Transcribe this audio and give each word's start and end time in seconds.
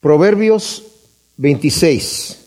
Proverbios 0.00 0.84
26. 1.36 2.38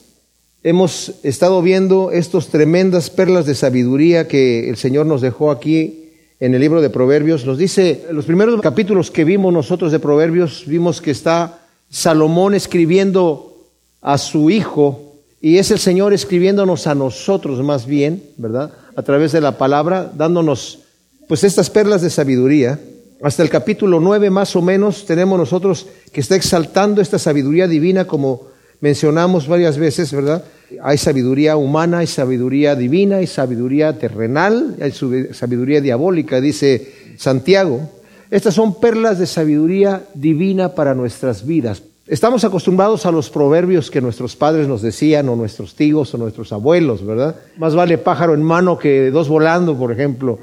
Hemos 0.63 1.13
estado 1.21 1.61
viendo 1.61 2.09
estas 2.11 2.47
tremendas 2.47 3.11
perlas 3.11 3.45
de 3.45 3.53
sabiduría 3.53 4.27
que 4.27 4.69
el 4.69 4.75
Señor 4.75 5.05
nos 5.05 5.21
dejó 5.21 5.51
aquí 5.51 6.09
en 6.39 6.55
el 6.55 6.61
libro 6.61 6.81
de 6.81 6.89
Proverbios. 6.89 7.45
Nos 7.45 7.59
dice, 7.59 8.05
los 8.11 8.25
primeros 8.25 8.59
capítulos 8.59 9.11
que 9.11 9.23
vimos 9.23 9.53
nosotros 9.53 9.91
de 9.91 9.99
Proverbios, 9.99 10.63
vimos 10.65 10.99
que 10.99 11.11
está 11.11 11.59
Salomón 11.91 12.55
escribiendo 12.55 13.67
a 14.01 14.17
su 14.17 14.49
hijo 14.49 15.13
y 15.39 15.59
es 15.59 15.69
el 15.69 15.77
Señor 15.77 16.11
escribiéndonos 16.11 16.87
a 16.87 16.95
nosotros 16.95 17.63
más 17.63 17.85
bien, 17.85 18.23
¿verdad? 18.37 18.73
A 18.95 19.03
través 19.03 19.31
de 19.31 19.41
la 19.41 19.59
palabra, 19.59 20.11
dándonos 20.15 20.79
pues 21.27 21.43
estas 21.43 21.69
perlas 21.69 22.01
de 22.01 22.09
sabiduría 22.09 22.79
hasta 23.23 23.41
el 23.41 23.49
capítulo 23.49 24.01
9 24.01 24.29
más 24.29 24.55
o 24.55 24.61
menos 24.61 25.05
tenemos 25.05 25.39
nosotros 25.39 25.87
que 26.11 26.19
está 26.19 26.35
exaltando 26.35 27.01
esta 27.01 27.17
sabiduría 27.17 27.67
divina 27.67 28.05
como 28.05 28.53
mencionamos 28.81 29.47
varias 29.47 29.77
veces, 29.77 30.11
¿verdad? 30.11 30.43
Hay 30.81 30.97
sabiduría 30.97 31.55
humana, 31.55 31.99
hay 31.99 32.07
sabiduría 32.07 32.75
divina, 32.75 33.17
hay 33.17 33.27
sabiduría 33.27 33.97
terrenal, 33.97 34.75
hay 34.81 34.91
sabiduría 35.31 35.79
diabólica, 35.79 36.41
dice 36.41 36.91
Santiago. 37.17 37.89
Estas 38.29 38.55
son 38.55 38.81
perlas 38.81 39.19
de 39.19 39.25
sabiduría 39.25 40.03
divina 40.13 40.75
para 40.75 40.93
nuestras 40.93 41.45
vidas. 41.45 41.81
Estamos 42.07 42.43
acostumbrados 42.43 43.05
a 43.05 43.11
los 43.13 43.29
proverbios 43.29 43.89
que 43.89 44.01
nuestros 44.01 44.35
padres 44.35 44.67
nos 44.67 44.81
decían, 44.81 45.29
o 45.29 45.37
nuestros 45.37 45.75
tíos, 45.75 46.13
o 46.13 46.17
nuestros 46.17 46.51
abuelos, 46.51 47.05
¿verdad? 47.05 47.37
Más 47.55 47.75
vale 47.75 47.97
pájaro 47.97 48.33
en 48.33 48.43
mano 48.43 48.77
que 48.77 49.11
dos 49.11 49.29
volando, 49.29 49.77
por 49.77 49.93
ejemplo. 49.93 50.39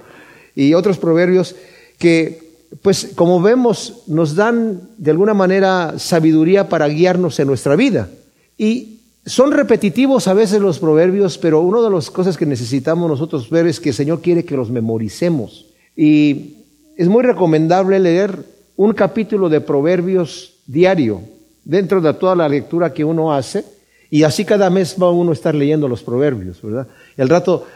Y 0.55 0.73
otros 0.73 0.97
proverbios 0.97 1.55
que 1.99 2.40
pues 2.83 3.13
como 3.15 3.41
vemos, 3.43 4.03
nos 4.07 4.35
dan 4.35 4.81
de 4.97 5.11
alguna 5.11 5.35
manera 5.35 5.99
sabiduría 5.99 6.69
para 6.69 6.89
guiarnos 6.89 7.39
en 7.41 7.49
nuestra 7.49 7.77
vida. 7.77 8.09
Y 8.57 9.01
son 9.27 9.53
repetitivos 9.53 10.29
a 10.29 10.35
veces 10.35 10.61
los 10.61 10.79
proverbios, 10.79 11.37
pero 11.37 11.61
una 11.61 11.83
de 11.83 11.91
las 11.91 12.11
cosas 12.11 12.37
que 12.37 12.47
necesitamos 12.47 13.11
nosotros 13.11 13.51
ver 13.51 13.67
es 13.67 13.81
que 13.81 13.91
el 13.91 13.95
Señor 13.95 14.21
quiere 14.21 14.45
que 14.45 14.57
los 14.57 14.71
memoricemos. 14.71 15.67
Y 15.97 16.55
es 16.97 17.09
muy 17.09 17.23
recomendable 17.23 17.99
leer 17.99 18.39
un 18.77 18.93
capítulo 18.93 19.49
de 19.49 19.61
proverbios 19.61 20.55
diario 20.67 21.21
dentro 21.65 22.01
de 22.01 22.15
toda 22.15 22.35
la 22.35 22.49
lectura 22.49 22.95
que 22.95 23.05
uno 23.05 23.33
hace. 23.33 23.65
Y 24.09 24.23
así 24.23 24.45
cada 24.45 24.71
mes 24.71 24.97
va 25.01 25.11
uno 25.11 25.31
a 25.31 25.35
estar 25.35 25.55
leyendo 25.55 25.87
los 25.87 26.03
proverbios, 26.03 26.63
¿verdad? 26.63 26.89
Y 27.17 27.21
al 27.21 27.29
rato, 27.29 27.67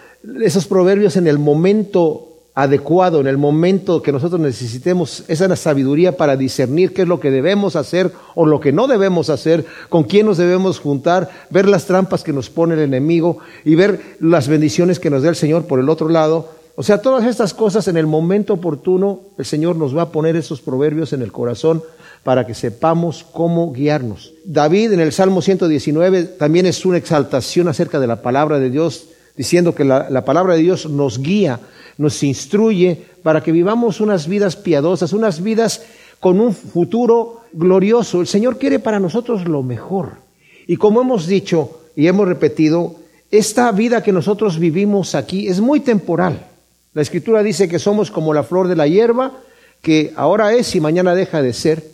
esos 0.43 0.67
proverbios 0.67 1.17
en 1.17 1.27
el 1.27 1.39
momento 1.39 2.34
adecuado, 2.55 3.21
en 3.21 3.27
el 3.27 3.37
momento 3.37 4.01
que 4.01 4.13
nosotros 4.13 4.41
necesitemos 4.41 5.25
esa 5.27 5.55
sabiduría 5.57 6.17
para 6.17 6.37
discernir 6.37 6.95
qué 6.95 7.03
es 7.03 7.09
lo 7.09 7.19
que 7.19 7.33
debemos 7.33 7.75
hacer 7.75 8.13
o 8.37 8.47
lo 8.47 8.61
que 8.61 8.73
no 8.73 8.87
debemos 8.87 9.29
hacer, 9.29 9.67
con 9.89 10.05
quién 10.05 10.27
nos 10.27 10.39
debemos 10.39 10.79
juntar, 10.79 11.31
ver 11.51 11.69
las 11.69 11.87
trampas 11.87 12.23
que 12.23 12.33
nos 12.33 12.51
pone 12.51 12.75
el 12.75 12.81
enemigo 12.81 13.39
y 13.65 13.75
ver 13.75 14.17
las 14.21 14.47
bendiciones 14.47 15.01
que 15.01 15.11
nos 15.11 15.25
da 15.25 15.31
el 15.31 15.37
Señor 15.37 15.67
por 15.67 15.81
el 15.81 15.89
otro 15.89 16.09
lado. 16.09 16.49
O 16.77 16.83
sea, 16.83 17.03
todas 17.03 17.25
estas 17.25 17.55
cosas 17.55 17.89
en 17.89 17.97
el 17.97 18.07
momento 18.07 18.55
oportuno, 18.55 19.21
el 19.37 19.45
Señor 19.45 19.77
nos 19.77 19.97
va 19.97 20.03
a 20.03 20.13
poner 20.13 20.37
esos 20.37 20.61
proverbios 20.61 21.13
en 21.13 21.23
el 21.23 21.33
corazón 21.33 21.83
para 22.23 22.47
que 22.47 22.55
sepamos 22.55 23.25
cómo 23.33 23.73
guiarnos. 23.73 24.33
David 24.45 24.93
en 24.93 25.01
el 25.01 25.13
Salmo 25.13 25.43
119 25.43 26.25
también 26.25 26.67
es 26.67 26.85
una 26.87 26.99
exaltación 26.99 27.69
acerca 27.69 28.01
de 28.01 28.07
la 28.07 28.23
palabra 28.23 28.59
de 28.59 28.71
Dios, 28.71 29.09
diciendo 29.37 29.75
que 29.75 29.85
la, 29.85 30.09
la 30.11 30.25
palabra 30.25 30.55
de 30.55 30.63
Dios 30.63 30.89
nos 30.89 31.21
guía 31.21 31.61
nos 31.99 32.23
instruye 32.23 33.03
para 33.23 33.43
que 33.43 33.53
vivamos 33.53 34.01
unas 34.01 34.27
vidas 34.29 34.57
piadosas, 34.57 35.13
unas 35.13 35.43
vidas 35.43 35.83
con 36.21 36.41
un 36.41 36.55
futuro 36.55 37.43
glorioso. 37.53 38.21
El 38.21 38.27
Señor 38.27 38.59
quiere 38.59 38.79
para 38.79 39.01
nosotros 39.01 39.47
lo 39.47 39.63
mejor. 39.63 40.13
Y 40.67 40.77
como 40.77 41.03
hemos 41.03 41.27
dicho 41.27 41.81
y 41.95 42.07
hemos 42.07 42.27
repetido, 42.27 42.97
esta 43.31 43.71
vida 43.73 44.03
que 44.03 44.13
nosotros 44.13 44.59
vivimos 44.59 45.15
aquí 45.15 45.49
es 45.49 45.61
muy 45.61 45.81
temporal. 45.81 46.47
La 46.93 47.03
Escritura 47.03 47.43
dice 47.43 47.69
que 47.69 47.79
somos 47.79 48.11
como 48.11 48.35
la 48.35 48.45
flor 48.45 48.69
de 48.69 48.77
la 48.77 48.87
hierba, 48.87 49.33
que 49.83 50.13
ahora 50.17 50.55
es 50.55 50.75
y 50.75 50.81
mañana 50.81 51.15
deja 51.15 51.43
de 51.43 51.53
ser. 51.53 51.85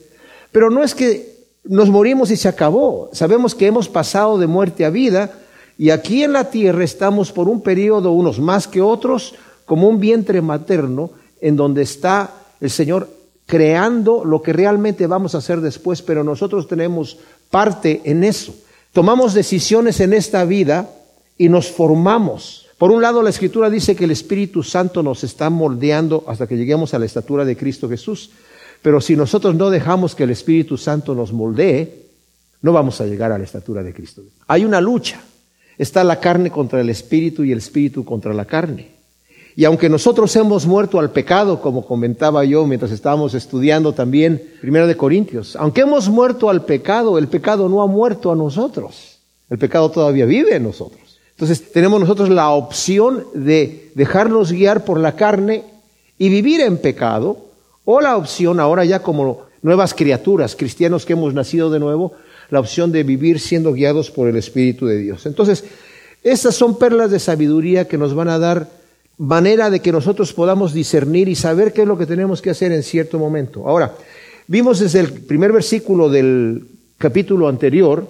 Pero 0.53 0.71
no 0.71 0.83
es 0.83 0.95
que 0.95 1.41
nos 1.65 1.89
morimos 1.89 2.31
y 2.31 2.37
se 2.37 2.49
acabó. 2.49 3.11
Sabemos 3.13 3.55
que 3.55 3.67
hemos 3.67 3.89
pasado 3.89 4.39
de 4.39 4.47
muerte 4.47 4.85
a 4.85 4.91
vida 4.91 5.33
y 5.81 5.89
aquí 5.89 6.23
en 6.23 6.35
la 6.35 6.51
tierra 6.51 6.85
estamos 6.85 7.33
por 7.33 7.49
un 7.49 7.63
periodo, 7.63 8.13
unos 8.13 8.39
más 8.39 8.69
que 8.69 8.83
otros, 8.83 9.35
como 9.65 9.89
un 9.89 9.99
vientre 9.99 10.43
materno 10.43 11.11
en 11.41 11.57
donde 11.57 11.81
está 11.81 12.35
el 12.61 12.69
Señor 12.69 13.09
creando 13.47 14.23
lo 14.27 14.43
que 14.43 14.53
realmente 14.53 15.07
vamos 15.07 15.35
a 15.35 15.39
hacer 15.39 15.63
después, 15.63 16.03
pero 16.03 16.23
nosotros 16.23 16.69
tenemos 16.69 17.17
parte 17.49 18.03
en 18.05 18.25
eso. 18.25 18.55
Tomamos 18.93 19.33
decisiones 19.33 20.01
en 20.01 20.13
esta 20.13 20.45
vida 20.45 20.91
y 21.39 21.49
nos 21.49 21.71
formamos. 21.71 22.67
Por 22.77 22.91
un 22.91 23.01
lado, 23.01 23.23
la 23.23 23.31
Escritura 23.31 23.71
dice 23.71 23.97
que 23.97 24.05
el 24.05 24.11
Espíritu 24.11 24.63
Santo 24.63 25.03
nos 25.03 25.25
está 25.25 25.49
moldeando 25.49 26.25
hasta 26.29 26.47
que 26.47 26.59
lleguemos 26.59 26.93
a 26.93 26.99
la 26.99 27.07
estatura 27.07 27.47
de 27.47 27.57
Cristo 27.57 27.89
Jesús. 27.89 28.33
Pero 28.83 29.01
si 29.01 29.17
nosotros 29.17 29.55
no 29.55 29.71
dejamos 29.71 30.15
que 30.15 30.25
el 30.25 30.31
Espíritu 30.31 30.77
Santo 30.77 31.15
nos 31.15 31.33
moldee, 31.33 32.05
no 32.61 32.75
vamos 32.75 33.01
a 33.01 33.07
llegar 33.07 33.33
a 33.33 33.39
la 33.39 33.45
estatura 33.45 33.83
de 33.83 33.95
Cristo. 33.95 34.21
Hay 34.47 34.67
una 34.67 34.83
lucha. 34.83 35.23
Está 35.81 36.05
la 36.05 36.21
carne 36.21 36.51
contra 36.51 36.83
el 36.83 36.91
Espíritu 36.91 37.43
y 37.43 37.53
el 37.53 37.59
Espíritu 37.59 38.05
contra 38.05 38.35
la 38.35 38.45
carne. 38.45 38.89
Y 39.57 39.65
aunque 39.65 39.89
nosotros 39.89 40.37
hemos 40.37 40.67
muerto 40.67 40.99
al 40.99 41.11
pecado, 41.11 41.63
como 41.63 41.87
comentaba 41.87 42.45
yo 42.45 42.67
mientras 42.67 42.93
estábamos 42.93 43.33
estudiando 43.33 43.95
también 43.95 44.43
Primero 44.61 44.87
de 44.87 44.99
Corintios, 44.99 45.57
aunque 45.57 45.81
hemos 45.81 46.11
muerto 46.11 46.51
al 46.51 46.67
pecado, 46.67 47.17
el 47.17 47.29
pecado 47.29 47.67
no 47.71 47.81
ha 47.81 47.87
muerto 47.87 48.31
a 48.31 48.37
nosotros. 48.37 49.21
El 49.49 49.57
pecado 49.57 49.91
todavía 49.91 50.27
vive 50.27 50.55
en 50.55 50.65
nosotros. 50.65 51.19
Entonces 51.31 51.73
tenemos 51.73 51.99
nosotros 51.99 52.29
la 52.29 52.51
opción 52.51 53.25
de 53.33 53.91
dejarnos 53.95 54.53
guiar 54.53 54.85
por 54.85 55.01
la 55.01 55.17
carne 55.17 55.65
y 56.19 56.29
vivir 56.29 56.61
en 56.61 56.77
pecado, 56.77 57.39
o 57.87 58.03
la 58.03 58.19
opción 58.19 58.61
ahora 58.61 58.85
ya 58.85 59.01
como 59.01 59.45
nuevas 59.63 59.95
criaturas, 59.95 60.57
cristianos 60.57 61.07
que 61.07 61.15
hemos 61.15 61.33
nacido 61.33 61.71
de 61.71 61.81
nuevo, 61.81 62.13
la 62.51 62.61
opción 62.61 62.93
de 62.93 63.03
vivir 63.03 63.41
siendo 63.41 63.73
guiados 63.73 64.11
por 64.11 64.29
el 64.29 64.37
Espíritu 64.37 64.87
de 64.87 64.99
Dios. 64.99 65.27
Entonces, 65.27 65.65
estas 66.23 66.55
son 66.55 66.79
perlas 66.79 67.11
de 67.11 67.19
sabiduría 67.19 67.89
que 67.89 67.99
nos 67.99 68.15
van 68.15 68.29
a 68.29 68.39
dar 68.39 68.69
manera 69.17 69.71
de 69.71 69.81
que 69.81 69.93
nosotros 69.93 70.33
podamos 70.33 70.73
discernir 70.73 71.29
y 71.29 71.35
saber 71.35 71.73
qué 71.73 71.83
es 71.83 71.89
lo 71.89 71.99
que 71.99 72.07
tenemos 72.07 72.43
que 72.43 72.51
hacer 72.51 72.73
en 72.73 72.83
cierto 72.83 73.19
momento. 73.19 73.69
Ahora, 73.69 73.95
vimos 74.47 74.81
desde 74.81 75.01
el 75.01 75.13
primer 75.13 75.53
versículo 75.53 76.09
del 76.09 76.67
capítulo 76.99 77.49
anterior 77.49 78.07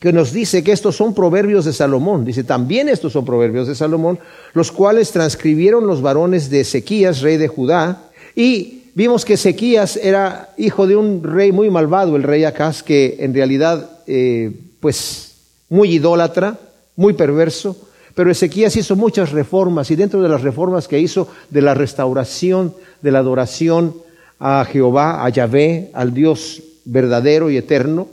que 0.00 0.12
nos 0.12 0.32
dice 0.32 0.62
que 0.62 0.72
estos 0.72 0.96
son 0.96 1.14
proverbios 1.14 1.64
de 1.64 1.72
Salomón. 1.72 2.24
Dice, 2.24 2.44
también 2.44 2.88
estos 2.88 3.12
son 3.12 3.24
proverbios 3.24 3.66
de 3.66 3.74
Salomón, 3.74 4.18
los 4.54 4.70
cuales 4.70 5.10
transcribieron 5.10 5.86
los 5.86 6.02
varones 6.02 6.50
de 6.50 6.60
Ezequías, 6.60 7.20
rey 7.20 7.36
de 7.36 7.48
Judá, 7.48 8.02
y 8.36 8.77
vimos 8.98 9.24
que 9.24 9.34
Ezequías 9.34 9.96
era 9.96 10.50
hijo 10.56 10.88
de 10.88 10.96
un 10.96 11.22
rey 11.22 11.52
muy 11.52 11.70
malvado, 11.70 12.16
el 12.16 12.24
rey 12.24 12.42
Acaz, 12.42 12.82
que 12.82 13.18
en 13.20 13.32
realidad, 13.32 13.88
eh, 14.08 14.50
pues, 14.80 15.36
muy 15.68 15.92
idólatra, 15.92 16.58
muy 16.96 17.12
perverso, 17.12 17.76
pero 18.16 18.28
Ezequías 18.28 18.74
hizo 18.74 18.96
muchas 18.96 19.30
reformas 19.30 19.92
y 19.92 19.94
dentro 19.94 20.20
de 20.20 20.28
las 20.28 20.42
reformas 20.42 20.88
que 20.88 20.98
hizo 20.98 21.28
de 21.48 21.62
la 21.62 21.74
restauración, 21.74 22.74
de 23.00 23.12
la 23.12 23.20
adoración 23.20 23.94
a 24.40 24.64
Jehová, 24.64 25.24
a 25.24 25.28
Yahvé, 25.28 25.90
al 25.94 26.12
Dios 26.12 26.60
verdadero 26.84 27.50
y 27.50 27.56
eterno, 27.56 28.08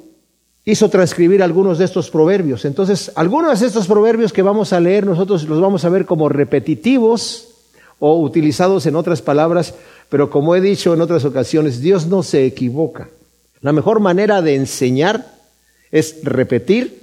hizo 0.66 0.90
transcribir 0.90 1.42
algunos 1.42 1.80
de 1.80 1.86
estos 1.86 2.12
proverbios. 2.12 2.64
Entonces, 2.64 3.12
algunos 3.16 3.60
de 3.60 3.66
estos 3.66 3.88
proverbios 3.88 4.32
que 4.32 4.44
vamos 4.44 4.72
a 4.72 4.80
leer 4.80 5.08
nosotros 5.08 5.46
los 5.46 5.60
vamos 5.60 5.84
a 5.84 5.90
ver 5.90 6.06
como 6.06 6.30
repetitivos 6.30 7.48
o 7.98 8.20
utilizados 8.20 8.86
en 8.86 8.96
otras 8.96 9.22
palabras, 9.22 9.74
pero 10.10 10.30
como 10.30 10.56
he 10.56 10.62
dicho 10.62 10.94
en 10.94 11.02
otras 11.02 11.26
ocasiones, 11.26 11.82
Dios 11.82 12.08
no 12.08 12.24
se 12.24 12.46
equivoca. 12.46 13.10
La 13.62 13.74
mejor 13.74 14.00
manera 14.00 14.42
de 14.42 14.56
enseñar 14.56 15.34
es 15.92 16.18
repetir 16.24 17.02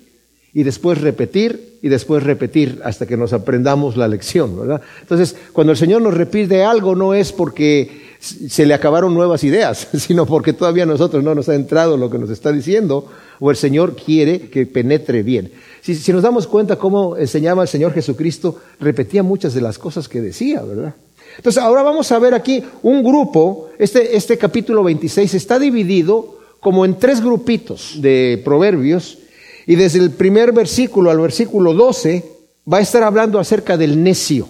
y 0.54 0.62
después 0.62 1.00
repetir 1.00 1.78
y 1.82 1.88
después 1.88 2.22
repetir 2.22 2.80
hasta 2.84 3.06
que 3.06 3.16
nos 3.16 3.32
aprendamos 3.32 3.96
la 3.96 4.06
lección, 4.06 4.58
¿verdad? 4.58 4.82
Entonces, 5.00 5.34
cuando 5.52 5.72
el 5.72 5.78
Señor 5.78 6.02
nos 6.02 6.14
repite 6.14 6.62
algo 6.62 6.94
no 6.94 7.14
es 7.14 7.32
porque 7.32 8.12
se 8.20 8.66
le 8.66 8.74
acabaron 8.74 9.14
nuevas 9.14 9.42
ideas, 9.42 9.88
sino 9.94 10.26
porque 10.26 10.52
todavía 10.52 10.84
a 10.84 10.86
nosotros 10.86 11.24
no 11.24 11.34
nos 11.34 11.48
ha 11.48 11.54
entrado 11.54 11.96
lo 11.96 12.08
que 12.08 12.18
nos 12.18 12.30
está 12.30 12.52
diciendo 12.52 13.06
o 13.40 13.50
el 13.50 13.56
Señor 13.56 13.96
quiere 13.96 14.48
que 14.48 14.66
penetre 14.66 15.24
bien. 15.24 15.50
Si, 15.80 15.96
si 15.96 16.12
nos 16.12 16.22
damos 16.22 16.46
cuenta 16.46 16.76
cómo 16.76 17.16
enseñaba 17.16 17.62
el 17.62 17.68
Señor 17.68 17.92
Jesucristo, 17.92 18.60
repetía 18.78 19.24
muchas 19.24 19.54
de 19.54 19.62
las 19.62 19.78
cosas 19.78 20.08
que 20.08 20.20
decía, 20.20 20.62
¿verdad? 20.62 20.94
Entonces, 21.36 21.62
ahora 21.62 21.82
vamos 21.82 22.10
a 22.12 22.18
ver 22.18 22.34
aquí 22.34 22.62
un 22.82 23.02
grupo, 23.02 23.70
este, 23.78 24.16
este 24.16 24.38
capítulo 24.38 24.82
26 24.84 25.34
está 25.34 25.58
dividido 25.58 26.38
como 26.60 26.84
en 26.84 26.98
tres 26.98 27.20
grupitos 27.20 28.00
de 28.00 28.40
proverbios, 28.44 29.18
y 29.66 29.76
desde 29.76 29.98
el 29.98 30.10
primer 30.10 30.52
versículo 30.52 31.10
al 31.10 31.20
versículo 31.20 31.74
12 31.74 32.24
va 32.70 32.78
a 32.78 32.82
estar 32.82 33.02
hablando 33.02 33.38
acerca 33.38 33.76
del 33.76 34.02
necio. 34.02 34.48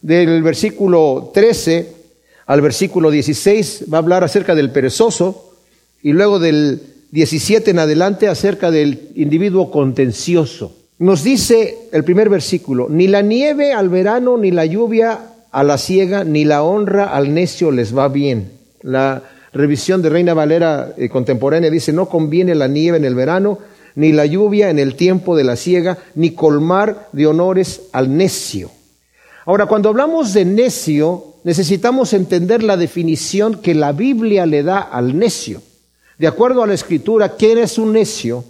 Del 0.00 0.42
versículo 0.42 1.30
13 1.34 1.92
al 2.46 2.60
versículo 2.60 3.10
16 3.10 3.84
va 3.92 3.98
a 3.98 4.00
hablar 4.00 4.24
acerca 4.24 4.54
del 4.54 4.70
perezoso. 4.70 5.52
Y 6.02 6.12
luego 6.12 6.38
del 6.38 6.80
17 7.10 7.70
en 7.70 7.78
adelante 7.78 8.28
acerca 8.28 8.70
del 8.70 9.10
individuo 9.14 9.70
contencioso. 9.70 10.74
Nos 10.98 11.22
dice 11.22 11.88
el 11.92 12.04
primer 12.04 12.30
versículo, 12.30 12.88
ni 12.88 13.06
la 13.06 13.20
nieve 13.20 13.72
al 13.72 13.88
verano, 13.88 14.38
ni 14.38 14.50
la 14.50 14.64
lluvia 14.64 15.20
a 15.56 15.64
la 15.64 15.78
ciega, 15.78 16.22
ni 16.22 16.44
la 16.44 16.62
honra 16.62 17.04
al 17.04 17.32
necio 17.32 17.70
les 17.70 17.96
va 17.96 18.08
bien. 18.08 18.52
La 18.82 19.22
revisión 19.54 20.02
de 20.02 20.10
Reina 20.10 20.34
Valera 20.34 20.92
eh, 20.98 21.08
contemporánea 21.08 21.70
dice, 21.70 21.94
no 21.94 22.10
conviene 22.10 22.54
la 22.54 22.68
nieve 22.68 22.98
en 22.98 23.06
el 23.06 23.14
verano, 23.14 23.60
ni 23.94 24.12
la 24.12 24.26
lluvia 24.26 24.68
en 24.68 24.78
el 24.78 24.96
tiempo 24.96 25.34
de 25.34 25.44
la 25.44 25.56
ciega, 25.56 25.96
ni 26.14 26.32
colmar 26.32 27.08
de 27.12 27.26
honores 27.26 27.84
al 27.92 28.14
necio. 28.14 28.70
Ahora, 29.46 29.64
cuando 29.64 29.88
hablamos 29.88 30.34
de 30.34 30.44
necio, 30.44 31.36
necesitamos 31.42 32.12
entender 32.12 32.62
la 32.62 32.76
definición 32.76 33.62
que 33.62 33.74
la 33.74 33.92
Biblia 33.92 34.44
le 34.44 34.62
da 34.62 34.80
al 34.80 35.18
necio. 35.18 35.62
De 36.18 36.26
acuerdo 36.26 36.64
a 36.64 36.66
la 36.66 36.74
escritura, 36.74 37.34
¿quién 37.34 37.56
es 37.56 37.78
un 37.78 37.94
necio? 37.94 38.44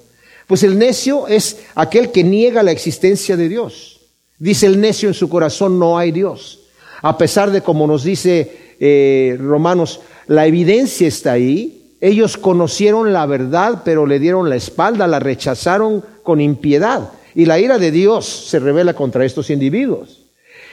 Pues 0.49 0.65
el 0.65 0.77
necio 0.77 1.29
es 1.29 1.59
aquel 1.77 2.11
que 2.11 2.25
niega 2.25 2.65
la 2.65 2.73
existencia 2.73 3.37
de 3.37 3.49
Dios. 3.49 4.01
Dice 4.41 4.67
el 4.67 4.81
necio 4.81 5.09
en 5.09 5.15
su 5.15 5.29
corazón, 5.29 5.79
no 5.79 5.99
hay 5.99 6.11
Dios. 6.11 6.63
A 7.07 7.17
pesar 7.17 7.53
de, 7.53 7.61
como 7.61 7.87
nos 7.87 8.03
dice 8.03 8.51
eh, 8.81 9.37
Romanos, 9.39 10.01
la 10.27 10.45
evidencia 10.45 11.07
está 11.07 11.33
ahí. 11.33 11.95
Ellos 12.01 12.37
conocieron 12.37 13.13
la 13.13 13.27
verdad, 13.27 13.83
pero 13.85 14.07
le 14.07 14.19
dieron 14.19 14.51
la 14.51 14.57
espalda, 14.57 15.07
la 15.07 15.21
rechazaron 15.21 16.03
con 16.25 16.41
impiedad. 16.41 17.13
Y 17.37 17.45
la 17.47 17.61
ira 17.61 17.79
de 17.79 17.93
Dios 17.93 18.27
se 18.27 18.59
revela 18.59 18.95
contra 18.95 19.25
estos 19.25 19.51
individuos. 19.51 20.25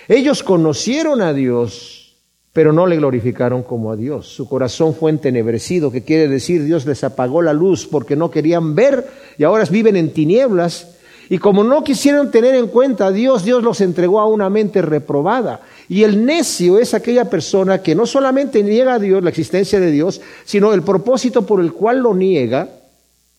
Ellos 0.07 0.41
conocieron 0.41 1.21
a 1.21 1.33
Dios, 1.33 2.15
pero 2.51 2.73
no 2.73 2.87
le 2.87 2.97
glorificaron 2.97 3.61
como 3.61 3.91
a 3.91 3.95
Dios. 3.95 4.27
Su 4.27 4.49
corazón 4.49 4.95
fue 4.95 5.11
entenebrecido, 5.11 5.91
que 5.91 6.03
quiere 6.03 6.27
decir 6.27 6.63
Dios 6.63 6.87
les 6.87 7.03
apagó 7.03 7.43
la 7.43 7.53
luz 7.53 7.85
porque 7.85 8.15
no 8.15 8.31
querían 8.31 8.73
ver 8.73 9.07
y 9.37 9.43
ahora 9.43 9.65
viven 9.65 9.97
en 9.97 10.11
tinieblas. 10.11 10.97
Y 11.29 11.37
como 11.37 11.63
no 11.63 11.83
quisieron 11.83 12.31
tener 12.31 12.55
en 12.55 12.67
cuenta 12.67 13.07
a 13.07 13.11
Dios, 13.11 13.43
Dios 13.43 13.63
los 13.63 13.81
entregó 13.81 14.19
a 14.19 14.27
una 14.27 14.49
mente 14.49 14.81
reprobada. 14.81 15.61
Y 15.87 16.03
el 16.03 16.25
necio 16.25 16.79
es 16.79 16.93
aquella 16.93 17.29
persona 17.29 17.81
que 17.81 17.95
no 17.95 18.05
solamente 18.05 18.63
niega 18.63 18.95
a 18.95 18.99
Dios, 18.99 19.23
la 19.23 19.29
existencia 19.29 19.79
de 19.79 19.91
Dios, 19.91 20.21
sino 20.45 20.73
el 20.73 20.83
propósito 20.83 21.45
por 21.45 21.61
el 21.61 21.73
cual 21.73 21.99
lo 21.99 22.13
niega 22.13 22.69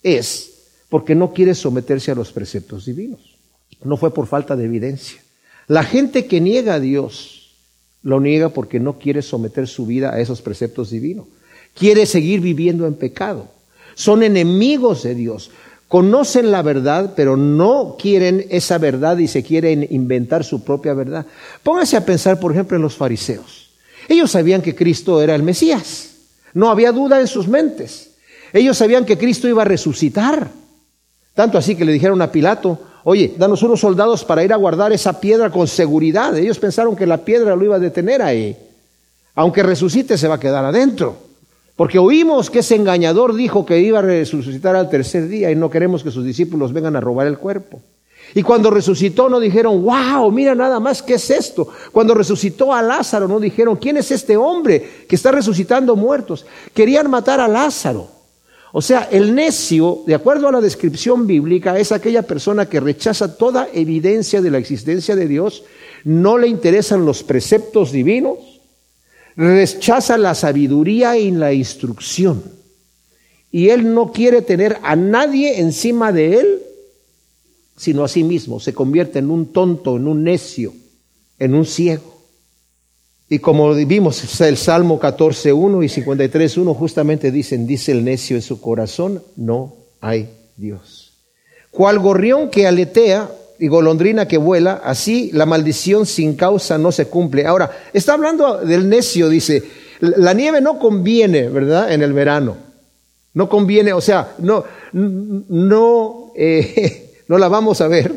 es 0.03 0.51
porque 0.89 1.15
no 1.15 1.33
quiere 1.33 1.55
someterse 1.55 2.11
a 2.11 2.15
los 2.15 2.33
preceptos 2.33 2.87
divinos. 2.87 3.21
No 3.83 3.97
fue 3.97 4.13
por 4.13 4.27
falta 4.27 4.57
de 4.57 4.65
evidencia. 4.65 5.21
La 5.67 5.83
gente 5.83 6.27
que 6.27 6.41
niega 6.41 6.75
a 6.75 6.81
Dios 6.81 7.53
lo 8.03 8.21
niega 8.21 8.51
porque 8.51 8.81
no 8.81 8.99
quiere 8.99 9.23
someter 9.23 9.67
su 9.67 9.87
vida 9.87 10.13
a 10.13 10.21
esos 10.21 10.43
preceptos 10.43 10.91
divinos. 10.91 11.27
Quiere 11.75 12.07
seguir 12.07 12.41
viviendo 12.41 12.87
en 12.87 12.95
pecado. 12.95 13.49
Son 13.95 14.23
enemigos 14.23 15.03
de 15.03 15.15
Dios. 15.15 15.51
Conocen 15.89 16.51
la 16.51 16.63
verdad, 16.63 17.13
pero 17.15 17.37
no 17.37 17.97
quieren 17.99 18.47
esa 18.51 18.79
verdad 18.79 19.19
y 19.19 19.29
se 19.29 19.43
quieren 19.43 19.87
inventar 19.91 20.45
su 20.45 20.65
propia 20.65 20.95
verdad. 20.95 21.27
Póngase 21.63 21.97
a 21.97 22.05
pensar, 22.05 22.41
por 22.41 22.53
ejemplo, 22.53 22.77
en 22.77 22.83
los 22.83 22.97
fariseos. 22.97 23.71
Ellos 24.09 24.31
sabían 24.31 24.63
que 24.63 24.75
Cristo 24.75 25.23
era 25.23 25.35
el 25.35 25.43
Mesías. 25.43 26.11
No 26.53 26.71
había 26.71 26.93
duda 26.93 27.21
en 27.21 27.27
sus 27.27 27.49
mentes. 27.49 28.11
Ellos 28.53 28.79
sabían 28.79 29.05
que 29.05 29.19
Cristo 29.19 29.49
iba 29.49 29.63
a 29.63 29.67
resucitar. 29.67 30.49
Tanto 31.35 31.59
así 31.59 31.75
que 31.75 31.85
le 31.85 31.93
dijeron 31.93 32.23
a 32.23 32.31
Pilato, 32.31 32.79
oye, 33.03 33.35
danos 33.37 33.63
unos 33.63 33.81
soldados 33.81 34.25
para 34.25 34.45
ir 34.45 34.53
a 34.53 34.57
guardar 34.57 34.93
esa 34.93 35.21
piedra 35.21 35.51
con 35.51 35.67
seguridad. 35.67 36.37
Ellos 36.37 36.59
pensaron 36.59 36.95
que 36.95 37.07
la 37.07 37.25
piedra 37.25 37.57
lo 37.57 37.65
iba 37.65 37.77
a 37.77 37.81
detener 37.81 38.23
ahí. 38.23 38.57
Aunque 39.35 39.63
resucite, 39.63 40.17
se 40.17 40.29
va 40.29 40.37
a 40.37 40.41
quedar 40.41 40.65
adentro. 40.65 41.19
Porque 41.77 41.99
oímos 41.99 42.51
que 42.51 42.61
ese 42.61 42.77
engañador 42.77 43.35
dijo 43.35 43.67
que 43.67 43.81
iba 43.81 43.99
a 43.99 44.03
resucitar 44.03 44.77
al 44.77 44.89
tercer 44.89 45.29
día 45.29 45.51
y 45.51 45.57
no 45.57 45.71
queremos 45.71 46.05
que 46.05 46.11
sus 46.11 46.25
discípulos 46.25 46.73
vengan 46.73 46.95
a 46.95 47.01
robar 47.01 47.27
el 47.27 47.39
cuerpo. 47.39 47.81
Y 48.35 48.43
cuando 48.43 48.71
resucitó 48.71 49.29
no 49.29 49.39
dijeron, 49.39 49.83
wow, 49.83 50.31
mira 50.31 50.55
nada 50.55 50.81
más, 50.81 51.03
¿qué 51.03 51.15
es 51.15 51.31
esto? 51.31 51.69
Cuando 51.93 52.15
resucitó 52.15 52.73
a 52.73 52.83
Lázaro 52.83 53.29
no 53.29 53.39
dijeron, 53.39 53.77
¿quién 53.77 53.97
es 53.97 54.11
este 54.11 54.37
hombre 54.37 55.05
que 55.09 55.17
está 55.17 55.31
resucitando 55.31 55.95
muertos? 55.95 56.47
Querían 56.73 57.11
matar 57.11 57.41
a 57.41 57.49
Lázaro. 57.49 58.09
O 58.73 58.83
sea, 58.83 59.09
el 59.13 59.35
necio, 59.35 60.01
de 60.07 60.17
acuerdo 60.17 60.49
a 60.49 60.53
la 60.53 60.61
descripción 60.61 61.29
bíblica, 61.29 61.79
es 61.79 61.93
aquella 61.93 62.23
persona 62.23 62.69
que 62.69 62.81
rechaza 62.81 63.37
toda 63.37 63.69
evidencia 63.73 64.43
de 64.43 64.51
la 64.51 64.59
existencia 64.59 65.15
de 65.15 65.29
Dios, 65.29 65.63
no 66.03 66.39
le 66.39 66.49
interesan 66.49 67.07
los 67.07 67.23
preceptos 67.23 67.93
divinos, 67.93 68.54
rechaza 69.37 70.17
la 70.19 70.35
sabiduría 70.35 71.17
y 71.17 71.31
la 71.31 71.53
instrucción. 71.53 72.43
Y 73.51 73.69
él 73.69 73.95
no 73.95 74.13
quiere 74.13 74.43
tener 74.43 74.79
a 74.83 74.97
nadie 74.97 75.61
encima 75.61 76.13
de 76.13 76.41
él, 76.41 76.63
sino 77.77 78.05
a 78.05 78.09
sí 78.09 78.25
mismo. 78.25 78.61
Se 78.61 78.75
convierte 78.75 79.21
en 79.21 79.31
un 79.31 79.53
tonto, 79.53 79.97
en 79.97 80.09
un 80.09 80.25
necio, 80.25 80.75
en 81.39 81.55
un 81.55 81.65
ciego. 81.65 82.15
Y 83.29 83.39
como 83.39 83.75
vimos, 83.75 84.41
el 84.41 84.57
Salmo 84.57 85.01
14.1 85.01 85.85
y 85.85 86.03
53.1 86.03 86.75
justamente 86.77 87.31
dicen, 87.31 87.67
dice 87.67 87.93
el 87.93 88.05
necio 88.05 88.37
en 88.37 88.43
su 88.43 88.61
corazón, 88.61 89.23
no 89.37 89.75
hay 90.01 90.29
Dios. 90.57 91.15
Cual 91.71 91.99
gorrión 91.99 92.51
que 92.51 92.67
aletea, 92.67 93.31
y 93.59 93.69
golondrina 93.69 94.27
que 94.27 94.39
vuela, 94.39 94.81
así 94.85 95.31
la 95.33 95.47
maldición 95.47 96.07
sin 96.07 96.35
causa 96.35 96.79
no 96.79 96.93
se 96.93 97.07
cumple. 97.07 97.47
Ahora, 97.47 97.71
está 97.93 98.15
hablando 98.15 98.59
del 98.59 98.89
necio, 98.89 99.29
dice, 99.29 99.63
la 100.01 100.33
nieve 100.33 100.61
no 100.61 100.79
conviene, 100.79 101.49
¿verdad? 101.49 101.93
En 101.93 102.03
el 102.03 102.13
verano. 102.13 102.57
No 103.33 103.49
conviene, 103.49 103.93
o 103.93 104.01
sea, 104.01 104.35
no, 104.39 104.65
no, 104.93 106.33
eh, 106.37 107.15
no 107.29 107.39
la 107.39 107.49
vamos 107.49 107.81
a 107.81 107.89
ver, 107.89 108.13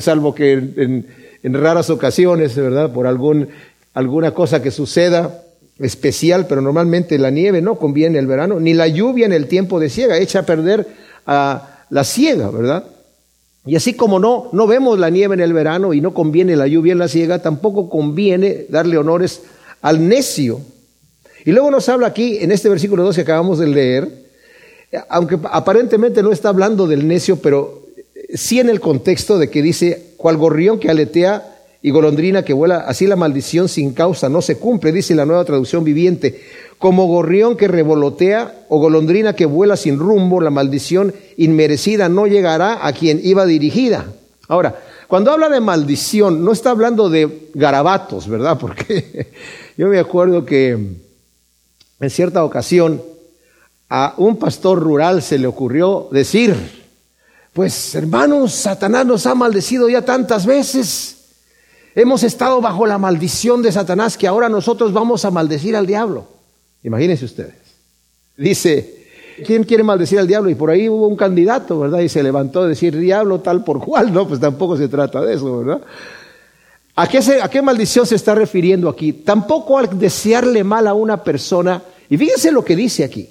salvo 0.00 0.34
que 0.34 0.52
en, 0.52 1.06
raras 1.54 1.90
ocasiones, 1.90 2.54
¿verdad? 2.56 2.92
Por 2.92 3.06
algún, 3.06 3.48
alguna 3.92 4.32
cosa 4.32 4.62
que 4.62 4.70
suceda 4.70 5.42
especial, 5.78 6.46
pero 6.46 6.60
normalmente 6.60 7.18
la 7.18 7.30
nieve 7.30 7.60
no 7.60 7.76
conviene 7.76 8.18
en 8.18 8.24
el 8.24 8.28
verano, 8.28 8.60
ni 8.60 8.74
la 8.74 8.86
lluvia 8.86 9.26
en 9.26 9.32
el 9.32 9.48
tiempo 9.48 9.80
de 9.80 9.90
ciega, 9.90 10.18
echa 10.18 10.40
a 10.40 10.46
perder 10.46 10.86
a 11.26 11.84
la 11.90 12.04
ciega, 12.04 12.50
¿verdad? 12.50 12.84
Y 13.66 13.76
así 13.76 13.94
como 13.94 14.18
no, 14.18 14.50
no 14.52 14.66
vemos 14.66 14.98
la 14.98 15.10
nieve 15.10 15.34
en 15.34 15.40
el 15.40 15.52
verano 15.52 15.94
y 15.94 16.00
no 16.00 16.12
conviene 16.12 16.56
la 16.56 16.66
lluvia 16.66 16.92
en 16.92 16.98
la 16.98 17.08
ciega, 17.08 17.40
tampoco 17.40 17.88
conviene 17.88 18.66
darle 18.68 18.98
honores 18.98 19.42
al 19.80 20.06
necio. 20.06 20.60
Y 21.44 21.52
luego 21.52 21.70
nos 21.70 21.88
habla 21.88 22.08
aquí, 22.08 22.38
en 22.40 22.52
este 22.52 22.68
versículo 22.68 23.02
2 23.04 23.16
que 23.16 23.22
acabamos 23.22 23.58
de 23.58 23.66
leer, 23.66 24.24
aunque 25.08 25.38
aparentemente 25.50 26.22
no 26.22 26.30
está 26.30 26.50
hablando 26.50 26.86
del 26.86 27.08
necio, 27.08 27.36
pero 27.36 27.84
sí 28.34 28.60
en 28.60 28.68
el 28.68 28.80
contexto 28.80 29.38
de 29.38 29.50
que 29.50 29.62
dice, 29.62 30.14
cual 30.16 30.36
gorrión 30.36 30.78
que 30.78 30.90
aletea 30.90 31.50
y 31.82 31.90
golondrina 31.90 32.44
que 32.44 32.52
vuela, 32.52 32.78
así 32.78 33.06
la 33.06 33.16
maldición 33.16 33.68
sin 33.68 33.92
causa 33.92 34.28
no 34.28 34.40
se 34.40 34.56
cumple, 34.56 34.92
dice 34.92 35.14
la 35.14 35.26
nueva 35.26 35.44
traducción 35.44 35.84
viviente 35.84 36.40
como 36.78 37.06
gorrión 37.06 37.56
que 37.56 37.68
revolotea 37.68 38.66
o 38.68 38.78
golondrina 38.78 39.34
que 39.34 39.46
vuela 39.46 39.76
sin 39.76 39.98
rumbo, 39.98 40.40
la 40.40 40.50
maldición 40.50 41.14
inmerecida 41.36 42.08
no 42.08 42.26
llegará 42.26 42.86
a 42.86 42.92
quien 42.92 43.20
iba 43.22 43.46
dirigida. 43.46 44.06
Ahora, 44.48 44.78
cuando 45.08 45.30
habla 45.30 45.48
de 45.48 45.60
maldición, 45.60 46.44
no 46.44 46.52
está 46.52 46.70
hablando 46.70 47.08
de 47.08 47.50
garabatos, 47.54 48.28
¿verdad? 48.28 48.58
Porque 48.60 49.32
yo 49.76 49.88
me 49.88 49.98
acuerdo 49.98 50.44
que 50.44 50.70
en 50.72 52.10
cierta 52.10 52.44
ocasión 52.44 53.02
a 53.88 54.14
un 54.16 54.38
pastor 54.38 54.80
rural 54.80 55.22
se 55.22 55.38
le 55.38 55.46
ocurrió 55.46 56.08
decir, 56.10 56.54
pues 57.52 57.94
hermanos, 57.94 58.52
Satanás 58.52 59.06
nos 59.06 59.26
ha 59.26 59.34
maldecido 59.34 59.88
ya 59.88 60.02
tantas 60.02 60.44
veces. 60.46 61.16
Hemos 61.94 62.24
estado 62.24 62.60
bajo 62.60 62.86
la 62.86 62.98
maldición 62.98 63.62
de 63.62 63.70
Satanás 63.70 64.18
que 64.18 64.26
ahora 64.26 64.48
nosotros 64.48 64.92
vamos 64.92 65.24
a 65.24 65.30
maldecir 65.30 65.76
al 65.76 65.86
diablo. 65.86 66.33
Imagínense 66.84 67.24
ustedes. 67.24 67.54
Dice, 68.36 69.06
¿quién 69.44 69.64
quiere 69.64 69.82
maldecir 69.82 70.18
al 70.18 70.28
diablo? 70.28 70.50
Y 70.50 70.54
por 70.54 70.70
ahí 70.70 70.88
hubo 70.88 71.08
un 71.08 71.16
candidato, 71.16 71.80
¿verdad? 71.80 72.00
Y 72.00 72.08
se 72.08 72.22
levantó 72.22 72.62
a 72.62 72.68
decir, 72.68 72.96
diablo 72.96 73.40
tal 73.40 73.64
por 73.64 73.80
cual, 73.80 74.12
¿no? 74.12 74.28
Pues 74.28 74.38
tampoco 74.38 74.76
se 74.76 74.88
trata 74.88 75.20
de 75.22 75.34
eso, 75.34 75.58
¿verdad? 75.58 75.82
¿A 76.96 77.08
qué, 77.08 77.18
¿A 77.42 77.48
qué 77.48 77.62
maldición 77.62 78.06
se 78.06 78.14
está 78.14 78.34
refiriendo 78.34 78.88
aquí? 78.88 79.12
Tampoco 79.12 79.78
al 79.78 79.98
desearle 79.98 80.62
mal 80.62 80.86
a 80.86 80.94
una 80.94 81.24
persona. 81.24 81.82
Y 82.08 82.16
fíjense 82.16 82.52
lo 82.52 82.64
que 82.64 82.76
dice 82.76 83.02
aquí. 83.02 83.28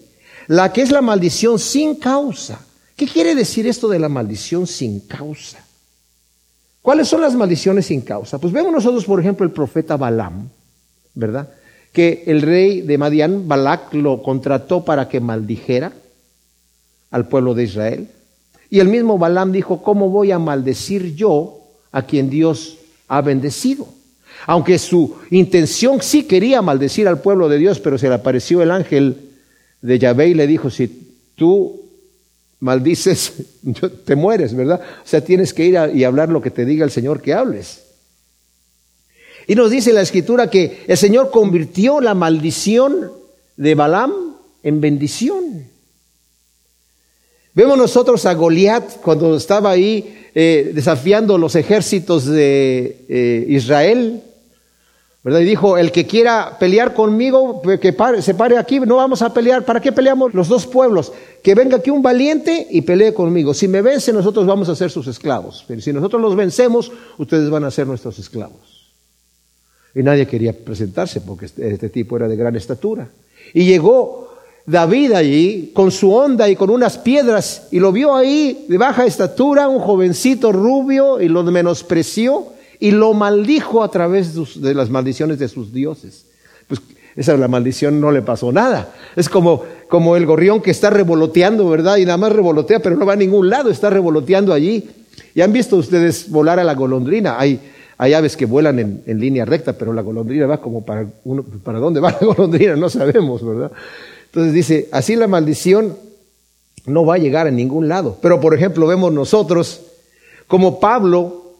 La 0.48 0.74
que 0.74 0.82
es 0.82 0.92
la 0.92 1.02
maldición 1.02 1.60
sin 1.60 1.96
causa. 1.96 2.60
¿Qué 2.96 3.08
quiere 3.08 3.36
decir 3.36 3.66
esto 3.68 3.88
de 3.88 4.00
la 4.00 4.10
maldición 4.10 4.68
sin 4.68 5.00
causa? 5.02 5.64
¿Cuáles 6.82 7.08
son 7.08 7.22
las 7.22 7.34
maldiciones 7.34 7.86
sin 7.86 8.02
causa? 8.02 8.40
Pues 8.40 8.52
vemos 8.52 8.74
nosotros, 8.74 9.06
por 9.06 9.20
ejemplo, 9.20 9.46
el 9.46 9.52
profeta 9.52 9.96
Balaam, 9.96 10.50
¿verdad? 11.14 11.48
Que 11.94 12.24
el 12.26 12.42
rey 12.42 12.82
de 12.82 12.98
Madián, 12.98 13.48
Balak, 13.48 13.94
lo 13.94 14.22
contrató 14.22 14.84
para 14.84 15.08
que 15.08 15.20
maldijera 15.20 15.94
al 17.12 17.28
pueblo 17.28 17.54
de 17.54 17.64
Israel. 17.64 18.08
Y 18.70 18.80
el 18.80 18.88
mismo 18.88 19.20
Balaam 19.20 19.52
dijo, 19.52 19.84
¿cómo 19.84 20.10
voy 20.10 20.32
a 20.32 20.40
maldecir 20.40 21.16
yo 21.16 21.60
a 21.92 22.02
quien 22.02 22.32
Dios 22.32 22.80
ha 23.08 23.22
bendecido? 23.22 23.88
Aunque 24.48 24.80
su 24.80 25.16
intención 25.30 26.02
sí 26.02 26.24
quería 26.24 26.64
maldecir 26.64 27.08
al 27.08 27.22
pueblo 27.22 27.48
de 27.48 27.60
Dios, 27.60 27.80
pero 27.80 28.00
se 28.00 28.10
le 28.10 28.16
apareció 28.16 28.64
el 28.64 28.72
ángel 28.72 29.30
de 29.84 30.00
Yahvé 30.00 30.30
y 30.30 30.34
le 30.34 30.48
dijo, 30.48 30.72
si 30.72 30.88
tú 31.36 31.82
maldices, 32.60 33.34
te 34.06 34.16
mueres, 34.16 34.56
¿verdad? 34.56 34.82
O 34.82 35.08
sea, 35.08 35.24
tienes 35.24 35.54
que 35.54 35.66
ir 35.66 35.78
y 35.94 36.04
hablar 36.04 36.30
lo 36.30 36.42
que 36.42 36.50
te 36.50 36.66
diga 36.66 36.84
el 36.84 36.92
Señor 36.92 37.22
que 37.22 37.36
hables. 37.36 37.84
Y 39.48 39.56
nos 39.56 39.72
dice 39.72 39.94
la 39.94 40.02
escritura 40.02 40.50
que 40.50 40.84
el 40.88 40.98
Señor 40.98 41.32
convirtió 41.32 42.02
la 42.02 42.14
maldición 42.14 43.12
de 43.58 43.76
Balaam 43.76 44.14
en 44.64 44.82
bendición. 44.82 45.68
Vemos 47.54 47.78
nosotros 47.78 48.26
a 48.26 48.34
Goliat 48.34 49.02
cuando 49.02 49.36
estaba 49.36 49.70
ahí 49.70 50.28
eh, 50.34 50.72
desafiando 50.74 51.38
los 51.38 51.56
ejércitos 51.56 52.26
de 52.26 53.06
eh, 53.08 53.46
Israel, 53.48 54.24
¿verdad? 55.24 55.42
Y 55.42 55.46
dijo, 55.46 55.78
el 55.78 55.92
que 55.92 56.08
quiera 56.08 56.58
pelear 56.60 56.96
conmigo, 56.96 57.62
que 57.80 57.96
se 58.22 58.34
pare 58.34 58.58
aquí, 58.58 58.80
no 58.80 58.96
vamos 58.96 59.22
a 59.22 59.32
pelear. 59.32 59.64
¿Para 59.64 59.80
qué 59.80 59.92
peleamos 59.92 60.34
los 60.34 60.48
dos 60.48 60.66
pueblos? 60.66 61.14
Que 61.44 61.54
venga 61.54 61.78
aquí 61.78 61.92
un 61.92 62.02
valiente 62.02 62.68
y 62.72 62.82
pelee 62.82 63.14
conmigo. 63.14 63.54
Si 63.54 63.68
me 63.68 63.84
vence, 63.84 64.12
nosotros 64.12 64.48
vamos 64.48 64.68
a 64.70 64.76
ser 64.76 64.90
sus 64.90 65.06
esclavos. 65.06 65.64
Pero 65.68 65.80
si 65.80 65.94
nosotros 65.94 66.22
los 66.22 66.36
vencemos, 66.36 66.92
ustedes 67.20 67.52
van 67.52 67.66
a 67.66 67.72
ser 67.72 67.86
nuestros 67.86 68.18
esclavos. 68.18 68.73
Y 69.96 70.02
nadie 70.02 70.28
quería 70.28 70.54
presentarse 70.54 71.22
porque 71.22 71.46
este, 71.46 71.72
este 71.72 71.90
tipo 71.90 72.18
era 72.18 72.28
de 72.28 72.36
gran 72.36 72.56
estatura. 72.56 73.10
Y 73.54 73.66
llegó 73.66 74.30
David 74.66 75.12
allí 75.12 75.72
con 75.74 75.92
su 75.92 76.14
onda 76.14 76.50
y 76.50 76.56
con 76.56 76.70
unas 76.70 76.98
piedras 76.98 77.68
y 77.72 77.80
lo 77.80 77.92
vio 77.92 78.16
ahí 78.16 78.66
de 78.70 78.78
baja 78.78 79.06
estatura, 79.06 79.68
un 79.68 79.80
jovencito 79.80 80.52
rubio 80.52 81.20
y 81.22 81.28
lo 81.28 81.44
menospreció 81.44 82.48
y 82.80 82.92
lo 82.92 83.14
maldijo 83.14 83.84
a 83.84 83.92
través 83.92 84.34
de 84.62 84.74
las 84.74 84.90
maldiciones 84.90 85.38
de 85.40 85.48
sus 85.48 85.74
dioses. 85.74 86.26
Pues 86.68 86.82
esa 87.16 87.38
la 87.38 87.48
maldición 87.48 88.00
no 88.00 88.12
le 88.12 88.22
pasó 88.22 88.52
nada. 88.52 88.94
Es 89.16 89.30
como, 89.30 89.64
como 89.88 90.16
el 90.16 90.26
gorrión 90.26 90.62
que 90.62 90.72
está 90.72 90.90
revoloteando, 90.90 91.70
¿verdad? 91.70 91.98
Y 91.98 92.06
nada 92.06 92.18
más 92.18 92.32
revolotea, 92.32 92.80
pero 92.80 92.96
no 92.96 93.06
va 93.06 93.14
a 93.14 93.18
ningún 93.18 93.50
lado, 93.50 93.70
está 93.70 93.90
revoloteando 93.90 94.54
allí. 94.54 94.90
Y 95.36 95.42
han 95.42 95.54
visto 95.54 95.78
ustedes 95.78 96.30
volar 96.30 96.60
a 96.60 96.64
la 96.64 96.74
golondrina. 96.74 97.40
Hay, 97.40 97.60
hay 98.04 98.14
aves 98.14 98.36
que 98.36 98.46
vuelan 98.46 99.02
en, 99.06 99.20
línea 99.22 99.46
recta, 99.46 99.72
pero 99.72 99.94
la 99.94 100.02
golondrina 100.02 100.46
va 100.46 100.60
como 100.60 100.84
para 100.84 101.08
uno, 101.24 101.42
¿para 101.64 101.80
dónde 101.80 102.02
va 102.02 102.12
la 102.20 102.28
golondrina? 102.28 102.76
No 102.76 102.90
sabemos, 102.90 103.46
¿verdad? 103.46 103.72
Entonces 104.26 104.52
dice, 104.52 104.90
así 104.92 105.16
la 105.16 105.28
maldición 105.28 105.96
no 106.86 107.06
va 107.06 107.16
a 107.16 107.18
llegar 107.18 107.48
a 107.48 107.52
ningún 107.52 107.88
lado. 107.88 108.18
Pero 108.22 108.42
por 108.42 108.54
ejemplo, 108.54 108.88
vemos 108.88 109.14
nosotros 109.14 109.84
como 110.48 110.82
Pablo, 110.82 111.54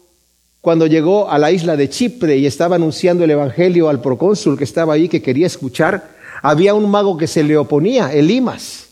cuando 0.60 0.86
llegó 0.86 1.30
a 1.30 1.38
la 1.38 1.50
isla 1.50 1.78
de 1.78 1.88
Chipre 1.88 2.36
y 2.36 2.44
estaba 2.44 2.76
anunciando 2.76 3.24
el 3.24 3.30
Evangelio 3.30 3.88
al 3.88 4.02
procónsul 4.02 4.58
que 4.58 4.64
estaba 4.64 4.92
ahí, 4.92 5.08
que 5.08 5.22
quería 5.22 5.46
escuchar, 5.46 6.10
había 6.42 6.74
un 6.74 6.90
mago 6.90 7.16
que 7.16 7.26
se 7.26 7.42
le 7.42 7.56
oponía, 7.56 8.12
Elimas. 8.12 8.88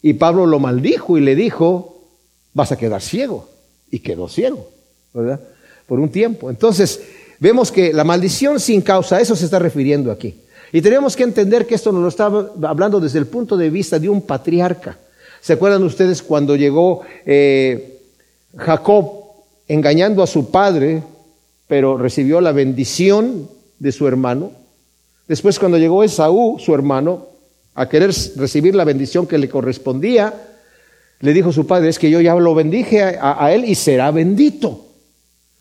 Y 0.00 0.14
Pablo 0.14 0.46
lo 0.46 0.58
maldijo 0.58 1.18
y 1.18 1.20
le 1.20 1.34
dijo, 1.34 2.06
vas 2.54 2.72
a 2.72 2.78
quedar 2.78 3.02
ciego. 3.02 3.50
Y 3.90 3.98
quedó 3.98 4.30
ciego, 4.30 4.70
¿verdad? 5.12 5.40
Por 5.90 5.98
un 5.98 6.08
tiempo. 6.08 6.50
Entonces, 6.50 7.00
vemos 7.40 7.72
que 7.72 7.92
la 7.92 8.04
maldición 8.04 8.60
sin 8.60 8.80
causa, 8.80 9.16
a 9.16 9.20
eso 9.20 9.34
se 9.34 9.44
está 9.44 9.58
refiriendo 9.58 10.12
aquí. 10.12 10.36
Y 10.70 10.80
tenemos 10.82 11.16
que 11.16 11.24
entender 11.24 11.66
que 11.66 11.74
esto 11.74 11.90
nos 11.90 12.00
lo 12.00 12.08
está 12.08 12.26
hablando 12.26 13.00
desde 13.00 13.18
el 13.18 13.26
punto 13.26 13.56
de 13.56 13.70
vista 13.70 13.98
de 13.98 14.08
un 14.08 14.22
patriarca. 14.22 14.96
¿Se 15.40 15.54
acuerdan 15.54 15.82
ustedes 15.82 16.22
cuando 16.22 16.54
llegó 16.54 17.00
eh, 17.26 18.02
Jacob 18.56 19.10
engañando 19.66 20.22
a 20.22 20.28
su 20.28 20.52
padre, 20.52 21.02
pero 21.66 21.98
recibió 21.98 22.40
la 22.40 22.52
bendición 22.52 23.48
de 23.80 23.90
su 23.90 24.06
hermano? 24.06 24.52
Después 25.26 25.58
cuando 25.58 25.76
llegó 25.76 26.04
Esaú, 26.04 26.60
su 26.60 26.72
hermano, 26.72 27.26
a 27.74 27.88
querer 27.88 28.14
recibir 28.36 28.76
la 28.76 28.84
bendición 28.84 29.26
que 29.26 29.38
le 29.38 29.48
correspondía, 29.48 30.34
le 31.18 31.32
dijo 31.32 31.50
su 31.50 31.66
padre, 31.66 31.88
es 31.88 31.98
que 31.98 32.10
yo 32.12 32.20
ya 32.20 32.36
lo 32.36 32.54
bendije 32.54 33.02
a, 33.02 33.44
a 33.44 33.52
él 33.52 33.64
y 33.64 33.74
será 33.74 34.12
bendito. 34.12 34.86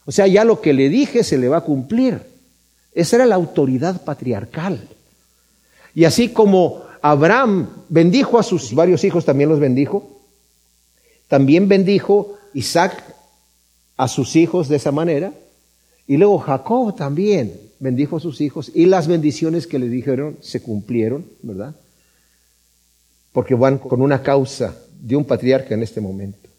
O 0.10 0.12
sea, 0.12 0.26
ya 0.26 0.44
lo 0.44 0.60
que 0.60 0.74
le 0.74 0.90
dije 0.90 1.24
se 1.24 1.38
le 1.38 1.50
va 1.50 1.58
a 1.58 1.62
cumplir. 1.62 2.20
Esa 2.94 3.18
era 3.18 3.28
la 3.28 3.36
autoridad 3.36 4.04
patriarcal. 4.04 4.88
Y 5.94 6.06
así 6.06 6.30
como 6.30 6.82
Abraham 7.04 7.70
bendijo 7.90 8.40
a 8.40 8.44
sus 8.44 8.74
varios 8.74 9.04
hijos, 9.04 9.24
también 9.24 9.52
los 9.52 9.60
bendijo. 9.60 10.20
También 11.28 11.68
bendijo 11.68 12.40
Isaac 12.56 13.04
a 13.98 14.08
sus 14.08 14.36
hijos 14.36 14.68
de 14.68 14.78
esa 14.78 14.92
manera. 14.92 15.32
Y 16.08 16.18
luego 16.18 16.40
Jacob 16.40 16.96
también 16.96 17.54
bendijo 17.78 18.18
a 18.18 18.20
sus 18.20 18.42
hijos 18.42 18.72
y 18.74 18.88
las 18.88 19.08
bendiciones 19.08 19.68
que 19.68 19.78
le 19.78 19.90
dijeron 19.90 20.38
se 20.42 20.64
cumplieron, 20.64 21.24
¿verdad? 21.44 21.76
Porque 23.32 23.54
van 23.54 23.78
con 23.78 24.02
una 24.02 24.24
causa 24.24 24.76
de 25.00 25.16
un 25.16 25.26
patriarca 25.26 25.76
en 25.76 25.84
este 25.84 26.02
momento. 26.02 26.50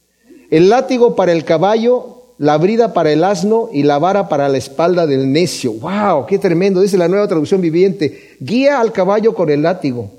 El 0.52 0.68
látigo 0.68 1.16
para 1.16 1.32
el 1.32 1.44
caballo 1.44 2.19
la 2.40 2.56
brida 2.56 2.94
para 2.94 3.12
el 3.12 3.22
asno 3.22 3.68
y 3.70 3.82
la 3.82 3.98
vara 3.98 4.30
para 4.30 4.48
la 4.48 4.56
espalda 4.56 5.06
del 5.06 5.30
necio. 5.30 5.74
¡Wow! 5.74 6.24
¡Qué 6.24 6.38
tremendo! 6.38 6.80
Dice 6.80 6.96
la 6.96 7.06
nueva 7.06 7.28
traducción 7.28 7.60
viviente. 7.60 8.38
Guía 8.40 8.80
al 8.80 8.94
caballo 8.94 9.34
con 9.34 9.50
el 9.50 9.60
látigo, 9.60 10.10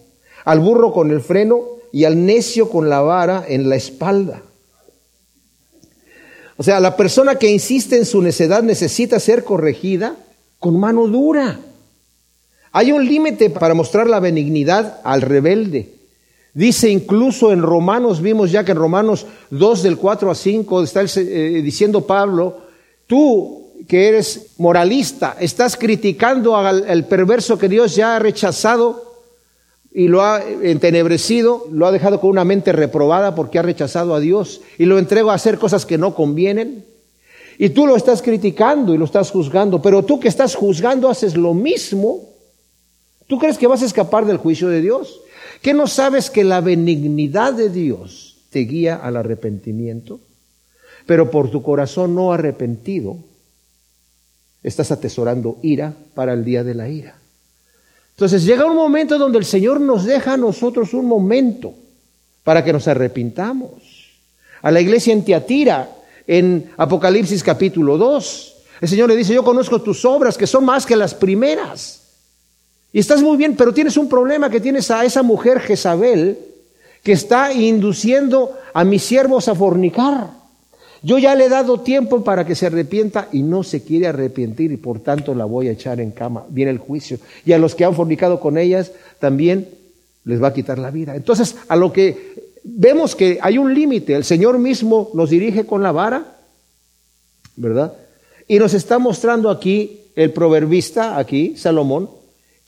al 0.46 0.60
burro 0.60 0.94
con 0.94 1.10
el 1.10 1.22
freno 1.22 1.62
y 1.92 2.04
al 2.04 2.24
necio 2.24 2.70
con 2.70 2.90
la 2.90 3.02
vara 3.02 3.44
en 3.48 3.70
la 3.70 3.76
espalda. 3.76 4.44
O 6.58 6.62
sea, 6.62 6.80
la 6.80 6.96
persona 6.96 7.38
que 7.38 7.50
insiste 7.50 7.98
en 7.98 8.06
su 8.06 8.22
necedad 8.22 8.62
necesita 8.62 9.20
ser 9.20 9.44
corregida 9.44 10.16
con 10.60 10.80
mano 10.80 11.08
dura. 11.08 11.60
Hay 12.72 12.92
un 12.92 13.04
límite 13.04 13.50
para 13.50 13.74
mostrar 13.74 14.06
la 14.06 14.20
benignidad 14.20 15.02
al 15.04 15.24
rebelde. 15.24 16.01
Dice 16.54 16.90
incluso 16.90 17.52
en 17.52 17.62
Romanos, 17.62 18.22
vimos 18.22 18.52
ya 18.52 18.66
que 18.66 18.74
en 18.74 18.78
Romanos 18.78 19.26
2 19.52 19.84
del 19.84 19.98
4 19.98 20.32
a 20.32 20.36
5 20.36 20.84
está 20.84 21.02
eh, 21.02 21.62
diciendo 21.64 22.06
Pablo, 22.06 22.62
tú 23.08 23.62
que 23.88 24.10
eres 24.10 24.54
moralista, 24.58 25.38
estás 25.40 25.78
criticando 25.78 26.56
al, 26.56 27.06
perverso 27.06 27.58
que 27.58 27.70
Dios 27.70 27.96
ya 27.96 28.16
ha 28.16 28.20
rechazado 28.20 29.22
y 29.94 30.08
lo 30.08 30.22
ha 30.22 30.42
entenebrecido, 30.44 31.68
lo 31.72 31.88
ha 31.88 31.92
dejado 31.92 32.20
con 32.20 32.30
una 32.30 32.46
mente 32.46 32.72
reprobada 32.74 33.34
porque 33.34 33.60
ha 33.60 33.64
rechazado 33.64 34.14
a 34.14 34.20
Dios 34.20 34.62
y 34.78 34.86
lo 34.86 35.00
entrego 35.00 35.32
a 35.32 35.36
hacer 35.36 35.58
cosas 35.58 35.86
que 35.86 35.98
no 35.98 36.14
convienen. 36.14 36.86
Y 37.58 37.70
tú 37.70 37.86
lo 37.88 37.96
estás 37.96 38.22
criticando 38.22 38.94
y 38.94 38.98
lo 38.98 39.06
estás 39.06 39.32
juzgando, 39.32 39.82
pero 39.82 40.04
tú 40.04 40.20
que 40.20 40.28
estás 40.28 40.56
juzgando 40.56 41.10
haces 41.10 41.36
lo 41.36 41.54
mismo. 41.54 42.30
¿Tú 43.28 43.38
crees 43.38 43.58
que 43.58 43.68
vas 43.68 43.82
a 43.82 43.86
escapar 43.86 44.26
del 44.26 44.38
juicio 44.38 44.68
de 44.68 44.82
Dios? 44.82 45.22
¿Qué 45.62 45.74
no 45.74 45.88
sabes 45.88 46.30
que 46.30 46.44
la 46.44 46.60
benignidad 46.60 47.54
de 47.54 47.70
Dios 47.70 48.38
te 48.50 48.60
guía 48.62 48.96
al 48.96 49.16
arrepentimiento? 49.16 50.20
Pero 51.06 51.30
por 51.30 51.52
tu 51.52 51.62
corazón 51.62 52.16
no 52.16 52.34
arrepentido, 52.34 53.18
estás 54.64 54.92
atesorando 54.92 55.58
ira 55.62 55.94
para 56.16 56.34
el 56.34 56.44
día 56.44 56.64
de 56.64 56.74
la 56.74 56.90
ira. 56.90 57.16
Entonces 58.16 58.44
llega 58.44 58.66
un 58.66 58.76
momento 58.76 59.18
donde 59.18 59.38
el 59.38 59.46
Señor 59.46 59.80
nos 59.80 60.06
deja 60.06 60.34
a 60.34 60.38
nosotros 60.38 60.94
un 60.94 61.06
momento 61.06 61.74
para 62.44 62.64
que 62.64 62.74
nos 62.74 62.88
arrepintamos. 62.88 63.72
A 64.62 64.72
la 64.72 64.82
iglesia 64.82 65.14
en 65.14 65.24
Tiatira, 65.24 65.90
en 66.28 66.72
Apocalipsis 66.78 67.44
capítulo 67.44 67.98
2, 67.98 68.56
el 68.82 68.90
Señor 68.90 69.10
le 69.10 69.16
dice, 69.16 69.34
yo 69.34 69.44
conozco 69.44 69.82
tus 69.82 70.06
obras 70.06 70.38
que 70.38 70.48
son 70.48 70.66
más 70.66 70.86
que 70.86 70.96
las 70.96 71.14
primeras. 71.14 72.01
Y 72.94 73.00
estás 73.00 73.22
muy 73.22 73.38
bien, 73.38 73.56
pero 73.56 73.74
tienes 73.74 73.98
un 73.98 74.10
problema 74.10 74.50
que 74.50 74.60
tienes 74.60 74.92
a 74.92 75.06
esa 75.06 75.24
mujer 75.24 75.60
Jezabel 75.60 76.38
que 77.04 77.14
está 77.14 77.54
induciendo 77.54 78.58
a 78.74 78.84
mis 78.84 79.04
siervos 79.04 79.48
a 79.48 79.56
fornicar. 79.56 80.42
Yo 81.04 81.18
ya 81.18 81.34
le 81.34 81.46
he 81.46 81.50
dado 81.50 81.80
tiempo 81.80 82.24
para 82.24 82.46
que 82.46 82.54
se 82.54 82.68
arrepienta 82.68 83.28
y 83.32 83.42
no 83.42 83.64
se 83.64 83.84
quiere 83.84 84.08
arrepentir 84.08 84.72
y 84.72 84.78
por 84.78 85.00
tanto 85.00 85.34
la 85.34 85.46
voy 85.46 85.68
a 85.68 85.72
echar 85.72 86.00
en 86.00 86.12
cama. 86.12 86.46
Viene 86.50 86.70
el 86.70 86.78
juicio. 86.78 87.18
Y 87.44 87.54
a 87.54 87.58
los 87.58 87.74
que 87.74 87.86
han 87.86 87.96
fornicado 87.96 88.40
con 88.40 88.58
ellas 88.58 88.92
también 89.20 89.70
les 90.26 90.42
va 90.42 90.50
a 90.50 90.54
quitar 90.54 90.78
la 90.78 90.92
vida. 90.92 91.16
Entonces, 91.16 91.56
a 91.68 91.76
lo 91.76 91.92
que 91.92 92.54
vemos 92.64 93.16
que 93.16 93.40
hay 93.42 93.58
un 93.58 93.74
límite, 93.74 94.14
el 94.14 94.24
Señor 94.24 94.60
mismo 94.60 95.10
nos 95.16 95.32
dirige 95.32 95.66
con 95.66 95.82
la 95.82 95.92
vara, 95.92 96.38
¿verdad? 97.56 97.94
Y 98.48 98.60
nos 98.60 98.76
está 98.76 99.00
mostrando 99.00 99.50
aquí 99.50 100.02
el 100.16 100.32
proverbista, 100.32 101.18
aquí, 101.18 101.56
Salomón, 101.58 102.21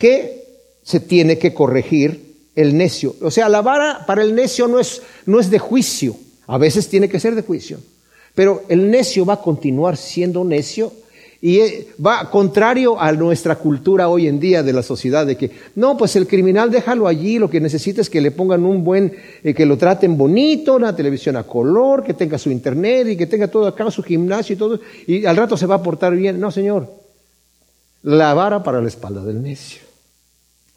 que 0.03 0.43
se 0.83 0.99
tiene 0.99 1.37
que 1.37 1.53
corregir 1.53 2.49
el 2.57 2.75
necio. 2.75 3.15
O 3.21 3.31
sea, 3.31 3.47
la 3.47 3.61
vara 3.61 4.05
para 4.05 4.21
el 4.21 4.35
necio 4.35 4.67
no 4.67 4.77
es, 4.77 5.01
no 5.25 5.39
es 5.39 5.49
de 5.49 5.59
juicio, 5.59 6.17
a 6.45 6.57
veces 6.57 6.89
tiene 6.89 7.07
que 7.07 7.21
ser 7.21 7.35
de 7.35 7.41
juicio, 7.41 7.77
pero 8.35 8.63
el 8.67 8.91
necio 8.91 9.25
va 9.25 9.35
a 9.35 9.41
continuar 9.41 9.95
siendo 9.95 10.43
necio 10.43 10.91
y 11.39 11.59
eh, 11.59 11.87
va 12.05 12.29
contrario 12.29 12.99
a 12.99 13.13
nuestra 13.13 13.55
cultura 13.55 14.09
hoy 14.09 14.27
en 14.27 14.41
día 14.41 14.61
de 14.61 14.73
la 14.73 14.83
sociedad, 14.83 15.25
de 15.25 15.37
que 15.37 15.51
no, 15.75 15.95
pues 15.95 16.17
el 16.17 16.27
criminal 16.27 16.69
déjalo 16.69 17.07
allí, 17.07 17.39
lo 17.39 17.49
que 17.49 17.61
necesita 17.61 18.01
es 18.01 18.09
que 18.09 18.19
le 18.19 18.31
pongan 18.31 18.65
un 18.65 18.83
buen, 18.83 19.13
eh, 19.41 19.53
que 19.53 19.65
lo 19.65 19.77
traten 19.77 20.17
bonito, 20.17 20.75
una 20.75 20.93
televisión 20.93 21.37
a 21.37 21.43
color, 21.43 22.03
que 22.03 22.13
tenga 22.13 22.37
su 22.37 22.51
internet 22.51 23.07
y 23.07 23.15
que 23.15 23.27
tenga 23.27 23.47
todo 23.47 23.67
acá, 23.67 23.89
su 23.89 24.03
gimnasio 24.03 24.53
y 24.53 24.57
todo, 24.57 24.81
y 25.07 25.25
al 25.25 25.37
rato 25.37 25.55
se 25.55 25.65
va 25.65 25.75
a 25.75 25.81
portar 25.81 26.13
bien. 26.13 26.41
No, 26.41 26.51
señor, 26.51 26.89
la 28.01 28.33
vara 28.33 28.61
para 28.63 28.81
la 28.81 28.89
espalda 28.89 29.23
del 29.23 29.41
necio. 29.41 29.82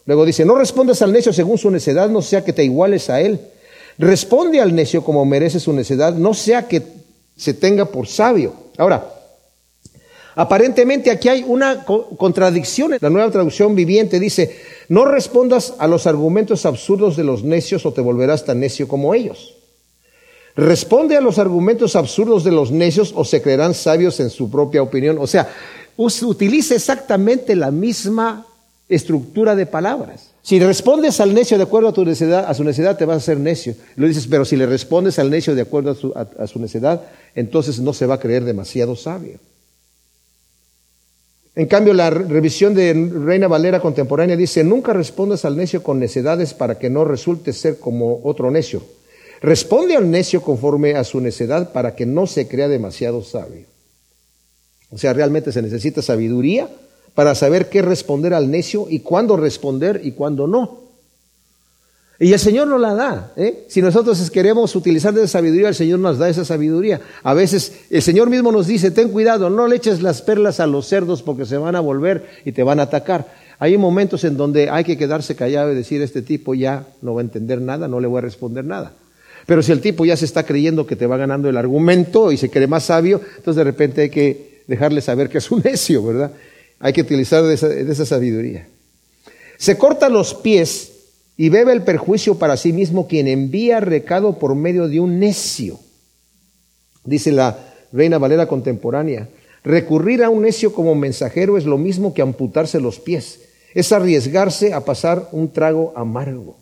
Luego 0.06 0.24
dice, 0.24 0.44
no 0.44 0.54
respondas 0.54 1.02
al 1.02 1.12
necio 1.12 1.32
según 1.32 1.58
su 1.58 1.70
necedad, 1.70 2.08
no 2.08 2.22
sea 2.22 2.44
que 2.44 2.52
te 2.52 2.64
iguales 2.64 3.10
a 3.10 3.20
él. 3.20 3.40
Responde 3.98 4.60
al 4.60 4.74
necio 4.74 5.02
como 5.02 5.24
merece 5.24 5.58
su 5.58 5.72
necedad, 5.72 6.14
no 6.14 6.32
sea 6.32 6.68
que 6.68 6.82
se 7.36 7.54
tenga 7.54 7.86
por 7.86 8.06
sabio. 8.06 8.54
Ahora, 8.78 9.12
aparentemente 10.36 11.10
aquí 11.10 11.28
hay 11.28 11.44
una 11.46 11.84
contradicción. 11.84 12.96
La 13.00 13.10
nueva 13.10 13.30
traducción 13.30 13.74
viviente 13.74 14.20
dice, 14.20 14.56
no 14.88 15.04
respondas 15.04 15.74
a 15.78 15.88
los 15.88 16.06
argumentos 16.06 16.66
absurdos 16.66 17.16
de 17.16 17.24
los 17.24 17.42
necios 17.42 17.84
o 17.84 17.92
te 17.92 18.00
volverás 18.00 18.44
tan 18.44 18.60
necio 18.60 18.86
como 18.86 19.12
ellos. 19.12 19.54
Responde 20.54 21.16
a 21.16 21.20
los 21.20 21.38
argumentos 21.38 21.96
absurdos 21.96 22.44
de 22.44 22.52
los 22.52 22.70
necios 22.70 23.12
o 23.14 23.24
se 23.24 23.42
creerán 23.42 23.74
sabios 23.74 24.20
en 24.20 24.30
su 24.30 24.50
propia 24.50 24.82
opinión. 24.82 25.18
O 25.18 25.26
sea, 25.26 25.50
utiliza 25.96 26.74
exactamente 26.74 27.56
la 27.56 27.70
misma 27.70 28.46
estructura 28.88 29.56
de 29.56 29.66
palabras. 29.66 30.30
Si 30.42 30.60
respondes 30.60 31.20
al 31.20 31.34
necio 31.34 31.56
de 31.56 31.64
acuerdo 31.64 31.88
a 31.88 31.92
tu 31.92 32.02
a 32.02 32.54
su 32.54 32.64
necedad 32.64 32.96
te 32.96 33.04
vas 33.04 33.14
a 33.14 33.18
hacer 33.18 33.40
necio. 33.40 33.74
Lo 33.96 34.06
dices, 34.06 34.26
pero 34.28 34.44
si 34.44 34.56
le 34.56 34.66
respondes 34.66 35.18
al 35.18 35.30
necio 35.30 35.54
de 35.54 35.62
acuerdo 35.62 35.90
a 35.90 35.94
su, 35.94 36.12
a 36.14 36.46
su 36.46 36.60
necedad, 36.60 37.02
entonces 37.34 37.80
no 37.80 37.92
se 37.92 38.06
va 38.06 38.14
a 38.14 38.20
creer 38.20 38.44
demasiado 38.44 38.94
sabio. 38.94 39.40
En 41.56 41.66
cambio, 41.66 41.94
la 41.94 42.10
revisión 42.10 42.74
de 42.74 42.92
Reina 42.92 43.48
Valera 43.48 43.80
contemporánea 43.80 44.36
dice, 44.36 44.62
nunca 44.62 44.92
respondas 44.92 45.46
al 45.46 45.56
necio 45.56 45.82
con 45.82 45.98
necedades 45.98 46.52
para 46.52 46.78
que 46.78 46.90
no 46.90 47.04
resulte 47.04 47.54
ser 47.54 47.78
como 47.78 48.20
otro 48.24 48.50
necio. 48.50 48.82
Responde 49.40 49.96
al 49.96 50.10
necio 50.10 50.42
conforme 50.42 50.94
a 50.96 51.04
su 51.04 51.20
necedad 51.20 51.72
para 51.72 51.94
que 51.94 52.04
no 52.04 52.26
se 52.26 52.46
crea 52.46 52.68
demasiado 52.68 53.22
sabio. 53.22 53.64
O 54.90 54.98
sea, 54.98 55.14
realmente 55.14 55.50
se 55.50 55.62
necesita 55.62 56.02
sabiduría 56.02 56.68
para 57.16 57.34
saber 57.34 57.70
qué 57.70 57.80
responder 57.80 58.34
al 58.34 58.50
necio 58.50 58.86
y 58.90 59.00
cuándo 59.00 59.38
responder 59.38 60.02
y 60.04 60.12
cuándo 60.12 60.46
no. 60.46 60.82
Y 62.18 62.30
el 62.34 62.38
Señor 62.38 62.68
nos 62.68 62.78
la 62.78 62.94
da. 62.94 63.32
¿eh? 63.36 63.64
Si 63.68 63.80
nosotros 63.80 64.30
queremos 64.30 64.76
utilizar 64.76 65.14
de 65.14 65.22
esa 65.22 65.38
sabiduría, 65.38 65.68
el 65.68 65.74
Señor 65.74 65.98
nos 65.98 66.18
da 66.18 66.28
esa 66.28 66.44
sabiduría. 66.44 67.00
A 67.22 67.32
veces 67.32 67.72
el 67.88 68.02
Señor 68.02 68.28
mismo 68.28 68.52
nos 68.52 68.66
dice, 68.66 68.90
ten 68.90 69.08
cuidado, 69.08 69.48
no 69.48 69.66
le 69.66 69.76
eches 69.76 70.02
las 70.02 70.20
perlas 70.20 70.60
a 70.60 70.66
los 70.66 70.86
cerdos 70.86 71.22
porque 71.22 71.46
se 71.46 71.56
van 71.56 71.74
a 71.74 71.80
volver 71.80 72.26
y 72.44 72.52
te 72.52 72.62
van 72.62 72.80
a 72.80 72.84
atacar. 72.84 73.26
Hay 73.58 73.78
momentos 73.78 74.22
en 74.24 74.36
donde 74.36 74.68
hay 74.68 74.84
que 74.84 74.98
quedarse 74.98 75.34
callado 75.36 75.72
y 75.72 75.74
decir, 75.74 76.02
este 76.02 76.20
tipo 76.20 76.54
ya 76.54 76.86
no 77.00 77.14
va 77.14 77.22
a 77.22 77.24
entender 77.24 77.62
nada, 77.62 77.88
no 77.88 77.98
le 77.98 78.08
voy 78.08 78.18
a 78.18 78.22
responder 78.22 78.66
nada. 78.66 78.92
Pero 79.46 79.62
si 79.62 79.72
el 79.72 79.80
tipo 79.80 80.04
ya 80.04 80.18
se 80.18 80.26
está 80.26 80.44
creyendo 80.44 80.86
que 80.86 80.96
te 80.96 81.06
va 81.06 81.16
ganando 81.16 81.48
el 81.48 81.56
argumento 81.56 82.30
y 82.30 82.36
se 82.36 82.50
cree 82.50 82.66
más 82.66 82.84
sabio, 82.84 83.22
entonces 83.38 83.56
de 83.56 83.64
repente 83.64 84.02
hay 84.02 84.10
que 84.10 84.62
dejarle 84.66 85.00
saber 85.00 85.30
que 85.30 85.38
es 85.38 85.50
un 85.50 85.62
necio, 85.64 86.04
¿verdad? 86.04 86.32
Hay 86.78 86.92
que 86.92 87.00
utilizar 87.00 87.42
de 87.42 87.54
esa, 87.54 88.06
sabiduría. 88.06 88.68
Se 89.56 89.78
corta 89.78 90.08
los 90.08 90.34
pies 90.34 90.92
y 91.36 91.48
bebe 91.48 91.72
el 91.72 91.82
perjuicio 91.82 92.38
para 92.38 92.56
sí 92.56 92.72
mismo 92.72 93.06
quien 93.08 93.28
envía 93.28 93.80
recado 93.80 94.38
por 94.38 94.54
medio 94.54 94.88
de 94.88 95.00
un 95.00 95.18
necio. 95.18 95.78
Dice 97.04 97.32
la 97.32 97.58
Reina 97.92 98.18
Valera 98.18 98.46
contemporánea. 98.46 99.28
Recurrir 99.64 100.22
a 100.22 100.30
un 100.30 100.42
necio 100.42 100.72
como 100.72 100.94
mensajero 100.94 101.56
es 101.56 101.64
lo 101.64 101.78
mismo 101.78 102.14
que 102.14 102.22
amputarse 102.22 102.80
los 102.80 103.00
pies. 103.00 103.40
Es 103.74 103.92
arriesgarse 103.92 104.72
a 104.72 104.84
pasar 104.84 105.28
un 105.32 105.52
trago 105.52 105.92
amargo. 105.96 106.56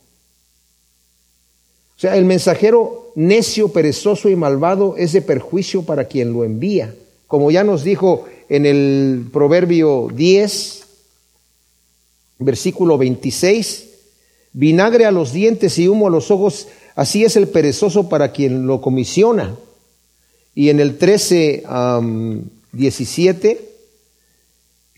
O 1.96 2.00
sea, 2.00 2.16
el 2.16 2.24
mensajero 2.24 3.12
necio, 3.14 3.68
perezoso 3.72 4.28
y 4.28 4.36
malvado 4.36 4.96
es 4.96 5.12
de 5.12 5.22
perjuicio 5.22 5.82
para 5.82 6.06
quien 6.06 6.32
lo 6.32 6.44
envía. 6.44 6.94
Como 7.26 7.50
ya 7.50 7.62
nos 7.62 7.84
dijo 7.84 8.26
en 8.48 8.66
el 8.66 9.26
Proverbio 9.32 10.08
10, 10.14 10.84
versículo 12.38 12.98
26, 12.98 13.90
vinagre 14.52 15.04
a 15.04 15.10
los 15.10 15.32
dientes 15.32 15.78
y 15.78 15.88
humo 15.88 16.08
a 16.08 16.10
los 16.10 16.30
ojos, 16.30 16.68
así 16.94 17.24
es 17.24 17.36
el 17.36 17.48
perezoso 17.48 18.08
para 18.08 18.32
quien 18.32 18.66
lo 18.66 18.80
comisiona. 18.80 19.56
Y 20.54 20.68
en 20.68 20.80
el 20.80 20.98
13, 20.98 21.64
17, 22.72 23.74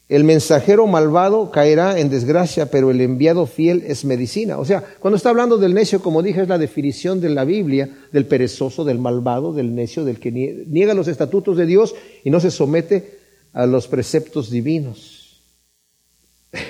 el 0.09 0.22
mensajero 0.22 0.87
malvado 0.87 1.50
caerá 1.50 1.98
en 1.98 2.11
desgracia, 2.11 2.70
pero 2.70 2.90
el 2.90 3.00
enviado 3.00 3.46
fiel 3.46 3.82
es 3.87 4.04
medicina. 4.04 4.59
O 4.59 4.64
sea, 4.64 4.85
cuando 5.00 5.16
está 5.16 5.30
hablando 5.30 5.56
del 5.59 5.74
necio, 5.74 6.00
como 6.00 6.22
dije, 6.22 6.42
es 6.42 6.48
la 6.48 6.59
definición 6.59 7.20
de 7.20 7.30
la 7.30 7.44
Biblia 7.44 7.88
del 8.12 8.26
perezoso, 8.26 8.85
del 8.85 8.98
malvado, 8.98 9.52
del 9.52 9.74
necio, 9.74 10.04
del 10.04 10.20
que 10.20 10.30
niega 10.30 10.94
los 10.94 11.09
estatutos 11.09 11.56
de 11.56 11.66
Dios 11.66 11.94
y 12.22 12.30
no 12.30 12.38
se 12.38 12.52
somete 12.52 13.15
a 13.56 13.64
los 13.64 13.88
preceptos 13.88 14.50
divinos. 14.50 15.40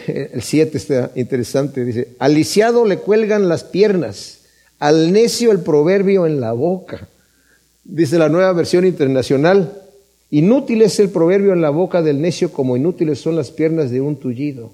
El 0.07 0.41
7 0.41 0.79
está 0.79 1.11
interesante, 1.17 1.85
dice, 1.85 2.15
al 2.21 2.35
lisiado 2.35 2.87
le 2.87 2.99
cuelgan 2.99 3.49
las 3.49 3.65
piernas, 3.65 4.43
al 4.79 5.13
necio 5.13 5.51
el 5.51 5.61
proverbio 5.61 6.27
en 6.27 6.41
la 6.41 6.53
boca. 6.53 7.09
Dice 7.83 8.19
la 8.19 8.29
nueva 8.29 8.53
versión 8.53 8.87
internacional, 8.87 9.83
Inútil 10.31 10.83
es 10.83 11.01
el 11.01 11.11
proverbio 11.11 11.53
en 11.53 11.61
la 11.61 11.71
boca 11.71 12.03
del 12.03 12.21
necio 12.21 12.53
como 12.53 12.77
inútiles 12.77 13.21
son 13.21 13.35
las 13.35 13.51
piernas 13.51 13.91
de 13.91 14.01
un 14.01 14.17
tullido. 14.17 14.73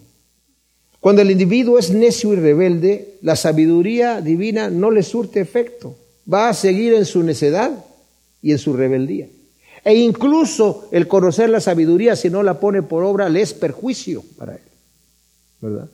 Cuando 1.00 1.22
el 1.22 1.30
individuo 1.30 1.78
es 1.78 1.90
necio 1.90 2.32
y 2.34 2.36
rebelde, 2.36 3.16
la 3.22 3.36
sabiduría 3.36 4.20
divina 4.20 4.70
no 4.70 4.90
le 4.90 5.02
surte 5.02 5.40
efecto. 5.40 5.96
Va 6.30 6.50
a 6.50 6.54
seguir 6.54 6.92
en 6.94 7.06
su 7.06 7.22
necedad 7.22 7.84
y 8.40 8.52
en 8.52 8.58
su 8.58 8.74
rebeldía. 8.74 9.28
E 9.84 9.94
incluso 9.94 10.88
el 10.92 11.08
conocer 11.08 11.50
la 11.50 11.60
sabiduría, 11.60 12.14
si 12.14 12.30
no 12.30 12.42
la 12.42 12.60
pone 12.60 12.82
por 12.82 13.02
obra, 13.02 13.28
le 13.28 13.42
es 13.42 13.52
perjuicio 13.52 14.22
para 14.38 14.54
él. 14.54 14.60
¿Verdad? 15.60 15.88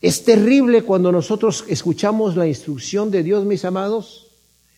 Es 0.00 0.24
terrible 0.24 0.82
cuando 0.82 1.12
nosotros 1.12 1.64
escuchamos 1.68 2.36
la 2.36 2.46
instrucción 2.46 3.10
de 3.10 3.22
Dios, 3.22 3.44
mis 3.44 3.64
amados, 3.64 4.28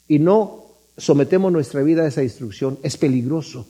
y 0.09 0.19
no 0.19 0.65
sometemos 0.97 1.53
nuestra 1.53 1.83
vida 1.83 2.03
a 2.03 2.09
esa 2.09 2.23
instrucción, 2.23 2.79
es 2.83 2.97
peligroso, 2.97 3.67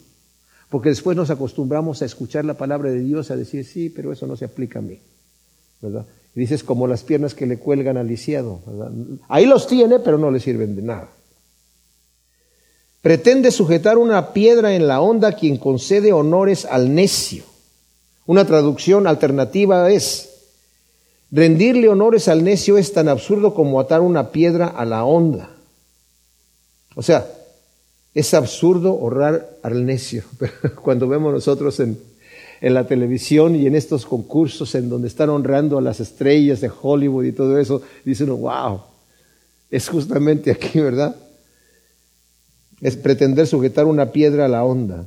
porque 0.70 0.88
después 0.88 1.16
nos 1.16 1.30
acostumbramos 1.30 2.00
a 2.00 2.06
escuchar 2.06 2.44
la 2.44 2.54
palabra 2.54 2.90
de 2.90 3.00
Dios, 3.00 3.30
a 3.30 3.36
decir, 3.36 3.64
sí, 3.64 3.90
pero 3.90 4.12
eso 4.12 4.26
no 4.26 4.36
se 4.36 4.46
aplica 4.46 4.78
a 4.78 4.82
mí, 4.82 4.98
¿verdad? 5.80 6.06
Dices 6.34 6.64
como 6.64 6.86
las 6.86 7.02
piernas 7.02 7.34
que 7.34 7.46
le 7.46 7.58
cuelgan 7.58 7.98
al 7.98 8.08
lisiado, 8.08 8.60
Ahí 9.28 9.44
los 9.44 9.66
tiene, 9.66 9.98
pero 9.98 10.16
no 10.16 10.30
le 10.30 10.40
sirven 10.40 10.74
de 10.74 10.82
nada. 10.82 11.10
Pretende 13.02 13.50
sujetar 13.50 13.98
una 13.98 14.32
piedra 14.32 14.74
en 14.76 14.86
la 14.86 15.00
onda 15.00 15.32
quien 15.32 15.56
concede 15.56 16.12
honores 16.12 16.64
al 16.64 16.94
necio. 16.94 17.42
Una 18.26 18.46
traducción 18.46 19.08
alternativa 19.08 19.90
es, 19.90 20.30
rendirle 21.32 21.88
honores 21.88 22.28
al 22.28 22.44
necio 22.44 22.78
es 22.78 22.92
tan 22.92 23.08
absurdo 23.08 23.54
como 23.54 23.80
atar 23.80 24.00
una 24.02 24.30
piedra 24.30 24.68
a 24.68 24.84
la 24.84 25.04
onda. 25.04 25.50
O 26.94 27.02
sea, 27.02 27.26
es 28.14 28.34
absurdo 28.34 28.92
honrar 28.92 29.50
al 29.64 29.84
necio. 29.84 30.22
Cuando 30.82 31.08
vemos 31.08 31.32
nosotros 31.32 31.80
en, 31.80 31.98
en, 32.60 32.72
la 32.72 32.86
televisión 32.86 33.56
y 33.56 33.66
en 33.66 33.74
estos 33.74 34.06
concursos 34.06 34.76
en 34.76 34.88
donde 34.88 35.08
están 35.08 35.28
honrando 35.28 35.76
a 35.76 35.82
las 35.82 35.98
estrellas 35.98 36.60
de 36.60 36.70
Hollywood 36.80 37.24
y 37.24 37.32
todo 37.32 37.58
eso, 37.58 37.82
dice 38.04 38.22
uno, 38.22 38.36
wow, 38.36 38.80
es 39.72 39.88
justamente 39.88 40.52
aquí, 40.52 40.78
¿verdad? 40.78 41.16
Es 42.82 42.96
pretender 42.96 43.46
sujetar 43.46 43.86
una 43.86 44.10
piedra 44.10 44.44
a 44.44 44.48
la 44.48 44.64
onda. 44.64 45.06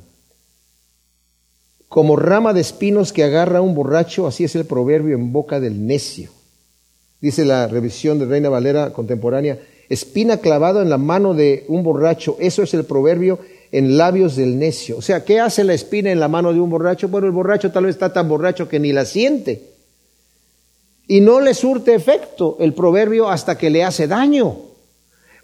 Como 1.89 2.15
rama 2.15 2.53
de 2.53 2.61
espinos 2.61 3.13
que 3.13 3.23
agarra 3.23 3.61
un 3.61 3.75
borracho, 3.75 4.27
así 4.27 4.45
es 4.45 4.55
el 4.55 4.65
proverbio 4.65 5.15
en 5.15 5.33
boca 5.33 5.59
del 5.59 5.85
necio. 5.85 6.31
Dice 7.21 7.43
la 7.43 7.67
revisión 7.67 8.17
de 8.17 8.25
Reina 8.25 8.49
Valera 8.49 8.93
contemporánea, 8.93 9.59
espina 9.89 10.37
clavada 10.37 10.81
en 10.81 10.89
la 10.89 10.97
mano 10.97 11.33
de 11.33 11.65
un 11.67 11.83
borracho. 11.83 12.37
Eso 12.39 12.63
es 12.63 12.73
el 12.73 12.85
proverbio 12.85 13.39
en 13.71 13.97
labios 13.97 14.37
del 14.37 14.57
necio. 14.57 14.97
O 14.97 15.01
sea, 15.01 15.25
¿qué 15.25 15.41
hace 15.41 15.65
la 15.65 15.73
espina 15.73 16.11
en 16.11 16.19
la 16.19 16.29
mano 16.29 16.53
de 16.53 16.61
un 16.61 16.69
borracho? 16.69 17.09
Bueno, 17.09 17.27
el 17.27 17.33
borracho 17.33 17.71
tal 17.71 17.85
vez 17.85 17.95
está 17.95 18.13
tan 18.13 18.29
borracho 18.29 18.69
que 18.69 18.79
ni 18.79 18.93
la 18.93 19.03
siente. 19.05 19.61
Y 21.07 21.19
no 21.19 21.41
le 21.41 21.53
surte 21.53 21.93
efecto 21.93 22.55
el 22.61 22.73
proverbio 22.73 23.29
hasta 23.29 23.57
que 23.57 23.69
le 23.69 23.83
hace 23.83 24.07
daño. 24.07 24.74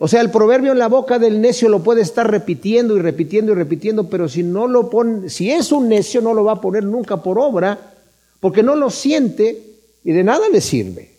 O 0.03 0.07
sea, 0.07 0.21
el 0.21 0.31
proverbio 0.31 0.71
en 0.71 0.79
la 0.79 0.87
boca 0.87 1.19
del 1.19 1.39
necio 1.41 1.69
lo 1.69 1.83
puede 1.83 2.01
estar 2.01 2.29
repitiendo 2.29 2.97
y 2.97 3.01
repitiendo 3.01 3.51
y 3.51 3.55
repitiendo, 3.55 4.09
pero 4.09 4.27
si 4.27 4.41
no 4.41 4.67
lo 4.67 4.89
pone, 4.89 5.29
si 5.29 5.51
es 5.51 5.71
un 5.71 5.89
necio 5.89 6.21
no 6.21 6.33
lo 6.33 6.43
va 6.43 6.53
a 6.53 6.59
poner 6.59 6.83
nunca 6.83 7.21
por 7.21 7.37
obra, 7.37 7.93
porque 8.39 8.63
no 8.63 8.75
lo 8.75 8.89
siente 8.89 9.61
y 10.03 10.11
de 10.11 10.23
nada 10.23 10.49
le 10.51 10.59
sirve. 10.59 11.11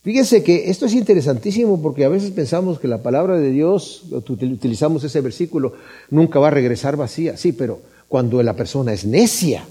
Fíjese 0.00 0.42
que 0.42 0.70
esto 0.70 0.86
es 0.86 0.94
interesantísimo 0.94 1.82
porque 1.82 2.06
a 2.06 2.08
veces 2.08 2.30
pensamos 2.30 2.78
que 2.78 2.88
la 2.88 3.02
palabra 3.02 3.36
de 3.36 3.50
Dios, 3.50 4.04
utilizamos 4.10 5.04
ese 5.04 5.20
versículo, 5.20 5.74
nunca 6.08 6.38
va 6.38 6.46
a 6.48 6.52
regresar 6.52 6.96
vacía. 6.96 7.36
Sí, 7.36 7.52
pero 7.52 7.82
cuando 8.08 8.42
la 8.42 8.56
persona 8.56 8.94
es 8.94 9.04
necia, 9.04 9.68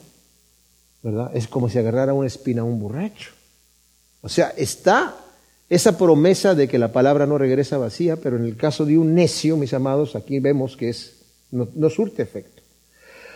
¿verdad? 1.01 1.31
Es 1.33 1.47
como 1.47 1.69
si 1.69 1.79
agarrara 1.79 2.13
una 2.13 2.27
espina 2.27 2.61
a 2.61 2.65
un 2.65 2.79
borracho. 2.79 3.31
O 4.21 4.29
sea, 4.29 4.53
está 4.55 5.15
esa 5.69 5.97
promesa 5.97 6.56
de 6.56 6.67
que 6.67 6.77
la 6.77 6.91
palabra 6.91 7.25
no 7.25 7.38
regresa 7.38 7.77
vacía, 7.77 8.15
pero 8.17 8.38
en 8.38 8.45
el 8.45 8.56
caso 8.56 8.86
de 8.86 8.97
un 8.97 9.13
necio, 9.15 9.58
mis 9.58 9.73
amados, 9.73 10.15
aquí 10.15 10.39
vemos 10.39 10.77
que 10.77 10.89
es, 10.89 11.15
no, 11.51 11.89
surte 11.89 12.23
efecto. 12.23 12.62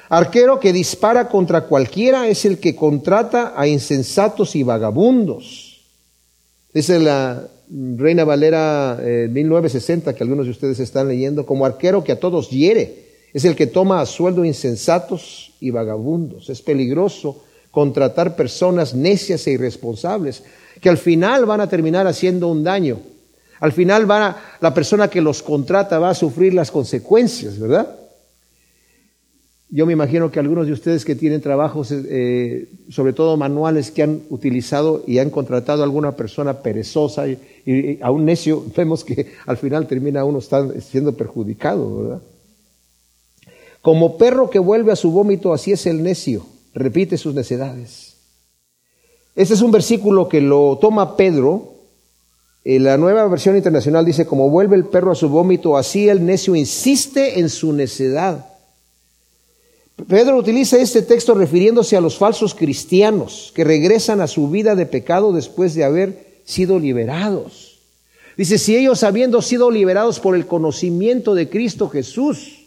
Arquero 0.10 0.60
que 0.60 0.74
dispara 0.74 1.30
contra 1.30 1.62
cualquiera 1.66 2.28
es 2.28 2.46
el 2.46 2.60
que 2.60 2.76
contrata 2.76 3.54
a 3.56 3.68
insensatos 3.68 4.56
y 4.56 4.64
vagabundos 4.64 5.72
Dice 6.74 7.00
la 7.00 7.48
Reina 7.70 8.24
Valera 8.24 8.98
1960, 9.02 10.14
que 10.16 10.24
algunos 10.24 10.46
de 10.46 10.52
ustedes 10.52 10.80
están 10.80 11.08
leyendo, 11.08 11.46
como 11.46 11.66
arquero 11.66 12.04
que 12.04 12.14
a 12.14 12.20
todos 12.20 12.50
hiere. 12.50 13.12
Es 13.34 13.46
el 13.46 13.56
que 13.56 13.68
toma 13.68 14.02
a 14.02 14.06
sueldo 14.06 14.46
insensatos 14.46 15.54
y 15.60 15.72
vagabundos. 15.72 16.50
Es 16.50 16.62
peligroso 16.62 17.44
contratar 17.72 18.36
personas 18.36 18.94
necias 18.94 19.48
e 19.48 19.52
irresponsables 19.52 20.44
que 20.82 20.90
al 20.90 20.98
final 20.98 21.46
van 21.46 21.62
a 21.62 21.70
terminar 21.70 22.08
haciendo 22.08 22.48
un 22.48 22.64
daño. 22.64 23.00
Al 23.60 23.72
final 23.72 24.08
van 24.08 24.36
la 24.60 24.74
persona 24.74 25.08
que 25.08 25.22
los 25.22 25.44
contrata 25.44 26.00
va 26.00 26.10
a 26.10 26.16
sufrir 26.16 26.54
las 26.54 26.72
consecuencias, 26.72 27.60
¿verdad? 27.60 27.96
Yo 29.70 29.86
me 29.86 29.94
imagino 29.94 30.32
que 30.32 30.40
algunos 30.40 30.66
de 30.66 30.74
ustedes 30.74 31.06
que 31.06 31.16
tienen 31.16 31.40
trabajos, 31.40 31.94
eh, 31.94 32.68
sobre 32.90 33.14
todo 33.14 33.38
manuales, 33.38 33.92
que 33.92 34.04
han 34.04 34.24
utilizado 34.30 35.04
y 35.08 35.20
han 35.20 35.30
contratado 35.30 35.82
a 35.82 35.86
alguna 35.86 36.18
persona 36.18 36.62
perezosa 36.62 37.28
y, 37.28 38.00
a 38.02 38.12
un 38.12 38.26
necio, 38.26 38.66
vemos 38.76 39.06
que 39.06 39.32
al 39.46 39.58
final 39.58 39.88
termina 39.88 40.26
uno 40.26 40.40
siendo 40.42 41.14
perjudicado, 41.16 42.04
¿verdad? 42.04 42.22
Como 43.82 44.18
perro 44.18 44.50
que 44.50 44.60
vuelve 44.60 44.92
a 44.92 44.96
su 44.96 45.12
vómito, 45.12 45.54
así 45.54 45.72
es 45.72 45.86
el 45.86 46.04
necio, 46.04 46.46
repite 46.74 47.18
sus 47.18 47.34
necedades. 47.34 48.11
Este 49.36 49.54
es 49.54 49.62
un 49.62 49.72
versículo 49.72 50.28
que 50.28 50.42
lo 50.42 50.78
toma 50.80 51.16
Pedro. 51.16 51.76
En 52.64 52.84
la 52.84 52.98
nueva 52.98 53.28
versión 53.28 53.56
internacional 53.56 54.06
dice, 54.06 54.26
como 54.26 54.50
vuelve 54.50 54.76
el 54.76 54.86
perro 54.86 55.12
a 55.12 55.16
su 55.16 55.30
vómito, 55.30 55.78
así 55.78 56.10
el 56.10 56.26
necio 56.26 56.56
insiste 56.56 57.40
en 57.40 57.50
su 57.50 57.74
necedad. 57.74 58.46
Pedro 60.08 60.38
utiliza 60.38 60.78
este 60.78 61.02
texto 61.02 61.34
refiriéndose 61.34 61.96
a 61.96 62.02
los 62.02 62.18
falsos 62.18 62.54
cristianos 62.56 63.52
que 63.56 63.64
regresan 63.64 64.22
a 64.22 64.28
su 64.28 64.50
vida 64.50 64.76
de 64.76 64.86
pecado 64.86 65.32
después 65.32 65.76
de 65.76 65.84
haber 65.84 66.42
sido 66.44 66.80
liberados. 66.80 67.80
Dice, 68.38 68.58
si 68.58 68.76
ellos 68.76 69.04
habiendo 69.04 69.42
sido 69.42 69.70
liberados 69.72 70.20
por 70.20 70.36
el 70.36 70.48
conocimiento 70.48 71.36
de 71.36 71.50
Cristo 71.50 71.90
Jesús, 71.90 72.66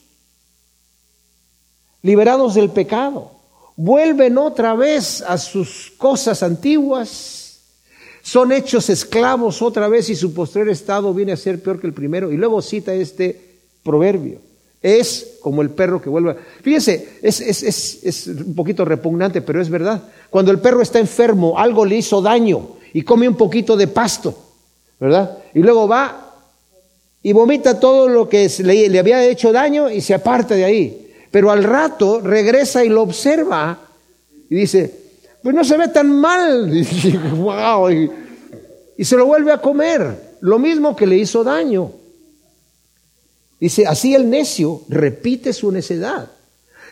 liberados 2.03 2.55
del 2.55 2.71
pecado, 2.71 3.34
vuelven 3.77 4.39
otra 4.39 4.75
vez 4.75 5.23
a 5.23 5.39
sus 5.39 5.93
cosas 5.97 6.43
antiguas, 6.43 7.45
son 8.23 8.53
hechos 8.53 8.89
esclavos 8.89 9.61
otra 9.61 9.87
vez 9.89 10.09
y 10.09 10.17
su 10.17 10.33
postrer 10.33 10.69
estado 10.71 11.13
viene 11.13 11.33
a 11.33 11.37
ser 11.37 11.63
peor 11.63 11.79
que 11.79 11.87
el 11.87 11.93
primero. 11.93 12.33
Y 12.33 12.39
luego 12.39 12.63
cita 12.63 12.95
este 12.95 13.59
proverbio. 13.83 14.39
Es 14.81 15.39
como 15.41 15.61
el 15.61 15.71
perro 15.71 16.01
que 16.01 16.09
vuelve. 16.09 16.37
Fíjese, 16.63 17.19
es, 17.23 17.41
es, 17.41 18.27
un 18.27 18.55
poquito 18.55 18.85
repugnante, 18.85 19.43
pero 19.43 19.61
es 19.61 19.69
verdad. 19.69 20.03
Cuando 20.31 20.51
el 20.51 20.59
perro 20.59 20.81
está 20.81 20.99
enfermo, 20.99 21.59
algo 21.59 21.85
le 21.85 21.97
hizo 21.97 22.23
daño 22.23 22.77
y 22.95 23.03
come 23.03 23.29
un 23.29 23.37
poquito 23.37 23.77
de 23.77 23.89
pasto, 23.89 24.35
¿verdad? 24.99 25.39
Y 25.53 25.61
luego 25.61 25.87
va 25.87 26.35
y 27.23 27.33
vomita 27.33 27.79
todo 27.79 28.09
lo 28.09 28.29
que 28.29 28.51
le, 28.61 28.89
le 28.89 28.99
había 28.99 29.25
hecho 29.25 29.53
daño 29.53 29.91
y 29.91 30.01
se 30.01 30.15
aparta 30.15 30.55
de 30.55 30.65
ahí. 30.65 31.04
Pero 31.35 31.51
al 31.51 31.65
rato 31.65 32.21
regresa 32.21 32.85
y 32.85 32.89
lo 32.89 33.03
observa 33.03 33.77
y 34.49 34.55
dice, 34.55 34.89
pues 35.43 35.53
no 35.53 35.65
se 35.65 35.77
ve 35.77 35.89
tan 35.89 36.17
mal. 36.17 36.73
Y, 37.91 38.11
y 38.97 39.05
se 39.05 39.17
lo 39.17 39.27
vuelve 39.27 39.51
a 39.51 39.61
comer. 39.61 40.37
Lo 40.43 40.61
mismo 40.61 40.95
que 40.95 41.09
le 41.09 41.17
hizo 41.17 41.43
daño. 41.43 41.91
Dice, 43.59 43.85
así 43.85 44.15
el 44.15 44.31
necio 44.31 44.83
repite 44.89 45.53
su 45.53 45.73
necedad. 45.73 46.31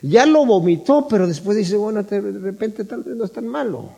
Ya 0.03 0.27
lo 0.27 0.45
vomitó, 0.45 1.07
pero 1.07 1.29
después 1.29 1.57
dice, 1.57 1.77
bueno, 1.77 2.03
de 2.03 2.21
repente 2.21 2.85
tal 2.85 3.05
vez 3.05 3.15
no 3.15 3.25
es 3.25 3.33
tan 3.33 3.47
malo. 3.47 3.91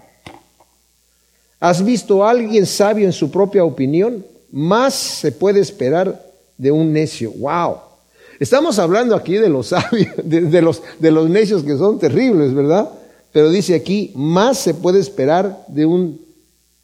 ¿Has 1.59 1.83
visto 1.83 2.23
a 2.23 2.29
alguien 2.29 2.67
sabio 2.67 3.07
en 3.07 3.15
su 3.15 3.31
propia 3.31 3.65
opinión? 3.65 4.27
Más 4.53 4.93
se 4.93 5.33
puede 5.33 5.61
esperar 5.61 6.23
de 6.59 6.71
un 6.71 6.93
necio. 6.93 7.33
¡Wow! 7.33 7.94
Estamos 8.45 8.79
hablando 8.79 9.17
aquí 9.17 9.37
de 9.37 9.49
los 9.49 9.69
sabios, 9.69 10.13
de, 10.23 10.61
los, 10.61 10.83
de 10.99 11.11
los 11.11 11.31
necios 11.31 11.63
que 11.63 11.79
son 11.79 11.99
terribles, 11.99 12.53
¿verdad? 12.53 12.91
Pero 13.33 13.49
dice 13.49 13.75
aquí, 13.75 14.13
más 14.15 14.59
se 14.59 14.75
puede 14.75 15.01
esperar 15.01 15.65
de 15.69 15.87
un 15.87 16.21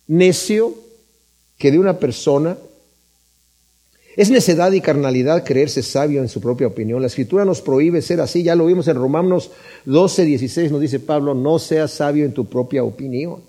necio 0.06 0.74
que 1.58 1.70
de 1.70 1.78
una 1.78 1.98
persona 1.98 2.56
es 4.16 4.30
necedad 4.30 4.72
y 4.72 4.80
carnalidad 4.80 5.44
creerse 5.44 5.82
sabio 5.82 6.22
en 6.22 6.30
su 6.30 6.40
propia 6.40 6.66
opinión. 6.66 7.02
La 7.02 7.08
escritura 7.08 7.44
nos 7.44 7.60
prohíbe 7.60 8.00
ser 8.00 8.22
así. 8.22 8.42
Ya 8.42 8.56
lo 8.56 8.64
vimos 8.64 8.88
en 8.88 8.96
Romanos 8.96 9.50
12, 9.84 10.24
16, 10.24 10.72
nos 10.72 10.80
dice 10.80 10.98
Pablo, 10.98 11.34
no 11.34 11.58
seas 11.58 11.90
sabio 11.90 12.24
en 12.24 12.32
tu 12.32 12.46
propia 12.46 12.82
opinión. 12.82 13.42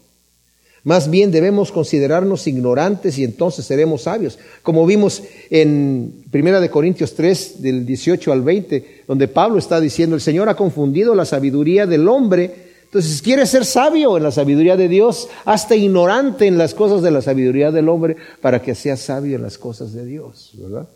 Más 0.84 1.10
bien 1.10 1.32
debemos 1.32 1.72
considerarnos 1.72 2.48
ignorantes 2.48 3.18
y 3.18 3.24
entonces 3.24 3.66
seremos 3.66 4.04
sabios. 4.04 4.40
Como 4.64 4.86
vimos 4.86 5.24
en 5.50 6.24
Primera 6.32 6.60
de 6.60 6.70
Corintios 6.70 7.14
3, 7.14 7.62
del 7.62 7.86
18 7.86 8.32
al 8.32 8.42
20, 8.42 9.04
donde 9.08 9.28
Pablo 9.28 9.60
está 9.60 9.80
diciendo, 9.80 10.16
el 10.16 10.22
Señor 10.22 10.50
ha 10.50 10.56
confundido 10.56 11.14
la 11.14 11.26
sabiduría 11.26 11.86
del 11.86 12.08
hombre 12.08 12.72
entonces, 12.92 13.22
quieres 13.22 13.50
ser 13.50 13.64
sabio 13.64 14.18
en 14.18 14.24
la 14.24 14.32
sabiduría 14.32 14.76
de 14.76 14.90
Dios, 14.90 15.30
hazte 15.46 15.78
ignorante 15.78 16.46
en 16.46 16.58
las 16.58 16.74
cosas 16.74 17.02
de 17.02 17.10
la 17.10 17.22
sabiduría 17.22 17.72
del 17.72 17.88
hombre 17.88 18.18
para 18.42 18.62
que 18.62 18.76
seas 18.76 19.00
sabio 19.00 19.38
en 19.38 19.44
las 19.44 19.58
cosas 19.58 19.94
de 19.94 20.06
Dios, 20.06 20.52
¿verdad? 20.56 20.90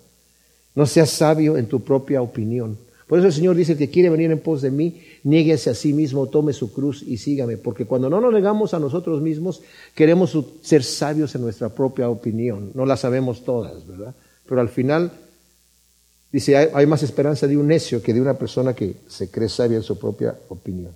No 0.75 0.85
seas 0.87 1.09
sabio 1.09 1.55
en 1.55 1.67
tu 1.67 1.79
propia 1.85 2.21
opinión. 2.21 2.77
Por 3.07 3.19
eso 3.19 3.27
el 3.27 3.33
Señor 3.33 3.55
dice 3.55 3.77
que 3.77 3.89
quiere 3.89 4.09
venir 4.09 4.31
en 4.31 4.39
pos 4.39 4.61
de 4.63 4.71
mí, 4.71 5.01
niéguese 5.23 5.69
a 5.69 5.75
sí 5.75 5.93
mismo, 5.93 6.27
tome 6.27 6.53
su 6.53 6.73
cruz 6.73 7.03
y 7.03 7.17
sígame. 7.17 7.57
Porque 7.57 7.85
cuando 7.85 8.09
no 8.09 8.19
nos 8.19 8.33
negamos 8.33 8.73
a 8.73 8.79
nosotros 8.79 9.21
mismos, 9.21 9.61
queremos 9.93 10.35
ser 10.63 10.83
sabios 10.83 11.35
en 11.35 11.41
nuestra 11.41 11.69
propia 11.69 12.09
opinión. 12.09 12.71
No 12.73 12.85
la 12.85 12.97
sabemos 12.97 13.43
todas, 13.45 13.85
¿verdad? 13.87 14.15
Pero 14.47 14.59
al 14.59 14.69
final, 14.69 15.11
dice, 16.31 16.57
hay 16.57 16.85
más 16.87 17.03
esperanza 17.03 17.45
de 17.47 17.57
un 17.57 17.67
necio 17.67 18.01
que 18.01 18.13
de 18.13 18.21
una 18.21 18.39
persona 18.39 18.73
que 18.73 18.95
se 19.07 19.29
cree 19.29 19.49
sabia 19.49 19.77
en 19.77 19.83
su 19.83 19.99
propia 19.99 20.35
opinión. 20.49 20.91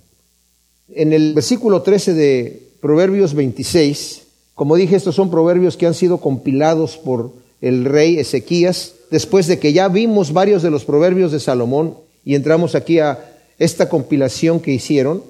En 0.88 1.12
el 1.12 1.34
versículo 1.34 1.82
13 1.82 2.14
de 2.14 2.70
Proverbios 2.80 3.34
26, 3.34 4.22
como 4.54 4.74
dije, 4.74 4.96
estos 4.96 5.14
son 5.14 5.30
proverbios 5.30 5.76
que 5.76 5.86
han 5.86 5.94
sido 5.94 6.18
compilados 6.18 6.96
por 6.98 7.32
el 7.60 7.84
rey 7.84 8.18
Ezequías, 8.18 8.94
después 9.10 9.46
de 9.46 9.58
que 9.58 9.72
ya 9.72 9.88
vimos 9.88 10.32
varios 10.32 10.62
de 10.62 10.70
los 10.70 10.84
proverbios 10.84 11.32
de 11.32 11.40
Salomón 11.40 11.94
y 12.24 12.34
entramos 12.34 12.74
aquí 12.74 12.98
a 12.98 13.36
esta 13.58 13.88
compilación 13.88 14.60
que 14.60 14.72
hicieron. 14.72 15.22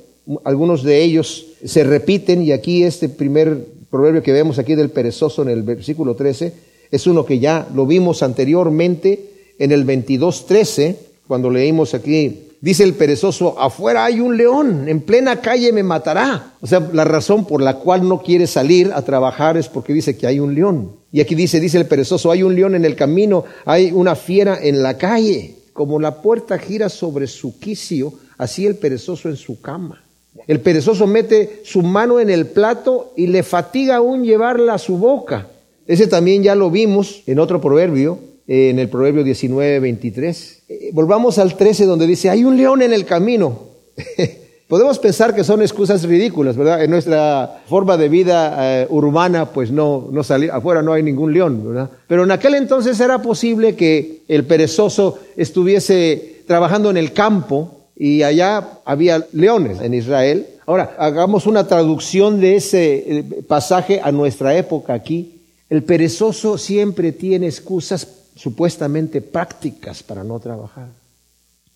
Algunos 0.44 0.82
de 0.82 1.02
ellos 1.02 1.46
se 1.64 1.84
repiten 1.84 2.42
y 2.42 2.52
aquí 2.52 2.84
este 2.84 3.08
primer 3.08 3.66
proverbio 3.90 4.22
que 4.22 4.32
vemos 4.32 4.58
aquí 4.58 4.74
del 4.74 4.90
perezoso 4.90 5.42
en 5.42 5.48
el 5.48 5.62
versículo 5.62 6.14
13 6.14 6.52
es 6.90 7.06
uno 7.06 7.24
que 7.24 7.38
ya 7.38 7.68
lo 7.74 7.86
vimos 7.86 8.22
anteriormente 8.22 9.30
en 9.58 9.72
el 9.72 9.86
22.13, 9.86 10.96
cuando 11.26 11.50
leímos 11.50 11.94
aquí 11.94 12.49
Dice 12.62 12.84
el 12.84 12.92
perezoso, 12.92 13.58
afuera 13.58 14.04
hay 14.04 14.20
un 14.20 14.36
león, 14.36 14.86
en 14.86 15.00
plena 15.00 15.40
calle 15.40 15.72
me 15.72 15.82
matará. 15.82 16.52
O 16.60 16.66
sea, 16.66 16.90
la 16.92 17.04
razón 17.04 17.46
por 17.46 17.62
la 17.62 17.76
cual 17.76 18.06
no 18.06 18.22
quiere 18.22 18.46
salir 18.46 18.92
a 18.94 19.02
trabajar 19.02 19.56
es 19.56 19.68
porque 19.68 19.94
dice 19.94 20.18
que 20.18 20.26
hay 20.26 20.40
un 20.40 20.54
león. 20.54 20.92
Y 21.10 21.20
aquí 21.20 21.34
dice, 21.34 21.58
dice 21.58 21.78
el 21.78 21.86
perezoso, 21.86 22.30
hay 22.30 22.42
un 22.42 22.54
león 22.54 22.74
en 22.74 22.84
el 22.84 22.96
camino, 22.96 23.44
hay 23.64 23.92
una 23.92 24.14
fiera 24.14 24.58
en 24.60 24.82
la 24.82 24.98
calle. 24.98 25.56
Como 25.72 25.98
la 25.98 26.20
puerta 26.20 26.58
gira 26.58 26.90
sobre 26.90 27.28
su 27.28 27.58
quicio, 27.58 28.12
así 28.36 28.66
el 28.66 28.76
perezoso 28.76 29.30
en 29.30 29.36
su 29.36 29.62
cama. 29.62 30.04
El 30.46 30.60
perezoso 30.60 31.06
mete 31.06 31.62
su 31.64 31.80
mano 31.80 32.20
en 32.20 32.28
el 32.28 32.46
plato 32.46 33.14
y 33.16 33.26
le 33.28 33.42
fatiga 33.42 33.96
aún 33.96 34.22
llevarla 34.22 34.74
a 34.74 34.78
su 34.78 34.98
boca. 34.98 35.48
Ese 35.86 36.06
también 36.06 36.42
ya 36.42 36.54
lo 36.54 36.70
vimos 36.70 37.22
en 37.26 37.38
otro 37.38 37.60
proverbio, 37.60 38.18
en 38.46 38.78
el 38.78 38.90
proverbio 38.90 39.24
19, 39.24 39.80
23. 39.80 40.59
Eh, 40.70 40.90
volvamos 40.92 41.36
al 41.40 41.56
13 41.56 41.84
donde 41.84 42.06
dice, 42.06 42.30
hay 42.30 42.44
un 42.44 42.56
león 42.56 42.80
en 42.80 42.92
el 42.92 43.04
camino. 43.04 43.58
Podemos 44.68 45.00
pensar 45.00 45.34
que 45.34 45.42
son 45.42 45.62
excusas 45.62 46.04
ridículas, 46.04 46.56
¿verdad? 46.56 46.84
En 46.84 46.92
nuestra 46.92 47.60
forma 47.66 47.96
de 47.96 48.08
vida 48.08 48.82
eh, 48.82 48.86
urbana, 48.88 49.46
pues 49.46 49.72
no, 49.72 50.08
no 50.12 50.20
afuera 50.20 50.80
no 50.80 50.92
hay 50.92 51.02
ningún 51.02 51.32
león, 51.32 51.64
¿verdad? 51.66 51.90
Pero 52.06 52.22
en 52.22 52.30
aquel 52.30 52.54
entonces 52.54 53.00
era 53.00 53.20
posible 53.20 53.74
que 53.74 54.22
el 54.28 54.44
perezoso 54.44 55.18
estuviese 55.36 56.44
trabajando 56.46 56.88
en 56.88 56.98
el 56.98 57.12
campo 57.12 57.88
y 57.96 58.22
allá 58.22 58.78
había 58.84 59.26
leones 59.32 59.80
en 59.80 59.92
Israel. 59.92 60.46
Ahora, 60.66 60.94
hagamos 60.98 61.46
una 61.48 61.66
traducción 61.66 62.40
de 62.40 62.54
ese 62.54 62.94
eh, 62.94 63.24
pasaje 63.48 64.00
a 64.00 64.12
nuestra 64.12 64.56
época 64.56 64.94
aquí. 64.94 65.40
El 65.68 65.82
perezoso 65.82 66.58
siempre 66.58 67.10
tiene 67.10 67.46
excusas 67.46 68.19
supuestamente 68.34 69.20
prácticas 69.20 70.02
para 70.02 70.24
no 70.24 70.38
trabajar, 70.40 70.88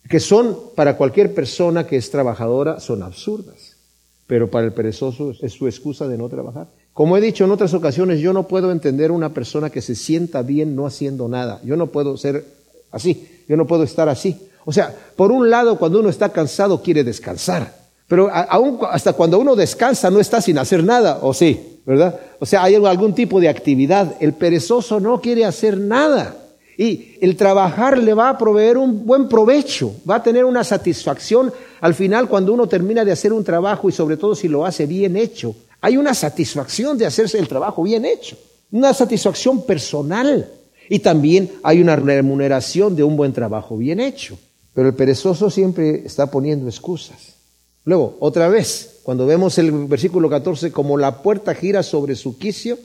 que 0.08 0.20
son 0.20 0.58
para 0.74 0.96
cualquier 0.96 1.34
persona 1.34 1.86
que 1.86 1.96
es 1.96 2.10
trabajadora, 2.10 2.80
son 2.80 3.02
absurdas, 3.02 3.76
pero 4.26 4.50
para 4.50 4.66
el 4.66 4.72
perezoso 4.72 5.32
es 5.40 5.52
su 5.52 5.66
excusa 5.66 6.08
de 6.08 6.18
no 6.18 6.28
trabajar. 6.28 6.68
Como 6.92 7.16
he 7.16 7.20
dicho 7.20 7.44
en 7.44 7.50
otras 7.50 7.74
ocasiones, 7.74 8.20
yo 8.20 8.32
no 8.32 8.46
puedo 8.46 8.70
entender 8.70 9.10
una 9.10 9.34
persona 9.34 9.70
que 9.70 9.82
se 9.82 9.94
sienta 9.94 10.42
bien 10.42 10.76
no 10.76 10.86
haciendo 10.86 11.28
nada. 11.28 11.60
Yo 11.64 11.76
no 11.76 11.88
puedo 11.88 12.16
ser 12.16 12.44
así, 12.92 13.44
yo 13.48 13.56
no 13.56 13.66
puedo 13.66 13.82
estar 13.82 14.08
así. 14.08 14.48
O 14.64 14.72
sea, 14.72 14.94
por 15.16 15.32
un 15.32 15.50
lado, 15.50 15.78
cuando 15.78 16.00
uno 16.00 16.08
está 16.08 16.28
cansado 16.30 16.82
quiere 16.82 17.02
descansar, 17.02 17.74
pero 18.06 18.30
aún 18.30 18.78
hasta 18.90 19.12
cuando 19.12 19.38
uno 19.38 19.56
descansa 19.56 20.10
no 20.10 20.20
está 20.20 20.40
sin 20.40 20.58
hacer 20.58 20.84
nada, 20.84 21.18
¿o 21.22 21.34
sí? 21.34 21.74
¿verdad? 21.86 22.18
O 22.38 22.46
sea, 22.46 22.62
hay 22.64 22.74
algún 22.74 23.14
tipo 23.14 23.40
de 23.40 23.48
actividad. 23.48 24.14
El 24.20 24.32
perezoso 24.32 25.00
no 25.00 25.20
quiere 25.20 25.44
hacer 25.44 25.78
nada. 25.78 26.36
Y 26.76 27.16
el 27.20 27.36
trabajar 27.36 27.98
le 27.98 28.14
va 28.14 28.30
a 28.30 28.38
proveer 28.38 28.78
un 28.78 29.06
buen 29.06 29.28
provecho, 29.28 29.94
va 30.08 30.16
a 30.16 30.22
tener 30.22 30.44
una 30.44 30.64
satisfacción 30.64 31.52
al 31.80 31.94
final 31.94 32.28
cuando 32.28 32.52
uno 32.52 32.66
termina 32.66 33.04
de 33.04 33.12
hacer 33.12 33.32
un 33.32 33.44
trabajo 33.44 33.88
y 33.88 33.92
sobre 33.92 34.16
todo 34.16 34.34
si 34.34 34.48
lo 34.48 34.66
hace 34.66 34.86
bien 34.86 35.16
hecho. 35.16 35.54
Hay 35.80 35.96
una 35.96 36.14
satisfacción 36.14 36.98
de 36.98 37.06
hacerse 37.06 37.38
el 37.38 37.46
trabajo 37.46 37.82
bien 37.82 38.04
hecho, 38.04 38.36
una 38.72 38.92
satisfacción 38.92 39.64
personal 39.64 40.50
y 40.88 40.98
también 40.98 41.52
hay 41.62 41.80
una 41.80 41.96
remuneración 41.96 42.96
de 42.96 43.04
un 43.04 43.16
buen 43.16 43.32
trabajo 43.32 43.76
bien 43.76 44.00
hecho. 44.00 44.38
Pero 44.72 44.88
el 44.88 44.94
perezoso 44.94 45.50
siempre 45.50 46.02
está 46.04 46.30
poniendo 46.30 46.66
excusas. 46.68 47.34
Luego, 47.84 48.16
otra 48.18 48.48
vez, 48.48 49.00
cuando 49.02 49.26
vemos 49.26 49.58
el 49.58 49.70
versículo 49.86 50.28
14, 50.28 50.72
como 50.72 50.96
la 50.96 51.22
puerta 51.22 51.54
gira 51.54 51.82
sobre 51.82 52.16
su 52.16 52.38
quicio, 52.38 52.78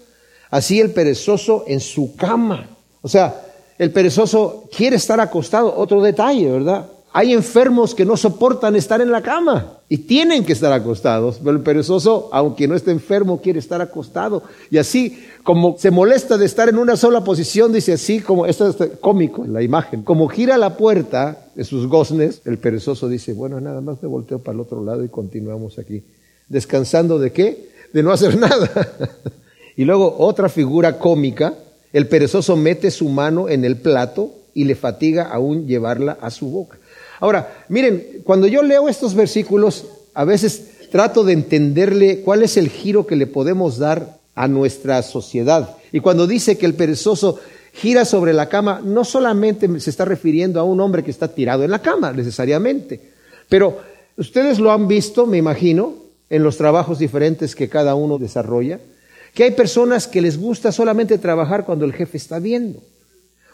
así 0.51 0.79
el 0.79 0.91
perezoso 0.91 1.63
en 1.67 1.79
su 1.79 2.15
cama. 2.15 2.77
O 3.01 3.07
sea, 3.07 3.48
el 3.79 3.91
perezoso 3.91 4.65
quiere 4.75 4.97
estar 4.97 5.19
acostado. 5.21 5.73
Otro 5.75 6.01
detalle, 6.01 6.51
¿verdad? 6.51 6.85
Hay 7.11 7.33
enfermos 7.33 7.95
que 7.95 8.05
no 8.05 8.17
soportan 8.17 8.75
estar 8.75 9.01
en 9.01 9.09
la 9.09 9.23
cama 9.23 9.79
y 9.87 9.99
tienen 9.99 10.45
que 10.45 10.53
estar 10.53 10.71
acostados, 10.71 11.39
pero 11.39 11.57
el 11.57 11.63
perezoso, 11.63 12.29
aunque 12.31 12.67
no 12.67 12.75
esté 12.75 12.91
enfermo, 12.91 13.41
quiere 13.41 13.57
estar 13.57 13.81
acostado. 13.81 14.43
Y 14.69 14.77
así, 14.77 15.25
como 15.43 15.75
se 15.79 15.89
molesta 15.89 16.37
de 16.37 16.45
estar 16.45 16.69
en 16.69 16.77
una 16.77 16.95
sola 16.97 17.23
posición, 17.23 17.73
dice 17.73 17.93
así, 17.93 18.19
como 18.19 18.45
esto 18.45 18.67
es 18.67 18.75
cómico 18.99 19.43
en 19.43 19.53
la 19.53 19.63
imagen, 19.63 20.03
como 20.03 20.27
gira 20.27 20.59
la 20.59 20.77
puerta 20.77 21.47
de 21.55 21.63
sus 21.63 21.87
goznes, 21.87 22.41
el 22.45 22.59
perezoso 22.59 23.07
dice, 23.07 23.33
bueno, 23.33 23.59
nada 23.59 23.81
más 23.81 24.03
me 24.03 24.07
volteo 24.07 24.37
para 24.37 24.53
el 24.55 24.61
otro 24.61 24.83
lado 24.83 25.03
y 25.03 25.09
continuamos 25.09 25.79
aquí. 25.79 26.03
¿Descansando 26.47 27.17
de 27.17 27.31
qué? 27.31 27.69
De 27.91 28.03
no 28.03 28.11
hacer 28.11 28.37
nada. 28.39 28.69
y 29.75 29.83
luego 29.83 30.15
otra 30.19 30.47
figura 30.47 30.99
cómica 30.99 31.55
el 31.93 32.07
perezoso 32.07 32.55
mete 32.55 32.91
su 32.91 33.09
mano 33.09 33.49
en 33.49 33.65
el 33.65 33.77
plato 33.77 34.33
y 34.53 34.65
le 34.65 34.75
fatiga 34.75 35.23
aún 35.23 35.67
llevarla 35.67 36.17
a 36.21 36.29
su 36.31 36.49
boca. 36.49 36.77
Ahora, 37.19 37.65
miren, 37.69 38.21
cuando 38.23 38.47
yo 38.47 38.63
leo 38.63 38.89
estos 38.89 39.13
versículos, 39.13 39.85
a 40.13 40.23
veces 40.23 40.89
trato 40.91 41.23
de 41.23 41.33
entenderle 41.33 42.21
cuál 42.21 42.43
es 42.43 42.57
el 42.57 42.69
giro 42.69 43.05
que 43.05 43.15
le 43.15 43.27
podemos 43.27 43.77
dar 43.77 44.19
a 44.35 44.47
nuestra 44.47 45.01
sociedad. 45.01 45.77
Y 45.91 45.99
cuando 45.99 46.27
dice 46.27 46.57
que 46.57 46.65
el 46.65 46.73
perezoso 46.73 47.39
gira 47.73 48.05
sobre 48.05 48.33
la 48.33 48.49
cama, 48.49 48.81
no 48.83 49.03
solamente 49.03 49.79
se 49.79 49.89
está 49.89 50.05
refiriendo 50.05 50.59
a 50.59 50.63
un 50.63 50.79
hombre 50.79 51.03
que 51.03 51.11
está 51.11 51.27
tirado 51.27 51.63
en 51.63 51.71
la 51.71 51.81
cama, 51.81 52.11
necesariamente, 52.13 52.99
pero 53.47 53.79
ustedes 54.17 54.59
lo 54.59 54.71
han 54.71 54.87
visto, 54.87 55.25
me 55.25 55.37
imagino, 55.37 55.93
en 56.29 56.43
los 56.43 56.57
trabajos 56.57 56.99
diferentes 56.99 57.55
que 57.55 57.69
cada 57.69 57.95
uno 57.95 58.17
desarrolla 58.17 58.79
que 59.39 59.45
hay 59.45 59.51
personas 59.51 60.05
que 60.05 60.21
les 60.21 60.37
gusta 60.37 60.69
solamente 60.69 61.17
trabajar 61.17 61.63
cuando 61.63 61.85
el 61.85 61.93
jefe 61.93 62.17
está 62.17 62.39
viendo. 62.39 62.83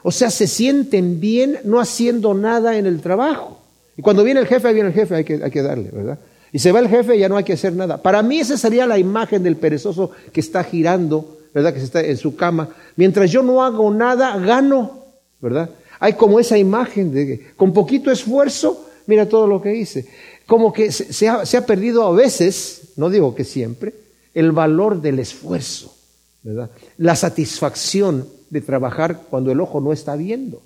O 0.02 0.12
sea, 0.12 0.32
se 0.32 0.48
sienten 0.48 1.19
bien 1.19 1.60
no 1.63 1.80
haciendo 1.80 2.34
nada 2.34 2.80
en 2.80 2.88
el 2.88 3.02
trabajo. 3.02 3.62
Y 3.95 4.02
cuando 4.02 4.24
viene 4.24 4.39
el 4.39 4.48
jefe, 4.48 4.74
viene 4.74 4.89
el 4.89 4.95
jefe, 4.95 5.13
hay 5.13 5.24
que, 5.24 5.39
hay 5.43 5.52
que 5.52 5.62
darle, 5.62 5.91
¿verdad? 5.91 6.17
Y 6.52 6.58
se 6.58 6.71
va 6.71 6.80
el 6.80 6.88
jefe, 6.88 7.19
ya 7.19 7.30
no 7.30 7.38
hay 7.38 7.43
que 7.43 7.54
hacer 7.54 7.74
nada. 7.74 8.02
Para 8.02 8.24
mí 8.24 8.39
esa 8.39 8.58
sería 8.58 8.88
la 8.88 8.98
imagen 8.98 9.43
del 9.43 9.58
perezoso 9.58 10.10
que 10.34 10.39
está 10.39 10.63
girando, 10.63 11.38
¿verdad? 11.54 11.71
Que 11.71 11.84
está 11.84 12.02
en 12.02 12.17
su 12.17 12.36
cama. 12.36 12.67
Mientras 12.95 13.30
yo 13.30 13.43
no 13.43 13.63
hago 13.63 13.93
nada, 13.93 14.36
gano, 14.39 15.04
¿verdad? 15.39 15.69
Hay 16.00 16.13
como 16.13 16.39
esa 16.39 16.58
imagen 16.58 17.13
de 17.13 17.28
que 17.28 17.48
con 17.56 17.74
poquito 17.74 18.10
esfuerzo, 18.10 18.89
mira 19.06 19.30
todo 19.30 19.45
lo 19.45 19.62
que 19.62 19.76
hice. 19.76 20.08
Como 20.48 20.74
que 20.74 20.91
se 20.91 21.28
ha 21.28 21.65
perdido 21.67 22.02
a 22.02 22.12
veces, 22.12 22.93
no 22.95 23.12
digo 23.12 23.36
que 23.36 23.43
siempre, 23.43 24.05
el 24.36 24.52
valor 24.52 25.02
del 25.02 25.17
esfuerzo, 25.17 25.95
¿verdad? 26.43 26.69
La 26.98 27.15
satisfacción 27.15 28.28
de 28.50 28.62
trabajar 28.62 29.21
cuando 29.30 29.52
el 29.52 29.62
ojo 29.62 29.82
no 29.82 29.93
está 29.93 30.15
viendo. 30.15 30.62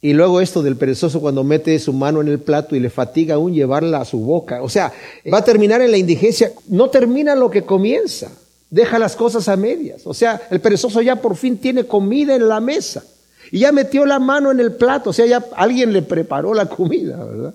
Y 0.00 0.12
luego 0.12 0.40
esto 0.40 0.62
del 0.62 0.76
perezoso 0.76 1.20
cuando 1.20 1.42
mete 1.42 1.78
su 1.78 1.92
mano 1.92 2.20
en 2.20 2.28
el 2.28 2.40
plato 2.40 2.76
y 2.76 2.80
le 2.80 2.90
fatiga 2.90 3.36
aún 3.36 3.54
llevarla 3.54 4.00
a 4.00 4.04
su 4.04 4.18
boca. 4.18 4.62
O 4.62 4.68
sea, 4.68 4.92
va 5.32 5.38
a 5.38 5.44
terminar 5.44 5.80
en 5.80 5.90
la 5.90 5.96
indigencia. 5.96 6.52
No 6.68 6.90
termina 6.90 7.34
lo 7.34 7.50
que 7.50 7.62
comienza. 7.62 8.30
Deja 8.70 8.98
las 8.98 9.16
cosas 9.16 9.48
a 9.48 9.56
medias. 9.56 10.02
O 10.04 10.14
sea, 10.14 10.40
el 10.50 10.60
perezoso 10.60 11.00
ya 11.00 11.16
por 11.16 11.36
fin 11.36 11.58
tiene 11.58 11.84
comida 11.84 12.34
en 12.36 12.48
la 12.48 12.60
mesa. 12.60 13.02
Y 13.50 13.60
ya 13.60 13.72
metió 13.72 14.04
la 14.06 14.20
mano 14.20 14.52
en 14.52 14.60
el 14.60 14.72
plato. 14.72 15.10
O 15.10 15.12
sea, 15.12 15.26
ya 15.26 15.44
alguien 15.56 15.92
le 15.92 16.02
preparó 16.02 16.54
la 16.54 16.66
comida, 16.66 17.24
¿verdad? 17.24 17.54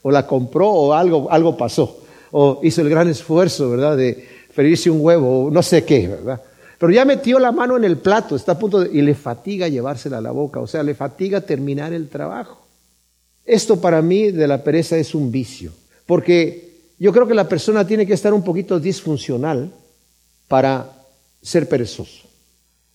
O 0.00 0.10
la 0.10 0.26
compró 0.26 0.70
o 0.70 0.92
algo, 0.94 1.30
algo 1.30 1.58
pasó 1.58 2.05
o 2.30 2.60
hizo 2.62 2.82
el 2.82 2.88
gran 2.88 3.08
esfuerzo, 3.08 3.70
¿verdad?, 3.70 3.96
de 3.96 4.26
ferirse 4.52 4.90
un 4.90 5.00
huevo, 5.00 5.44
o 5.44 5.50
no 5.50 5.62
sé 5.62 5.84
qué, 5.84 6.08
¿verdad? 6.08 6.40
Pero 6.78 6.92
ya 6.92 7.04
metió 7.04 7.38
la 7.38 7.52
mano 7.52 7.76
en 7.76 7.84
el 7.84 7.96
plato, 7.98 8.36
está 8.36 8.52
a 8.52 8.58
punto 8.58 8.80
de, 8.80 8.96
y 8.96 9.02
le 9.02 9.14
fatiga 9.14 9.68
llevársela 9.68 10.18
a 10.18 10.20
la 10.22 10.30
boca, 10.30 10.60
o 10.60 10.66
sea, 10.66 10.82
le 10.82 10.94
fatiga 10.94 11.40
terminar 11.40 11.92
el 11.92 12.08
trabajo. 12.08 12.66
Esto 13.44 13.80
para 13.80 14.02
mí 14.02 14.30
de 14.30 14.46
la 14.48 14.62
pereza 14.62 14.96
es 14.96 15.14
un 15.14 15.30
vicio, 15.30 15.72
porque 16.04 16.66
yo 16.98 17.12
creo 17.12 17.26
que 17.26 17.34
la 17.34 17.48
persona 17.48 17.86
tiene 17.86 18.06
que 18.06 18.14
estar 18.14 18.34
un 18.34 18.42
poquito 18.42 18.80
disfuncional 18.80 19.70
para 20.48 20.90
ser 21.42 21.68
perezoso. 21.68 22.26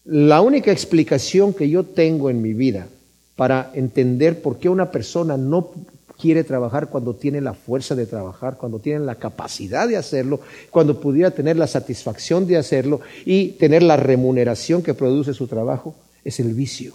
La 0.03 0.41
única 0.41 0.71
explicación 0.71 1.53
que 1.53 1.69
yo 1.69 1.83
tengo 1.83 2.29
en 2.29 2.41
mi 2.41 2.53
vida 2.53 2.87
para 3.35 3.71
entender 3.73 4.41
por 4.41 4.57
qué 4.57 4.67
una 4.69 4.91
persona 4.91 5.37
no 5.37 5.71
quiere 6.21 6.43
trabajar, 6.43 6.89
cuando 6.89 7.15
tiene 7.15 7.41
la 7.41 7.55
fuerza 7.55 7.95
de 7.95 8.05
trabajar, 8.05 8.57
cuando 8.57 8.77
tiene 8.77 8.99
la 8.99 9.15
capacidad 9.15 9.87
de 9.87 9.97
hacerlo, 9.97 10.39
cuando 10.69 10.99
pudiera 10.99 11.31
tener 11.31 11.57
la 11.57 11.65
satisfacción 11.65 12.45
de 12.45 12.57
hacerlo 12.57 13.01
y 13.25 13.53
tener 13.53 13.81
la 13.81 13.97
remuneración 13.97 14.83
que 14.83 14.93
produce 14.93 15.33
su 15.33 15.47
trabajo, 15.47 15.95
es 16.23 16.39
el 16.39 16.53
vicio. 16.53 16.93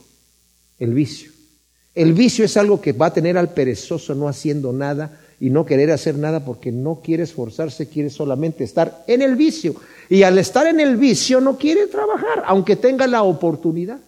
El 0.78 0.94
vicio. 0.94 1.32
El 1.92 2.12
vicio 2.12 2.44
es 2.44 2.56
algo 2.56 2.80
que 2.80 2.92
va 2.92 3.06
a 3.06 3.12
tener 3.12 3.36
al 3.36 3.52
perezoso 3.52 4.14
no 4.14 4.28
haciendo 4.28 4.72
nada 4.72 5.18
y 5.40 5.50
no 5.50 5.66
querer 5.66 5.90
hacer 5.90 6.16
nada 6.16 6.44
porque 6.44 6.70
no 6.70 7.00
quiere 7.02 7.24
esforzarse, 7.24 7.88
quiere 7.88 8.10
solamente 8.10 8.62
estar 8.62 9.02
en 9.08 9.22
el 9.22 9.34
vicio. 9.34 9.74
Y 10.08 10.22
al 10.22 10.38
estar 10.38 10.68
en 10.68 10.78
el 10.78 10.96
vicio 10.96 11.40
no 11.40 11.58
quiere 11.58 11.88
trabajar, 11.88 12.44
aunque 12.46 12.76
tenga 12.76 13.08
la 13.08 13.24
oportunidad. 13.24 13.98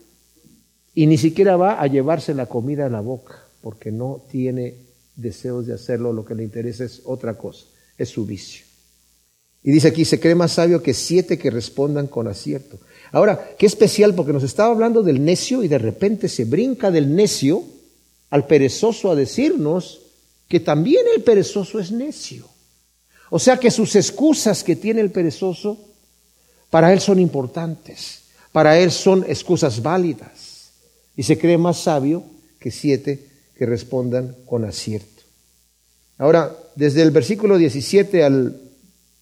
Y 0.94 1.06
ni 1.06 1.18
siquiera 1.18 1.56
va 1.56 1.80
a 1.80 1.86
llevarse 1.88 2.34
la 2.34 2.46
comida 2.46 2.86
a 2.86 2.90
la 2.90 3.00
boca 3.00 3.48
porque 3.60 3.90
no 3.90 4.22
tiene 4.30 4.87
deseos 5.18 5.66
de 5.66 5.74
hacerlo, 5.74 6.12
lo 6.12 6.24
que 6.24 6.34
le 6.34 6.44
interesa 6.44 6.84
es 6.84 7.02
otra 7.04 7.36
cosa, 7.36 7.66
es 7.98 8.08
su 8.08 8.24
vicio. 8.24 8.64
Y 9.62 9.72
dice 9.72 9.88
aquí, 9.88 10.04
se 10.04 10.20
cree 10.20 10.36
más 10.36 10.52
sabio 10.52 10.82
que 10.82 10.94
siete 10.94 11.36
que 11.36 11.50
respondan 11.50 12.06
con 12.06 12.28
acierto. 12.28 12.78
Ahora, 13.10 13.56
qué 13.58 13.66
especial, 13.66 14.14
porque 14.14 14.32
nos 14.32 14.44
estaba 14.44 14.70
hablando 14.70 15.02
del 15.02 15.22
necio 15.24 15.64
y 15.64 15.68
de 15.68 15.78
repente 15.78 16.28
se 16.28 16.44
brinca 16.44 16.90
del 16.90 17.14
necio 17.14 17.64
al 18.30 18.46
perezoso 18.46 19.10
a 19.10 19.16
decirnos 19.16 20.00
que 20.46 20.60
también 20.60 21.04
el 21.14 21.22
perezoso 21.22 21.80
es 21.80 21.90
necio. 21.90 22.46
O 23.30 23.38
sea 23.38 23.58
que 23.58 23.70
sus 23.70 23.96
excusas 23.96 24.62
que 24.62 24.76
tiene 24.76 25.00
el 25.00 25.10
perezoso, 25.10 25.78
para 26.70 26.92
él 26.92 27.00
son 27.00 27.18
importantes, 27.18 28.20
para 28.52 28.78
él 28.78 28.92
son 28.92 29.24
excusas 29.28 29.82
válidas. 29.82 30.70
Y 31.16 31.24
se 31.24 31.36
cree 31.36 31.58
más 31.58 31.80
sabio 31.80 32.22
que 32.60 32.70
siete 32.70 33.26
que 33.58 33.66
respondan 33.66 34.36
con 34.46 34.64
acierto. 34.64 35.22
Ahora, 36.16 36.56
desde 36.76 37.02
el 37.02 37.10
versículo 37.10 37.58
17 37.58 38.22
al 38.22 38.60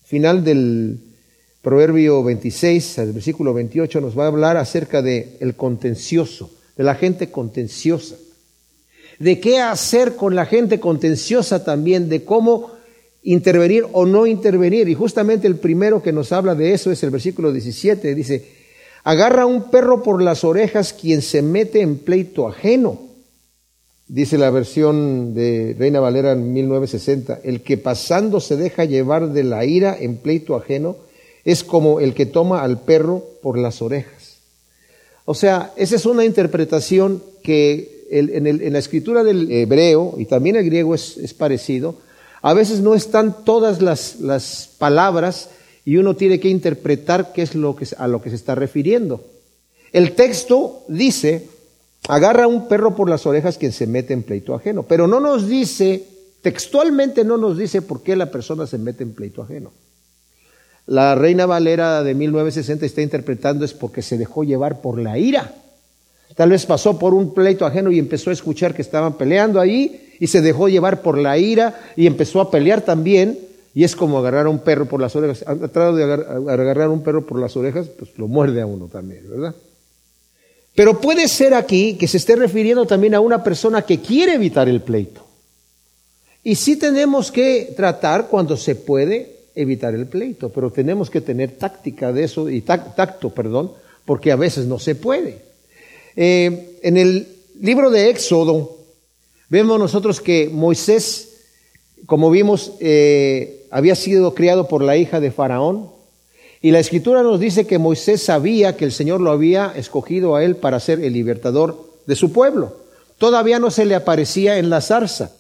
final 0.05 0.45
del 0.45 1.01
Proverbio 1.63 2.23
26, 2.23 2.99
al 2.99 3.13
versículo 3.13 3.55
28, 3.55 4.01
nos 4.01 4.17
va 4.17 4.25
a 4.25 4.29
hablar 4.29 4.59
acerca 4.59 5.01
de 5.01 5.39
el 5.41 5.57
contencioso, 5.57 6.51
de 6.77 6.85
la 6.85 6.95
gente 6.95 7.31
contenciosa. 7.31 8.17
De 9.19 9.41
qué 9.41 9.59
hacer 9.61 10.17
con 10.17 10.35
la 10.35 10.45
gente 10.45 10.79
contenciosa 10.79 11.65
también, 11.65 12.11
de 12.11 12.25
cómo 12.25 12.73
intervenir 13.23 13.87
o 13.93 14.05
no 14.05 14.27
intervenir. 14.27 14.89
Y 14.89 14.95
justamente 14.95 15.47
el 15.47 15.57
primero 15.57 16.03
que 16.03 16.13
nos 16.13 16.31
habla 16.33 16.55
de 16.55 16.75
eso 16.75 16.93
es 16.93 17.03
el 17.03 17.11
versículo 17.11 17.53
17. 17.53 18.15
Dice, 18.15 18.47
agarra 19.03 19.47
un 19.47 19.71
perro 19.71 20.03
por 20.03 20.23
las 20.23 20.45
orejas 20.45 20.93
quien 20.93 21.23
se 21.23 21.41
mete 21.41 21.81
en 21.81 21.99
pleito 21.99 22.47
ajeno 22.47 23.06
Dice 24.09 24.39
la 24.39 24.51
versión 24.51 25.35
de 25.35 25.75
Reina 25.77 25.99
Valera 25.99 26.33
en 26.33 26.53
1960, 26.53 27.41
el 27.43 27.63
que 27.63 27.77
pasando 27.77 28.39
se 28.39 28.57
deja 28.57 28.85
llevar 28.85 29.33
de 29.33 29.43
la 29.43 29.65
ira 29.65 29.97
en 29.99 30.19
pleito 30.19 30.55
ajeno 30.55 30.97
es 31.45 31.65
como 31.65 31.99
el 31.99 32.15
que 32.15 32.27
toma 32.27 32.63
al 32.63 32.81
perro 32.83 33.25
por 33.43 33.59
las 33.59 33.83
orejas. 33.83 34.37
O 35.25 35.35
sea, 35.35 35.73
esa 35.77 35.97
es 35.97 36.07
una 36.07 36.25
interpretación 36.25 37.21
que 37.43 38.07
en, 38.11 38.73
la 38.73 38.79
escritura 38.79 39.25
del 39.25 39.51
hebreo 39.51 40.15
y 40.19 40.27
también 40.27 40.55
el 40.55 40.65
griego 40.65 40.95
es, 40.95 41.35
parecido. 41.35 41.97
A 42.43 42.55
veces 42.55 42.81
no 42.81 42.95
están 42.95 43.45
todas 43.45 43.83
las, 43.83 44.21
las, 44.21 44.71
palabras 44.79 45.51
y 45.85 45.97
uno 45.97 46.15
tiene 46.15 46.39
que 46.39 46.49
interpretar 46.49 47.33
qué 47.33 47.43
es 47.43 47.57
lo 47.57 47.75
que, 47.75 47.87
a 47.99 48.07
lo 48.07 48.23
que 48.23 48.31
se 48.31 48.37
está 48.37 48.55
refiriendo. 48.55 49.25
El 49.93 50.13
texto 50.13 50.85
dice, 50.89 51.49
agarra 52.09 52.45
a 52.45 52.49
un 52.49 52.69
perro 52.69 52.95
por 52.95 53.11
las 53.11 53.27
orejas 53.27 53.59
quien 53.59 53.73
se 53.73 53.87
mete 53.87 54.13
en 54.13 54.23
pleito 54.23 54.55
ajeno. 54.55 54.85
Pero 54.85 55.07
no 55.07 55.21
nos 55.21 55.49
dice, 55.49 56.05
textualmente 56.43 57.25
no 57.25 57.37
nos 57.37 57.59
dice 57.59 57.83
por 57.83 58.03
qué 58.03 58.17
la 58.17 58.31
persona 58.31 58.67
se 58.67 58.79
mete 58.79 59.03
en 59.03 59.13
pleito 59.13 59.43
ajeno. 59.43 59.73
la 60.87 61.17
Reina 61.17 61.47
Valera 61.47 62.03
de 62.05 62.15
1960 62.15 62.87
está 62.87 63.03
interpretando 63.03 63.65
es 63.65 63.75
porque 63.75 64.03
se 64.03 64.17
dejó 64.17 64.45
llevar 64.45 64.81
por 64.81 65.01
la 65.01 65.19
ira. 65.19 65.53
Tal 66.37 66.51
vez 66.51 66.67
pasó 66.67 66.99
por 66.99 67.15
un 67.15 67.33
pleito 67.35 67.65
ajeno 67.65 67.91
y 67.91 67.99
empezó 67.99 68.31
a 68.31 68.33
escuchar 68.33 68.75
que 68.75 68.83
estaban 68.83 69.15
peleando 69.15 69.61
ahí 69.61 70.15
y 70.21 70.27
se 70.27 70.43
dejó 70.43 70.69
llevar 70.69 71.03
por 71.03 71.19
la 71.19 71.39
ira 71.39 71.81
y 71.97 72.07
empezó 72.07 72.41
a 72.41 72.51
pelear 72.51 72.83
también. 72.83 73.39
Y 73.75 73.85
es 73.85 73.95
como 73.95 74.19
agarrar 74.19 74.47
a 74.47 74.49
un 74.49 74.61
perro 74.61 74.87
por 74.87 75.01
las 75.01 75.15
orejas. 75.17 75.45
Ha 75.47 75.55
tratado 75.55 75.97
de 75.97 76.05
agarrar 76.05 76.87
a 76.87 76.91
un 76.91 77.03
perro 77.03 77.27
por 77.27 77.39
las 77.39 77.57
orejas, 77.57 77.89
pues 77.89 78.17
lo 78.17 78.27
muerde 78.27 78.63
a 78.63 78.67
uno 78.67 78.87
también, 78.87 79.29
¿verdad? 79.29 79.55
Pero 80.77 81.01
puede 81.01 81.27
ser 81.27 81.55
aquí 81.55 81.95
que 81.95 82.07
se 82.07 82.19
esté 82.19 82.37
refiriendo 82.37 82.85
también 82.85 83.15
a 83.15 83.21
una 83.21 83.43
persona 83.43 83.83
que 83.83 83.99
quiere 84.01 84.35
evitar 84.35 84.69
el 84.69 84.83
pleito. 84.83 85.25
Y 86.45 86.55
sí 86.55 86.77
tenemos 86.77 87.33
que 87.33 87.73
tratar 87.75 88.29
cuando 88.29 88.59
se 88.59 88.75
puede 88.77 89.37
evitar 89.55 89.95
el 89.95 90.07
pleito, 90.07 90.51
pero 90.51 90.71
tenemos 90.71 91.09
que 91.09 91.23
tener 91.23 91.53
táctica 91.53 92.13
de 92.13 92.25
eso 92.25 92.51
y 92.51 92.61
tacto, 92.61 93.31
perdón, 93.31 93.73
porque 94.05 94.31
a 94.31 94.37
veces 94.37 94.67
no 94.67 94.79
se 94.79 94.95
puede. 94.95 95.39
Eh, 96.15 96.79
en 96.83 96.99
el 96.99 97.27
libro 97.59 97.91
de 97.91 98.11
Éxodo 98.11 98.77
vemos 99.49 99.79
nosotros 99.79 100.21
que 100.21 100.51
Moisés, 100.53 101.39
como 102.05 102.31
vimos, 102.31 102.75
eh, 102.81 103.67
había 103.71 103.95
sido 103.95 104.35
criado 104.35 104.69
por 104.69 104.83
la 104.83 104.99
hija 104.99 105.21
de 105.21 105.31
Faraón, 105.31 105.96
y 106.63 106.71
la 106.71 106.79
escritura 106.79 107.23
nos 107.23 107.39
dice 107.39 107.67
que 107.67 107.79
Moisés 107.79 108.23
sabía 108.23 108.77
que 108.77 108.85
el 108.85 108.93
Señor 108.93 109.21
lo 109.21 109.31
había 109.31 109.73
escogido 109.77 110.37
a 110.37 110.45
él 110.45 110.57
para 110.57 110.81
ser 110.81 111.01
el 111.01 111.13
libertador 111.13 111.93
de 112.07 112.17
su 112.17 112.33
pueblo. 112.33 112.77
Todavía 113.19 113.59
no 113.59 113.71
se 113.71 113.85
le 113.85 113.95
aparecía 113.95 114.59
en 114.59 114.71
la 114.71 114.81
zarza. 114.81 115.33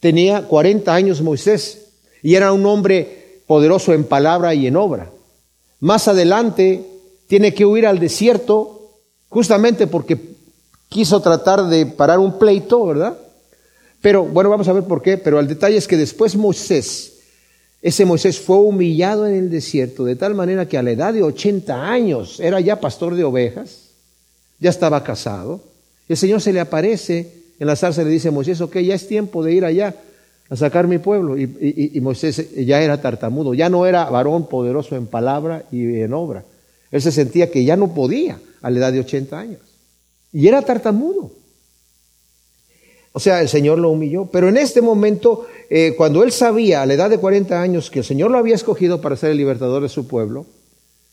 Tenía 0.00 0.42
40 0.42 0.94
años 0.94 1.22
Moisés 1.22 1.88
y 2.22 2.34
era 2.34 2.52
un 2.52 2.64
hombre 2.66 3.42
poderoso 3.46 3.92
en 3.92 4.04
palabra 4.04 4.54
y 4.54 4.66
en 4.66 4.76
obra. 4.76 5.10
Más 5.80 6.08
adelante 6.08 6.84
tiene 7.26 7.54
que 7.54 7.64
huir 7.64 7.86
al 7.86 7.98
desierto 7.98 8.98
justamente 9.28 9.86
porque 9.86 10.18
quiso 10.88 11.20
tratar 11.20 11.66
de 11.66 11.86
parar 11.86 12.18
un 12.18 12.38
pleito, 12.38 12.84
¿verdad? 12.86 13.18
Pero 14.00 14.24
bueno, 14.24 14.50
vamos 14.50 14.68
a 14.68 14.72
ver 14.72 14.84
por 14.84 15.02
qué, 15.02 15.18
pero 15.18 15.38
el 15.38 15.46
detalle 15.48 15.76
es 15.76 15.86
que 15.86 15.96
después 15.96 16.36
Moisés 16.36 17.19
ese 17.82 18.04
Moisés 18.04 18.38
fue 18.38 18.58
humillado 18.58 19.26
en 19.26 19.34
el 19.34 19.50
desierto 19.50 20.04
de 20.04 20.16
tal 20.16 20.34
manera 20.34 20.68
que 20.68 20.76
a 20.76 20.82
la 20.82 20.90
edad 20.90 21.14
de 21.14 21.22
80 21.22 21.90
años 21.90 22.38
era 22.40 22.60
ya 22.60 22.80
pastor 22.80 23.14
de 23.14 23.24
ovejas, 23.24 23.90
ya 24.58 24.68
estaba 24.70 25.02
casado. 25.02 25.62
El 26.08 26.16
Señor 26.16 26.42
se 26.42 26.52
le 26.52 26.60
aparece 26.60 27.32
en 27.58 27.66
la 27.66 27.76
zarza 27.76 28.02
y 28.02 28.04
le 28.04 28.10
dice 28.10 28.28
a 28.28 28.32
Moisés, 28.32 28.60
ok, 28.60 28.78
ya 28.78 28.94
es 28.94 29.08
tiempo 29.08 29.42
de 29.42 29.54
ir 29.54 29.64
allá 29.64 29.94
a 30.50 30.56
sacar 30.56 30.88
mi 30.88 30.98
pueblo. 30.98 31.38
Y, 31.38 31.90
y, 31.94 32.00
Moisés 32.00 32.54
ya 32.66 32.82
era 32.82 33.00
tartamudo, 33.00 33.54
ya 33.54 33.70
no 33.70 33.86
era 33.86 34.10
varón 34.10 34.46
poderoso 34.48 34.96
en 34.96 35.06
palabra 35.06 35.64
y 35.70 36.00
en 36.00 36.12
obra. 36.12 36.44
Él 36.90 37.00
se 37.00 37.12
sentía 37.12 37.50
que 37.50 37.64
ya 37.64 37.76
no 37.76 37.94
podía 37.94 38.38
a 38.60 38.70
la 38.70 38.78
edad 38.78 38.92
de 38.92 39.00
80 39.00 39.38
años. 39.38 39.60
Y 40.32 40.48
era 40.48 40.60
tartamudo. 40.62 41.32
O 43.12 43.20
sea, 43.20 43.40
el 43.40 43.48
Señor 43.48 43.78
lo 43.78 43.90
humilló. 43.90 44.26
Pero 44.26 44.48
en 44.48 44.56
este 44.56 44.82
momento, 44.82 45.46
eh, 45.72 45.94
cuando 45.96 46.24
él 46.24 46.32
sabía 46.32 46.82
a 46.82 46.86
la 46.86 46.94
edad 46.94 47.08
de 47.08 47.18
40 47.18 47.62
años 47.62 47.90
que 47.90 48.00
el 48.00 48.04
Señor 48.04 48.32
lo 48.32 48.38
había 48.38 48.56
escogido 48.56 49.00
para 49.00 49.14
ser 49.14 49.30
el 49.30 49.36
libertador 49.36 49.82
de 49.82 49.88
su 49.88 50.08
pueblo, 50.08 50.44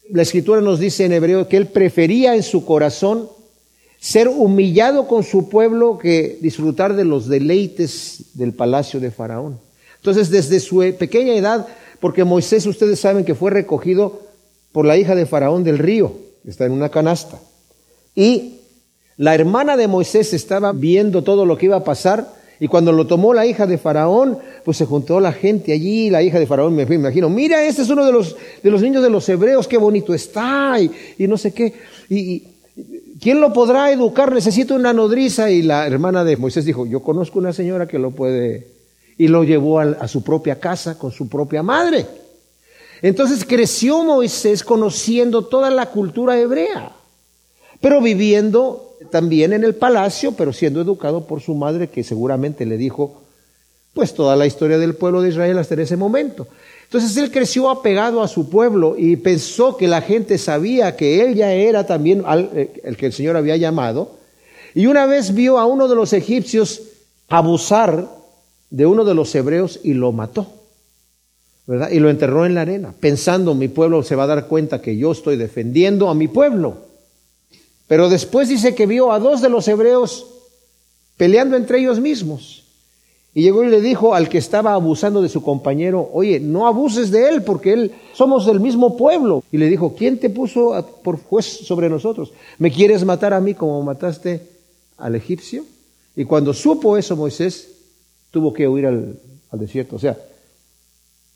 la 0.10 0.24
escritura 0.24 0.62
nos 0.62 0.80
dice 0.80 1.06
en 1.06 1.14
hebreo 1.14 1.48
que 1.48 1.58
él 1.58 1.68
prefería 1.68 2.34
en 2.36 2.42
su 2.42 2.66
corazón 2.66 3.30
ser 4.00 4.28
humillado 4.28 5.08
con 5.08 5.24
su 5.24 5.48
pueblo 5.48 6.00
que 6.00 6.40
disfrutar 6.42 6.96
de 6.96 7.06
los 7.06 7.28
deleites 7.28 8.32
del 8.34 8.54
palacio 8.54 9.00
de 9.00 9.12
Faraón. 9.12 9.60
Entonces, 9.98 10.32
desde 10.32 10.60
su 10.60 10.80
pequeña 10.98 11.36
edad, 11.36 11.68
porque 12.00 12.24
Moisés, 12.24 12.66
ustedes 12.66 13.00
saben 13.00 13.26
que 13.26 13.36
fue 13.36 13.52
recogido 13.52 14.22
por 14.72 14.86
la 14.86 14.98
hija 14.98 15.14
de 15.14 15.26
Faraón 15.26 15.64
del 15.64 15.78
río, 15.78 16.14
está 16.48 16.66
en 16.66 16.72
una 16.72 16.90
canasta. 16.90 17.40
Y 18.16 18.62
la 19.18 19.36
hermana 19.36 19.78
de 19.78 19.88
Moisés 19.88 20.34
estaba 20.34 20.72
viendo 20.72 21.24
todo 21.24 21.46
lo 21.46 21.58
que 21.58 21.66
iba 21.66 21.78
a 21.78 21.84
pasar 21.84 22.37
y 22.60 22.68
cuando 22.68 22.92
lo 22.92 23.06
tomó 23.06 23.34
la 23.34 23.46
hija 23.46 23.68
de 23.68 23.78
Faraón, 23.78 24.40
pues 24.66 24.78
se 24.78 24.86
juntó 24.86 25.20
la 25.20 25.32
gente 25.32 25.74
allí, 25.74 26.10
la 26.10 26.24
hija 26.24 26.40
de 26.40 26.48
Faraón, 26.48 26.76
me 26.76 26.84
imagino, 26.84 27.30
mira, 27.30 27.64
este 27.64 27.84
es 27.84 27.90
uno 27.90 28.06
de 28.06 28.12
los, 28.12 28.36
de 28.64 28.72
los 28.72 28.82
niños 28.82 29.04
de 29.04 29.10
los 29.10 29.28
hebreos, 29.30 29.68
qué 29.68 29.78
bonito 29.78 30.14
está, 30.14 30.80
y, 30.80 30.92
no 31.28 31.38
sé 31.38 31.54
qué. 31.54 31.74
Y, 32.10 32.44
¿quién 33.22 33.42
lo 33.42 33.54
podrá 33.54 33.92
educar? 33.92 34.34
Necesito 34.34 34.76
una 34.76 34.94
nodriza. 34.94 35.52
Y 35.52 35.62
la 35.62 35.86
hermana 35.86 36.24
de 36.24 36.38
Moisés 36.38 36.66
dijo, 36.66 36.86
yo 36.86 37.02
conozco 37.02 37.40
una 37.40 37.54
señora 37.54 37.88
que 37.88 38.00
lo 38.00 38.12
puede. 38.12 38.68
Y 39.20 39.28
lo 39.28 39.44
llevó 39.44 39.80
a 39.80 40.08
su 40.08 40.24
propia 40.24 40.60
casa 40.60 40.98
con 40.98 41.12
su 41.12 41.28
propia 41.28 41.64
madre. 41.64 42.06
Entonces 43.02 43.46
creció 43.46 44.04
Moisés 44.04 44.64
conociendo 44.64 45.46
toda 45.46 45.72
la 45.72 45.88
cultura 45.88 46.40
hebrea, 46.40 46.92
pero 47.82 48.02
viviendo 48.02 48.87
también 49.10 49.54
en 49.54 49.64
el 49.64 49.76
palacio, 49.76 50.34
pero 50.34 50.54
siendo 50.54 50.82
educado 50.82 51.26
por 51.26 51.42
su 51.42 51.56
madre 51.56 51.90
que 51.90 52.04
seguramente 52.04 52.66
le 52.66 52.78
dijo 52.78 53.22
pues 53.94 54.14
toda 54.14 54.36
la 54.36 54.46
historia 54.46 54.78
del 54.78 54.96
pueblo 54.96 55.22
de 55.22 55.30
Israel 55.30 55.58
hasta 55.58 55.82
ese 55.82 55.98
momento. 55.98 56.48
Entonces 56.84 57.18
él 57.18 57.32
creció 57.32 57.70
apegado 57.70 58.22
a 58.22 58.28
su 58.28 58.50
pueblo 58.50 58.96
y 58.98 59.16
pensó 59.18 59.76
que 59.76 59.88
la 59.88 60.02
gente 60.02 60.38
sabía 60.38 60.96
que 60.96 61.22
él 61.22 61.36
ya 61.36 61.52
era 61.52 61.86
también 61.86 62.24
eh, 62.54 62.80
el 62.84 62.96
que 62.96 63.08
el 63.08 63.14
Señor 63.14 63.36
había 63.36 63.58
llamado. 63.58 64.12
Y 64.76 64.86
una 64.86 65.06
vez 65.06 65.34
vio 65.34 65.58
a 65.58 65.66
uno 65.66 65.88
de 65.88 65.96
los 65.96 66.14
egipcios 66.14 66.82
abusar 67.28 68.08
de 68.70 68.86
uno 68.86 69.04
de 69.04 69.16
los 69.16 69.34
hebreos 69.34 69.80
y 69.84 69.94
lo 69.94 70.12
mató. 70.12 70.48
¿verdad? 71.66 71.90
Y 71.92 72.00
lo 72.00 72.10
enterró 72.10 72.46
en 72.46 72.56
la 72.56 72.62
arena, 72.62 72.94
pensando 72.98 73.54
mi 73.54 73.68
pueblo 73.68 74.02
se 74.02 74.16
va 74.16 74.24
a 74.24 74.28
dar 74.28 74.48
cuenta 74.48 74.82
que 74.82 74.96
yo 74.96 75.12
estoy 75.12 75.36
defendiendo 75.36 76.10
a 76.10 76.16
mi 76.16 76.30
pueblo. 76.30 76.87
Pero 77.88 78.10
después 78.10 78.50
dice 78.50 78.76
que 78.76 78.86
vio 78.86 79.12
a 79.12 79.20
dos 79.20 79.42
de 79.42 79.50
los 79.50 79.68
hebreos 79.68 80.26
peleando 81.16 81.56
entre 81.56 81.80
ellos 81.80 82.00
mismos. 82.00 82.64
Y 83.34 83.44
llegó 83.44 83.64
y 83.64 83.70
le 83.70 83.82
dijo 83.82 84.16
al 84.16 84.30
que 84.30 84.40
estaba 84.40 84.74
abusando 84.74 85.22
de 85.22 85.30
su 85.30 85.44
compañero, 85.44 86.10
oye, 86.12 86.40
no 86.40 86.66
abuses 86.66 87.12
de 87.12 87.30
él 87.30 87.44
porque 87.44 87.74
él 87.74 87.92
somos 88.14 88.46
del 88.48 88.60
mismo 88.60 88.98
pueblo. 88.98 89.44
Y 89.52 89.58
le 89.58 89.70
dijo, 89.70 89.96
¿quién 89.96 90.20
te 90.20 90.30
puso 90.30 90.74
por 91.04 91.22
juez 91.22 91.46
sobre 91.46 91.88
nosotros? 91.88 92.32
¿Me 92.58 92.72
quieres 92.72 93.06
matar 93.06 93.34
a 93.34 93.40
mí 93.40 93.54
como 93.54 93.82
mataste 93.84 94.42
al 94.98 95.16
egipcio? 95.16 95.66
Y 96.16 96.26
cuando 96.26 96.54
supo 96.54 96.98
eso 96.98 97.16
Moisés, 97.16 97.70
tuvo 98.32 98.52
que 98.52 98.68
huir 98.68 98.88
al, 98.88 99.20
al 99.52 99.60
desierto. 99.60 99.98
O 99.98 100.00
sea, 100.00 100.18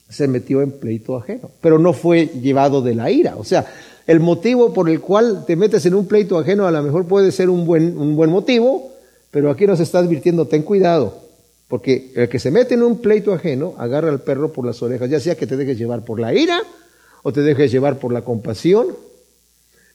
se 0.09 0.27
metió 0.27 0.63
en 0.63 0.71
pleito 0.71 1.15
ajeno, 1.15 1.51
pero 1.61 1.77
no 1.77 1.93
fue 1.93 2.25
llevado 2.25 2.81
de 2.81 2.95
la 2.95 3.11
ira. 3.11 3.35
O 3.37 3.43
sea, 3.43 3.65
el 4.07 4.19
motivo 4.19 4.73
por 4.73 4.89
el 4.89 4.99
cual 4.99 5.45
te 5.45 5.55
metes 5.55 5.85
en 5.85 5.93
un 5.93 6.07
pleito 6.07 6.37
ajeno 6.37 6.67
a 6.67 6.71
lo 6.71 6.81
mejor 6.83 7.05
puede 7.05 7.31
ser 7.31 7.49
un 7.49 7.65
buen, 7.65 7.97
un 7.97 8.15
buen 8.15 8.29
motivo, 8.29 8.91
pero 9.29 9.49
aquí 9.49 9.65
nos 9.65 9.79
está 9.79 9.99
advirtiendo, 9.99 10.47
ten 10.47 10.63
cuidado, 10.63 11.17
porque 11.67 12.11
el 12.15 12.29
que 12.29 12.39
se 12.39 12.51
mete 12.51 12.73
en 12.73 12.83
un 12.83 12.99
pleito 12.99 13.33
ajeno 13.33 13.75
agarra 13.77 14.09
al 14.09 14.21
perro 14.21 14.51
por 14.51 14.65
las 14.65 14.81
orejas, 14.81 15.09
ya 15.09 15.19
sea 15.19 15.35
que 15.35 15.47
te 15.47 15.57
dejes 15.57 15.77
llevar 15.77 16.03
por 16.03 16.19
la 16.19 16.33
ira 16.33 16.61
o 17.23 17.31
te 17.31 17.41
dejes 17.41 17.71
llevar 17.71 17.99
por 17.99 18.11
la 18.11 18.23
compasión, 18.23 18.87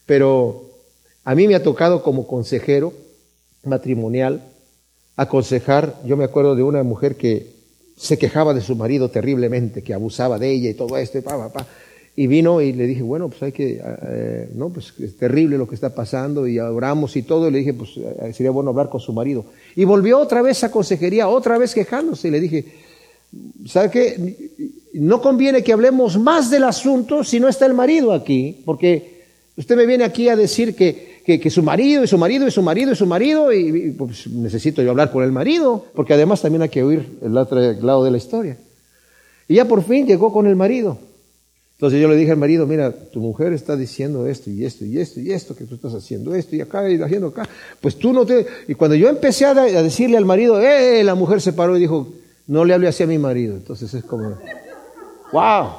pero 0.06 0.64
a 1.24 1.34
mí 1.34 1.48
me 1.48 1.56
ha 1.56 1.62
tocado 1.62 2.02
como 2.02 2.26
consejero 2.26 2.92
matrimonial 3.64 4.42
aconsejar, 5.16 6.00
yo 6.04 6.16
me 6.16 6.24
acuerdo 6.24 6.54
de 6.54 6.62
una 6.62 6.82
mujer 6.82 7.16
que 7.16 7.56
se 7.96 8.18
quejaba 8.18 8.54
de 8.54 8.60
su 8.60 8.76
marido 8.76 9.10
terriblemente, 9.10 9.82
que 9.82 9.94
abusaba 9.94 10.38
de 10.38 10.52
ella 10.52 10.70
y 10.70 10.74
todo 10.74 10.96
esto, 10.98 11.18
y 11.18 11.22
pa, 11.22 11.36
pa, 11.36 11.52
pa. 11.52 11.66
Y 12.18 12.26
vino 12.28 12.62
y 12.62 12.72
le 12.72 12.86
dije, 12.86 13.02
bueno, 13.02 13.28
pues 13.28 13.42
hay 13.42 13.52
que, 13.52 13.78
eh, 13.78 14.48
no, 14.54 14.70
pues 14.70 14.94
es 14.98 15.18
terrible 15.18 15.58
lo 15.58 15.68
que 15.68 15.74
está 15.74 15.94
pasando 15.94 16.46
y 16.46 16.58
oramos 16.58 17.14
y 17.14 17.22
todo. 17.22 17.48
Y 17.48 17.50
le 17.50 17.58
dije, 17.58 17.74
pues 17.74 17.90
eh, 17.98 18.32
sería 18.32 18.50
bueno 18.50 18.70
hablar 18.70 18.88
con 18.88 19.00
su 19.00 19.12
marido. 19.12 19.44
Y 19.76 19.84
volvió 19.84 20.18
otra 20.18 20.40
vez 20.40 20.64
a 20.64 20.70
consejería, 20.70 21.28
otra 21.28 21.58
vez 21.58 21.74
quejándose. 21.74 22.28
Y 22.28 22.30
le 22.30 22.40
dije, 22.40 22.64
¿sabe 23.66 23.90
qué? 23.90 24.50
No 24.94 25.20
conviene 25.20 25.62
que 25.62 25.74
hablemos 25.74 26.18
más 26.18 26.50
del 26.50 26.64
asunto 26.64 27.22
si 27.22 27.38
no 27.38 27.48
está 27.48 27.66
el 27.66 27.74
marido 27.74 28.14
aquí, 28.14 28.62
porque 28.64 29.24
usted 29.58 29.76
me 29.76 29.84
viene 29.84 30.04
aquí 30.04 30.30
a 30.30 30.36
decir 30.36 30.74
que, 30.74 31.20
que, 31.22 31.50
su 31.50 31.62
marido 31.62 32.02
y 32.02 32.06
su 32.06 32.16
marido 32.16 32.46
y 32.46 32.50
su 32.50 32.62
marido 32.62 32.92
y 32.92 32.96
su 32.96 33.04
marido, 33.04 33.52
y, 33.52 33.90
pues 33.90 34.26
necesito 34.28 34.80
yo 34.82 34.90
hablar 34.90 35.10
con 35.10 35.22
el 35.22 35.32
marido, 35.32 35.84
porque 35.94 36.14
además 36.14 36.40
también 36.40 36.62
hay 36.62 36.70
que 36.70 36.82
oír 36.82 37.18
el 37.20 37.36
otro 37.36 37.60
lado 37.60 38.04
de 38.04 38.10
la 38.10 38.16
historia. 38.16 38.56
Y 39.48 39.56
ya 39.56 39.66
por 39.66 39.82
fin 39.84 40.06
llegó 40.06 40.32
con 40.32 40.46
el 40.46 40.56
marido. 40.56 40.98
Entonces 41.76 42.00
yo 42.00 42.08
le 42.08 42.16
dije 42.16 42.30
al 42.30 42.38
marido, 42.38 42.66
mira, 42.66 42.90
tu 42.90 43.20
mujer 43.20 43.52
está 43.52 43.76
diciendo 43.76 44.26
esto 44.26 44.48
y 44.48 44.64
esto 44.64 44.86
y 44.86 44.98
esto 44.98 45.20
y 45.20 45.30
esto, 45.30 45.54
que 45.54 45.64
tú 45.64 45.74
estás 45.74 45.92
haciendo 45.92 46.34
esto 46.34 46.56
y 46.56 46.62
acá 46.62 46.88
y 46.88 46.98
haciendo 47.02 47.26
acá. 47.26 47.46
Pues 47.82 47.98
tú 47.98 48.14
no 48.14 48.24
te... 48.24 48.46
Y 48.66 48.74
cuando 48.74 48.94
yo 48.96 49.10
empecé 49.10 49.44
a, 49.44 49.52
decirle 49.52 50.16
al 50.16 50.24
marido, 50.24 50.58
¡eh! 50.58 51.04
La 51.04 51.14
mujer 51.14 51.42
se 51.42 51.52
paró 51.52 51.76
y 51.76 51.80
dijo, 51.80 52.08
no 52.46 52.64
le 52.64 52.72
hable 52.72 52.88
así 52.88 53.02
a 53.02 53.06
mi 53.06 53.18
marido. 53.18 53.54
Entonces 53.56 53.92
es 53.92 54.04
como, 54.04 54.38
¡wow! 55.32 55.72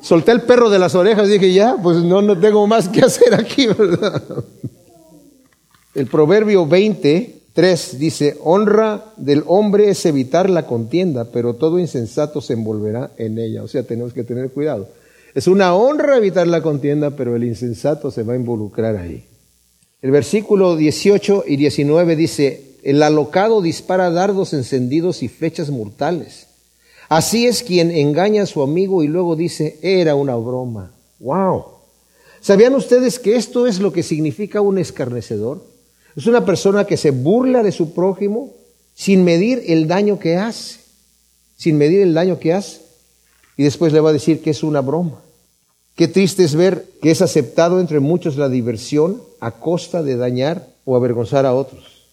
Solté 0.00 0.30
el 0.30 0.42
perro 0.42 0.70
de 0.70 0.78
las 0.78 0.94
orejas 0.94 1.28
y 1.28 1.32
dije, 1.32 1.52
ya, 1.52 1.76
pues 1.82 1.96
no, 1.96 2.22
no 2.22 2.38
tengo 2.38 2.64
más 2.68 2.88
que 2.88 3.00
hacer 3.00 3.34
aquí, 3.34 3.66
¿verdad? 3.66 4.22
El 5.92 6.06
proverbio 6.06 6.66
23 6.66 7.98
dice, 7.98 8.38
honra 8.44 9.06
del 9.16 9.42
hombre 9.48 9.90
es 9.90 10.06
evitar 10.06 10.48
la 10.48 10.68
contienda, 10.68 11.24
pero 11.32 11.54
todo 11.54 11.80
insensato 11.80 12.40
se 12.40 12.52
envolverá 12.52 13.10
en 13.16 13.40
ella. 13.40 13.64
O 13.64 13.68
sea, 13.68 13.82
tenemos 13.82 14.12
que 14.12 14.22
tener 14.22 14.52
cuidado. 14.52 14.99
Es 15.34 15.46
una 15.46 15.74
honra 15.74 16.16
evitar 16.16 16.46
la 16.46 16.62
contienda, 16.62 17.10
pero 17.10 17.36
el 17.36 17.44
insensato 17.44 18.10
se 18.10 18.22
va 18.22 18.32
a 18.32 18.36
involucrar 18.36 18.96
ahí. 18.96 19.24
El 20.02 20.10
versículo 20.10 20.76
18 20.76 21.44
y 21.46 21.56
19 21.56 22.16
dice, 22.16 22.76
el 22.82 23.02
alocado 23.02 23.60
dispara 23.60 24.10
dardos 24.10 24.54
encendidos 24.54 25.22
y 25.22 25.28
flechas 25.28 25.70
mortales. 25.70 26.46
Así 27.08 27.46
es 27.46 27.62
quien 27.62 27.90
engaña 27.90 28.44
a 28.44 28.46
su 28.46 28.62
amigo 28.62 29.02
y 29.02 29.08
luego 29.08 29.36
dice, 29.36 29.78
era 29.82 30.14
una 30.14 30.36
broma. 30.36 30.92
¡Wow! 31.18 31.64
¿Sabían 32.40 32.74
ustedes 32.74 33.18
que 33.18 33.36
esto 33.36 33.66
es 33.66 33.80
lo 33.80 33.92
que 33.92 34.02
significa 34.02 34.60
un 34.60 34.78
escarnecedor? 34.78 35.62
Es 36.16 36.26
una 36.26 36.44
persona 36.44 36.86
que 36.86 36.96
se 36.96 37.10
burla 37.10 37.62
de 37.62 37.72
su 37.72 37.92
prójimo 37.92 38.54
sin 38.94 39.24
medir 39.24 39.62
el 39.66 39.86
daño 39.86 40.18
que 40.18 40.36
hace, 40.36 40.80
sin 41.56 41.76
medir 41.76 42.00
el 42.00 42.14
daño 42.14 42.38
que 42.38 42.54
hace, 42.54 42.80
y 43.60 43.62
después 43.62 43.92
le 43.92 44.00
va 44.00 44.08
a 44.08 44.14
decir 44.14 44.40
que 44.40 44.48
es 44.48 44.62
una 44.62 44.80
broma. 44.80 45.20
Qué 45.94 46.08
triste 46.08 46.44
es 46.44 46.54
ver 46.54 46.86
que 47.02 47.10
es 47.10 47.20
aceptado 47.20 47.78
entre 47.78 48.00
muchos 48.00 48.38
la 48.38 48.48
diversión 48.48 49.20
a 49.38 49.50
costa 49.50 50.02
de 50.02 50.16
dañar 50.16 50.66
o 50.86 50.96
avergonzar 50.96 51.44
a 51.44 51.52
otros. 51.52 52.06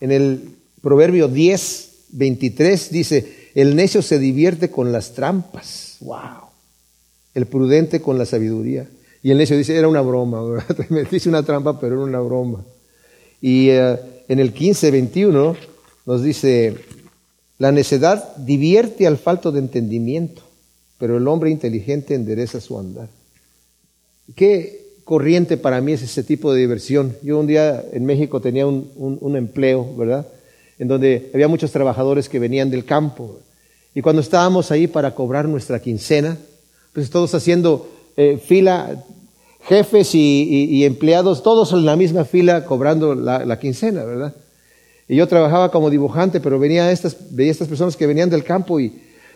En 0.00 0.10
el 0.10 0.56
Proverbio 0.82 1.28
10, 1.28 1.90
23 2.08 2.90
dice, 2.90 3.50
el 3.54 3.76
necio 3.76 4.02
se 4.02 4.18
divierte 4.18 4.68
con 4.68 4.90
las 4.90 5.12
trampas. 5.12 5.98
¡Wow! 6.00 6.48
El 7.32 7.46
prudente 7.46 8.00
con 8.00 8.18
la 8.18 8.26
sabiduría. 8.26 8.90
Y 9.22 9.30
el 9.30 9.38
necio 9.38 9.56
dice, 9.56 9.76
era 9.76 9.86
una 9.86 10.00
broma, 10.00 10.42
me 10.88 11.04
dice 11.04 11.28
una 11.28 11.44
trampa, 11.44 11.78
pero 11.78 11.94
era 11.94 12.04
una 12.04 12.20
broma. 12.20 12.64
Y 13.40 13.68
eh, 13.68 13.96
en 14.26 14.40
el 14.40 14.52
15, 14.52 14.90
21 14.90 15.56
nos 16.06 16.24
dice, 16.24 16.74
la 17.58 17.70
necedad 17.70 18.34
divierte 18.34 19.06
al 19.06 19.16
falto 19.16 19.52
de 19.52 19.60
entendimiento, 19.60 20.42
pero 20.98 21.16
el 21.16 21.28
hombre 21.28 21.50
inteligente 21.50 22.14
endereza 22.14 22.60
su 22.60 22.78
andar. 22.78 23.08
Qué 24.34 24.86
corriente 25.04 25.56
para 25.56 25.80
mí 25.80 25.92
es 25.92 26.02
ese 26.02 26.22
tipo 26.22 26.52
de 26.52 26.60
diversión. 26.60 27.16
Yo 27.22 27.38
un 27.38 27.46
día 27.46 27.84
en 27.92 28.04
México 28.04 28.40
tenía 28.40 28.66
un, 28.66 28.90
un 28.96 29.36
empleo, 29.36 29.94
¿verdad? 29.96 30.26
En 30.78 30.88
donde 30.88 31.30
había 31.32 31.48
muchos 31.48 31.70
trabajadores 31.70 32.28
que 32.28 32.38
venían 32.38 32.70
del 32.70 32.84
campo. 32.84 33.38
Y 33.94 34.02
cuando 34.02 34.20
estábamos 34.20 34.70
ahí 34.70 34.86
para 34.86 35.14
cobrar 35.14 35.48
nuestra 35.48 35.80
quincena, 35.80 36.36
pues 36.92 37.10
todos 37.10 37.34
haciendo 37.34 37.88
eh, 38.16 38.38
fila, 38.42 39.04
jefes 39.68 40.14
y, 40.14 40.84
empleados, 40.84 41.42
todos 41.42 41.72
en 41.72 41.84
la 41.84 41.96
misma 41.96 42.24
fila 42.24 42.64
cobrando 42.64 43.14
la, 43.14 43.58
quincena, 43.58 44.04
¿verdad? 44.04 44.34
Y 45.08 45.16
yo 45.16 45.28
trabajaba 45.28 45.70
como 45.70 45.90
dibujante, 45.90 46.40
pero 46.40 46.58
venía 46.58 46.90
estas, 46.90 47.16
veía 47.30 47.50
estas 47.50 47.68
personas 47.68 47.96
que 47.96 48.06
venían 48.06 48.30
del 48.30 48.44
campo 48.44 48.80
y, 48.80 48.92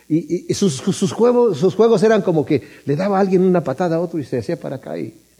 y, 0.09 0.53
sus, 0.53 0.75
sus, 0.75 1.11
juegos, 1.11 1.57
sus 1.57 1.75
juegos 1.75 2.03
eran 2.03 2.21
como 2.21 2.45
que 2.45 2.61
le 2.85 2.95
daba 2.95 3.17
a 3.17 3.21
alguien 3.21 3.43
una 3.43 3.63
patada 3.63 3.95
a 3.95 4.01
otro 4.01 4.19
y 4.19 4.25
se 4.25 4.39
hacía 4.39 4.59
para 4.59 4.77
acá 4.77 4.97
y, 4.97 5.13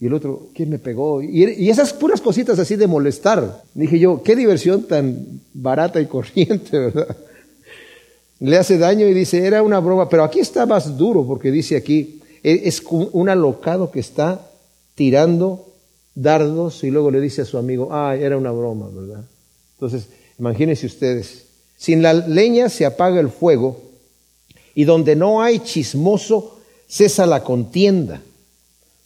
y 0.00 0.06
el 0.06 0.14
otro, 0.14 0.48
¿quién 0.54 0.70
me 0.70 0.78
pegó? 0.78 1.22
Y, 1.22 1.68
esas 1.68 1.92
puras 1.92 2.22
cositas 2.22 2.58
así 2.58 2.76
de 2.76 2.86
molestar. 2.86 3.62
Dije 3.74 3.98
yo, 3.98 4.22
qué 4.22 4.34
diversión 4.34 4.84
tan 4.84 5.42
barata 5.52 6.00
y 6.00 6.06
corriente, 6.06 6.78
¿verdad? 6.78 7.16
Le 8.40 8.56
hace 8.56 8.78
daño 8.78 9.06
y 9.06 9.12
dice, 9.12 9.44
era 9.44 9.62
una 9.62 9.78
broma, 9.80 10.08
pero 10.08 10.24
aquí 10.24 10.40
está 10.40 10.64
más 10.64 10.96
duro 10.96 11.26
porque 11.26 11.50
dice 11.50 11.76
aquí, 11.76 12.20
e, 12.42 12.62
es 12.64 12.82
un 12.88 13.28
alocado 13.28 13.90
que 13.90 14.00
está 14.00 14.50
tirando 14.94 15.66
dardos 16.14 16.82
y 16.82 16.90
luego 16.90 17.10
le 17.10 17.20
dice 17.20 17.42
a 17.42 17.44
su 17.44 17.58
amigo, 17.58 17.88
ah, 17.92 18.16
era 18.16 18.38
una 18.38 18.50
broma, 18.50 18.88
¿verdad? 18.88 19.24
Entonces, 19.74 20.08
imagínense 20.38 20.86
ustedes, 20.86 21.46
sin 21.80 22.02
la 22.02 22.12
leña 22.12 22.68
se 22.68 22.84
apaga 22.84 23.20
el 23.20 23.30
fuego 23.30 23.80
y 24.74 24.84
donde 24.84 25.16
no 25.16 25.40
hay 25.40 25.60
chismoso 25.60 26.58
cesa 26.86 27.24
la 27.24 27.42
contienda. 27.42 28.20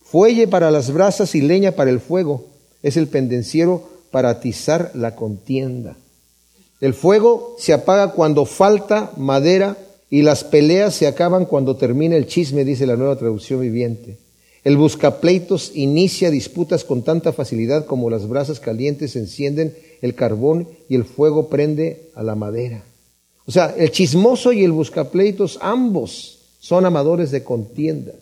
Fuelle 0.02 0.48
para 0.48 0.72
las 0.72 0.92
brasas 0.92 1.36
y 1.36 1.40
leña 1.40 1.70
para 1.70 1.90
el 1.90 2.00
fuego 2.00 2.46
es 2.82 2.96
el 2.96 3.06
pendenciero 3.06 3.88
para 4.10 4.30
atizar 4.30 4.90
la 4.94 5.14
contienda. 5.14 5.96
El 6.80 6.94
fuego 6.94 7.54
se 7.60 7.72
apaga 7.72 8.10
cuando 8.10 8.44
falta 8.44 9.12
madera 9.16 9.78
y 10.10 10.22
las 10.22 10.42
peleas 10.42 10.96
se 10.96 11.06
acaban 11.06 11.44
cuando 11.44 11.76
termina 11.76 12.16
el 12.16 12.26
chisme, 12.26 12.64
dice 12.64 12.86
la 12.86 12.96
nueva 12.96 13.16
traducción 13.16 13.60
viviente. 13.60 14.18
El 14.64 14.78
buscapleitos 14.78 15.70
inicia 15.74 16.28
disputas 16.32 16.82
con 16.82 17.04
tanta 17.04 17.32
facilidad 17.32 17.86
como 17.86 18.10
las 18.10 18.26
brasas 18.26 18.58
calientes 18.58 19.14
encienden 19.14 19.76
el 20.04 20.14
carbón 20.14 20.68
y 20.86 20.96
el 20.96 21.04
fuego 21.04 21.48
prende 21.48 22.10
a 22.14 22.22
la 22.22 22.34
madera. 22.34 22.84
O 23.46 23.50
sea, 23.50 23.74
el 23.74 23.90
chismoso 23.90 24.52
y 24.52 24.62
el 24.62 24.70
buscapleitos 24.70 25.58
ambos 25.62 26.40
son 26.60 26.84
amadores 26.84 27.30
de 27.30 27.42
contiendas. 27.42 28.16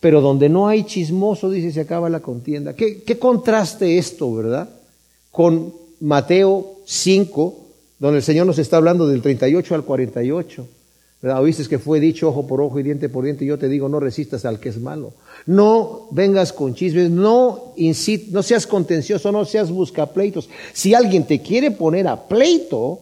Pero 0.00 0.20
donde 0.20 0.48
no 0.48 0.66
hay 0.66 0.82
chismoso, 0.82 1.48
dice, 1.48 1.70
se 1.70 1.80
acaba 1.80 2.10
la 2.10 2.18
contienda. 2.18 2.74
¿Qué, 2.74 3.04
qué 3.04 3.20
contraste 3.20 3.98
esto, 3.98 4.34
verdad? 4.34 4.68
Con 5.30 5.72
Mateo 6.00 6.78
5, 6.84 7.56
donde 8.00 8.18
el 8.18 8.24
Señor 8.24 8.44
nos 8.44 8.58
está 8.58 8.78
hablando 8.78 9.06
del 9.06 9.22
38 9.22 9.76
al 9.76 9.84
48 9.84 10.66
Oíste 11.20 11.66
que 11.68 11.80
fue 11.80 11.98
dicho 11.98 12.28
ojo 12.28 12.46
por 12.46 12.60
ojo 12.60 12.78
y 12.78 12.84
diente 12.84 13.08
por 13.08 13.24
diente. 13.24 13.44
Yo 13.44 13.58
te 13.58 13.68
digo, 13.68 13.88
no 13.88 13.98
resistas 13.98 14.44
al 14.44 14.60
que 14.60 14.68
es 14.68 14.78
malo. 14.78 15.14
No 15.46 16.06
vengas 16.12 16.52
con 16.52 16.74
chismes, 16.74 17.10
no, 17.10 17.74
no 18.30 18.42
seas 18.42 18.66
contencioso, 18.68 19.32
no 19.32 19.44
seas 19.44 19.70
buscapleitos. 19.70 20.48
Si 20.72 20.94
alguien 20.94 21.24
te 21.26 21.42
quiere 21.42 21.72
poner 21.72 22.06
a 22.06 22.28
pleito, 22.28 23.00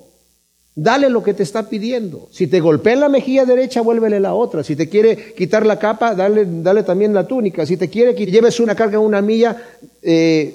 dale 0.74 1.10
lo 1.10 1.22
que 1.22 1.34
te 1.34 1.42
está 1.42 1.68
pidiendo. 1.68 2.28
Si 2.30 2.46
te 2.46 2.60
golpea 2.60 2.94
en 2.94 3.00
la 3.00 3.10
mejilla 3.10 3.44
derecha, 3.44 3.82
vuélvele 3.82 4.18
la 4.18 4.32
otra. 4.32 4.64
Si 4.64 4.76
te 4.76 4.88
quiere 4.88 5.34
quitar 5.34 5.66
la 5.66 5.78
capa, 5.78 6.14
dale, 6.14 6.46
dale 6.46 6.84
también 6.84 7.12
la 7.12 7.26
túnica. 7.26 7.66
Si 7.66 7.76
te 7.76 7.90
quiere 7.90 8.14
que 8.14 8.24
lleves 8.24 8.60
una 8.60 8.74
carga 8.74 8.98
una 8.98 9.20
milla, 9.20 9.62
eh, 10.00 10.54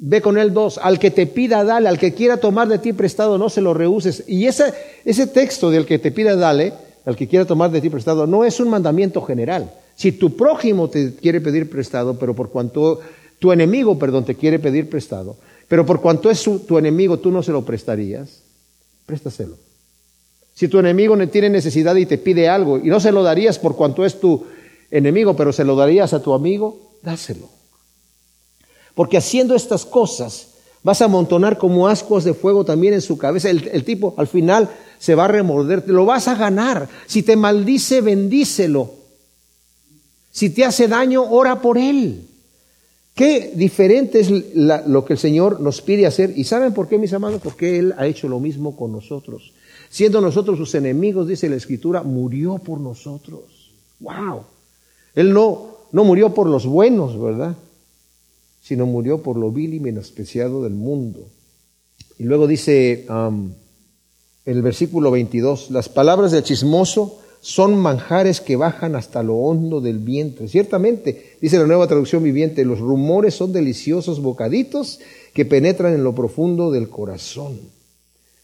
ve 0.00 0.22
con 0.22 0.38
él 0.38 0.54
dos. 0.54 0.78
Al 0.78 0.98
que 0.98 1.10
te 1.10 1.26
pida, 1.26 1.64
dale. 1.64 1.86
Al 1.86 1.98
que 1.98 2.14
quiera 2.14 2.38
tomar 2.38 2.68
de 2.68 2.78
ti 2.78 2.94
prestado, 2.94 3.36
no 3.36 3.50
se 3.50 3.60
lo 3.60 3.74
rehuses. 3.74 4.24
Y 4.26 4.46
ese, 4.46 4.72
ese 5.04 5.26
texto 5.26 5.70
del 5.70 5.84
que 5.84 5.98
te 5.98 6.10
pida, 6.10 6.34
dale, 6.34 6.72
al 7.04 7.16
que 7.16 7.28
quiera 7.28 7.44
tomar 7.44 7.70
de 7.70 7.80
ti 7.80 7.90
prestado, 7.90 8.26
no 8.26 8.44
es 8.44 8.60
un 8.60 8.70
mandamiento 8.70 9.22
general. 9.22 9.72
Si 9.94 10.12
tu 10.12 10.36
prójimo 10.36 10.88
te 10.88 11.14
quiere 11.14 11.40
pedir 11.40 11.68
prestado, 11.70 12.18
pero 12.18 12.34
por 12.34 12.50
cuanto 12.50 13.00
tu 13.38 13.52
enemigo, 13.52 13.98
perdón, 13.98 14.24
te 14.24 14.34
quiere 14.34 14.58
pedir 14.58 14.88
prestado, 14.88 15.36
pero 15.68 15.84
por 15.84 16.00
cuanto 16.00 16.30
es 16.30 16.42
tu 16.42 16.78
enemigo 16.78 17.18
tú 17.18 17.30
no 17.30 17.42
se 17.42 17.52
lo 17.52 17.64
prestarías, 17.64 18.42
préstaselo. 19.06 19.56
Si 20.54 20.68
tu 20.68 20.78
enemigo 20.78 21.16
tiene 21.28 21.50
necesidad 21.50 21.96
y 21.96 22.06
te 22.06 22.16
pide 22.16 22.48
algo 22.48 22.78
y 22.78 22.84
no 22.84 23.00
se 23.00 23.10
lo 23.10 23.22
darías 23.22 23.58
por 23.58 23.74
cuanto 23.74 24.04
es 24.04 24.20
tu 24.20 24.46
enemigo, 24.90 25.34
pero 25.34 25.52
se 25.52 25.64
lo 25.64 25.74
darías 25.74 26.12
a 26.14 26.22
tu 26.22 26.32
amigo, 26.32 26.92
dáselo. 27.02 27.48
Porque 28.94 29.16
haciendo 29.16 29.56
estas 29.56 29.84
cosas 29.84 30.53
vas 30.84 31.02
a 31.02 31.06
amontonar 31.06 31.58
como 31.58 31.88
ascuas 31.88 32.22
de 32.22 32.34
fuego 32.34 32.64
también 32.64 32.94
en 32.94 33.00
su 33.00 33.18
cabeza. 33.18 33.50
El, 33.50 33.68
el 33.72 33.82
tipo 33.82 34.14
al 34.16 34.28
final 34.28 34.70
se 35.00 35.16
va 35.16 35.24
a 35.24 35.28
remorder, 35.28 35.82
te 35.82 35.92
lo 35.92 36.06
vas 36.06 36.28
a 36.28 36.36
ganar. 36.36 36.88
Si 37.06 37.24
te 37.24 37.34
maldice, 37.34 38.00
bendícelo. 38.00 38.92
Si 40.30 40.50
te 40.50 40.64
hace 40.64 40.86
daño, 40.86 41.24
ora 41.28 41.60
por 41.60 41.78
él. 41.78 42.28
Qué 43.14 43.52
diferente 43.54 44.18
es 44.18 44.30
lo 44.54 45.04
que 45.04 45.12
el 45.12 45.18
Señor 45.18 45.60
nos 45.60 45.80
pide 45.80 46.06
hacer. 46.06 46.32
¿Y 46.36 46.44
saben 46.44 46.74
por 46.74 46.88
qué, 46.88 46.98
mis 46.98 47.12
amados? 47.12 47.40
Porque 47.40 47.78
Él 47.78 47.94
ha 47.96 48.06
hecho 48.08 48.28
lo 48.28 48.40
mismo 48.40 48.74
con 48.74 48.90
nosotros. 48.90 49.52
Siendo 49.88 50.20
nosotros 50.20 50.58
sus 50.58 50.74
enemigos, 50.74 51.28
dice 51.28 51.48
la 51.48 51.54
Escritura, 51.54 52.02
murió 52.02 52.58
por 52.58 52.80
nosotros. 52.80 53.70
¡Wow! 54.00 54.42
Él 55.14 55.32
no, 55.32 55.76
no 55.92 56.02
murió 56.02 56.34
por 56.34 56.48
los 56.48 56.66
buenos, 56.66 57.20
¿verdad? 57.20 57.54
Sino 58.64 58.86
murió 58.86 59.22
por 59.22 59.36
lo 59.36 59.52
vil 59.52 59.74
y 59.74 59.80
menospreciado 59.80 60.64
del 60.64 60.72
mundo. 60.72 61.28
Y 62.18 62.24
luego 62.24 62.46
dice, 62.46 63.06
um, 63.10 63.52
el 64.44 64.62
versículo 64.62 65.10
22, 65.10 65.70
las 65.70 65.88
palabras 65.88 66.32
del 66.32 66.42
chismoso 66.42 67.20
son 67.44 67.76
manjares 67.76 68.40
que 68.40 68.56
bajan 68.56 68.96
hasta 68.96 69.22
lo 69.22 69.34
hondo 69.34 69.82
del 69.82 69.98
vientre. 69.98 70.48
Ciertamente, 70.48 71.36
dice 71.42 71.58
la 71.58 71.66
nueva 71.66 71.86
traducción 71.86 72.22
viviente, 72.22 72.64
los 72.64 72.78
rumores 72.78 73.34
son 73.34 73.52
deliciosos 73.52 74.22
bocaditos 74.22 74.98
que 75.34 75.44
penetran 75.44 75.92
en 75.92 76.04
lo 76.04 76.14
profundo 76.14 76.70
del 76.70 76.88
corazón. 76.88 77.58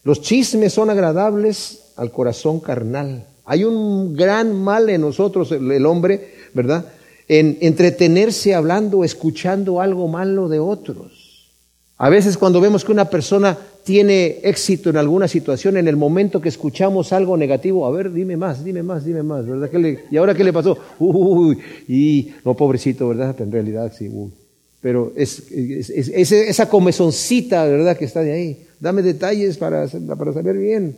Los 0.02 0.20
chismes 0.20 0.74
son 0.74 0.90
agradables 0.90 1.92
al 1.96 2.10
corazón 2.10 2.60
carnal. 2.60 3.26
Hay 3.46 3.64
un 3.64 4.14
gran 4.14 4.54
mal 4.54 4.90
en 4.90 5.00
nosotros, 5.00 5.50
el, 5.52 5.86
hombre, 5.86 6.34
¿verdad? 6.52 6.84
En 7.32 7.58
entretenerse 7.60 8.56
hablando, 8.56 9.04
escuchando 9.04 9.80
algo 9.80 10.08
malo 10.08 10.48
de 10.48 10.58
otros. 10.58 11.52
A 11.96 12.08
veces 12.08 12.36
cuando 12.36 12.60
vemos 12.60 12.84
que 12.84 12.90
una 12.90 13.08
persona 13.08 13.56
tiene 13.84 14.40
éxito 14.42 14.90
en 14.90 14.96
alguna 14.96 15.28
situación, 15.28 15.76
en 15.76 15.86
el 15.86 15.96
momento 15.96 16.40
que 16.40 16.48
escuchamos 16.48 17.12
algo 17.12 17.36
negativo, 17.36 17.86
a 17.86 17.90
ver, 17.92 18.12
dime 18.12 18.36
más, 18.36 18.64
dime 18.64 18.82
más, 18.82 19.04
dime 19.04 19.22
más, 19.22 19.46
¿verdad? 19.46 19.70
¿Y 20.10 20.16
ahora 20.16 20.34
qué 20.34 20.42
le 20.42 20.52
pasó? 20.52 20.76
Uy, 20.98 21.56
y 21.86 22.32
no, 22.44 22.56
pobrecito, 22.56 23.06
¿verdad? 23.06 23.40
En 23.40 23.52
realidad 23.52 23.92
sí, 23.96 24.08
uy. 24.12 24.32
Pero 24.80 25.12
es, 25.14 25.52
esa 25.52 26.68
comezoncita, 26.68 27.64
¿verdad? 27.64 27.96
Que 27.96 28.06
está 28.06 28.22
de 28.22 28.32
ahí. 28.32 28.66
Dame 28.80 29.02
detalles 29.02 29.56
para, 29.56 29.86
saber 29.86 30.58
bien 30.58 30.96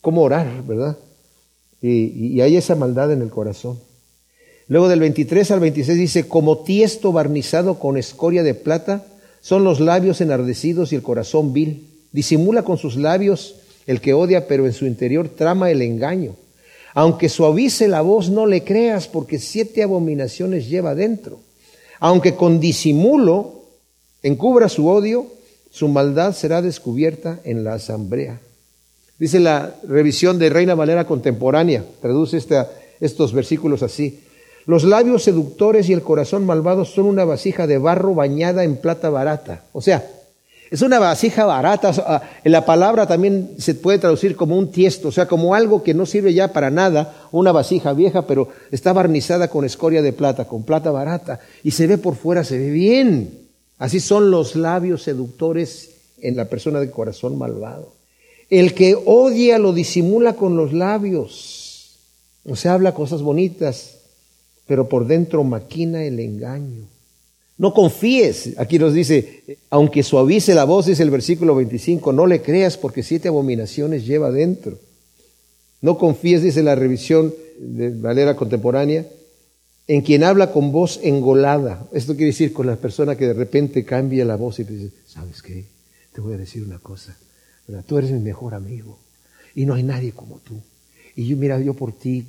cómo 0.00 0.22
orar, 0.22 0.66
¿verdad? 0.66 0.96
Y 1.82 2.40
hay 2.40 2.56
esa 2.56 2.76
maldad 2.76 3.12
en 3.12 3.20
el 3.20 3.28
corazón. 3.28 3.76
Luego 4.68 4.88
del 4.88 5.00
23 5.00 5.50
al 5.52 5.60
26 5.60 5.98
dice, 5.98 6.28
como 6.28 6.58
tiesto 6.58 7.12
barnizado 7.12 7.78
con 7.78 7.96
escoria 7.96 8.42
de 8.42 8.54
plata, 8.54 9.06
son 9.40 9.62
los 9.62 9.78
labios 9.78 10.20
enardecidos 10.20 10.92
y 10.92 10.96
el 10.96 11.02
corazón 11.02 11.52
vil. 11.52 11.88
Disimula 12.10 12.62
con 12.62 12.78
sus 12.78 12.96
labios 12.96 13.56
el 13.86 14.00
que 14.00 14.12
odia, 14.12 14.48
pero 14.48 14.66
en 14.66 14.72
su 14.72 14.86
interior 14.86 15.28
trama 15.28 15.70
el 15.70 15.82
engaño. 15.82 16.34
Aunque 16.94 17.28
suavice 17.28 17.86
la 17.86 18.00
voz, 18.00 18.30
no 18.30 18.46
le 18.46 18.64
creas, 18.64 19.06
porque 19.06 19.38
siete 19.38 19.82
abominaciones 19.82 20.68
lleva 20.68 20.94
dentro. 20.94 21.38
Aunque 22.00 22.34
con 22.34 22.58
disimulo 22.58 23.62
encubra 24.22 24.68
su 24.68 24.88
odio, 24.88 25.26
su 25.70 25.88
maldad 25.88 26.34
será 26.34 26.62
descubierta 26.62 27.38
en 27.44 27.62
la 27.62 27.74
asamblea. 27.74 28.40
Dice 29.18 29.40
la 29.40 29.76
revisión 29.86 30.38
de 30.38 30.50
Reina 30.50 30.74
Valera 30.74 31.06
contemporánea, 31.06 31.84
traduce 32.00 32.42
estos 33.00 33.32
versículos 33.32 33.82
así. 33.82 34.20
Los 34.66 34.82
labios 34.82 35.22
seductores 35.22 35.88
y 35.88 35.92
el 35.92 36.02
corazón 36.02 36.44
malvado 36.44 36.84
son 36.84 37.06
una 37.06 37.24
vasija 37.24 37.66
de 37.66 37.78
barro 37.78 38.14
bañada 38.14 38.64
en 38.64 38.76
plata 38.76 39.10
barata. 39.10 39.62
O 39.72 39.80
sea, 39.80 40.04
es 40.70 40.82
una 40.82 40.98
vasija 40.98 41.46
barata. 41.46 42.22
La 42.42 42.64
palabra 42.64 43.06
también 43.06 43.52
se 43.58 43.76
puede 43.76 43.98
traducir 43.98 44.34
como 44.34 44.58
un 44.58 44.72
tiesto, 44.72 45.08
o 45.08 45.12
sea, 45.12 45.28
como 45.28 45.54
algo 45.54 45.84
que 45.84 45.94
no 45.94 46.04
sirve 46.04 46.34
ya 46.34 46.52
para 46.52 46.70
nada, 46.70 47.28
una 47.30 47.52
vasija 47.52 47.92
vieja, 47.92 48.26
pero 48.26 48.48
está 48.72 48.92
barnizada 48.92 49.48
con 49.48 49.64
escoria 49.64 50.02
de 50.02 50.12
plata, 50.12 50.46
con 50.46 50.64
plata 50.64 50.90
barata, 50.90 51.38
y 51.62 51.70
se 51.70 51.86
ve 51.86 51.98
por 51.98 52.16
fuera, 52.16 52.42
se 52.42 52.58
ve 52.58 52.70
bien. 52.70 53.46
Así 53.78 54.00
son 54.00 54.30
los 54.32 54.56
labios 54.56 55.02
seductores 55.02 55.90
en 56.18 56.36
la 56.36 56.46
persona 56.46 56.80
de 56.80 56.90
corazón 56.90 57.38
malvado. 57.38 57.92
El 58.50 58.74
que 58.74 58.96
odia 58.96 59.58
lo 59.58 59.72
disimula 59.72 60.34
con 60.34 60.56
los 60.56 60.72
labios. 60.72 61.98
O 62.48 62.56
sea, 62.56 62.74
habla 62.74 62.94
cosas 62.94 63.22
bonitas, 63.22 63.95
pero 64.66 64.88
por 64.88 65.06
dentro 65.06 65.44
maquina 65.44 66.04
el 66.04 66.20
engaño. 66.20 66.88
No 67.58 67.72
confíes, 67.72 68.54
aquí 68.58 68.78
nos 68.78 68.92
dice, 68.92 69.58
aunque 69.70 70.02
suavice 70.02 70.54
la 70.54 70.64
voz, 70.64 70.86
dice 70.86 71.02
el 71.02 71.10
versículo 71.10 71.54
25, 71.54 72.12
no 72.12 72.26
le 72.26 72.42
creas 72.42 72.76
porque 72.76 73.02
siete 73.02 73.28
abominaciones 73.28 74.04
lleva 74.04 74.30
dentro. 74.30 74.78
No 75.80 75.96
confíes, 75.96 76.42
dice 76.42 76.62
la 76.62 76.74
revisión 76.74 77.34
de 77.58 77.90
Valera 77.90 78.36
contemporánea, 78.36 79.06
en 79.86 80.02
quien 80.02 80.24
habla 80.24 80.52
con 80.52 80.70
voz 80.70 81.00
engolada. 81.02 81.88
Esto 81.92 82.14
quiere 82.14 82.32
decir 82.32 82.52
con 82.52 82.66
la 82.66 82.76
persona 82.76 83.16
que 83.16 83.26
de 83.26 83.32
repente 83.32 83.84
cambia 83.84 84.24
la 84.24 84.36
voz 84.36 84.58
y 84.58 84.64
te 84.64 84.74
dice, 84.74 84.92
¿sabes 85.06 85.40
qué? 85.40 85.64
Te 86.12 86.20
voy 86.20 86.34
a 86.34 86.38
decir 86.38 86.62
una 86.62 86.78
cosa, 86.78 87.16
tú 87.86 87.98
eres 87.98 88.10
mi 88.10 88.20
mejor 88.20 88.54
amigo 88.54 88.98
y 89.54 89.64
no 89.64 89.74
hay 89.74 89.82
nadie 89.82 90.12
como 90.12 90.38
tú. 90.38 90.60
Y 91.14 91.26
yo, 91.26 91.36
mira, 91.36 91.58
yo 91.60 91.72
por 91.72 91.92
ti 91.92 92.26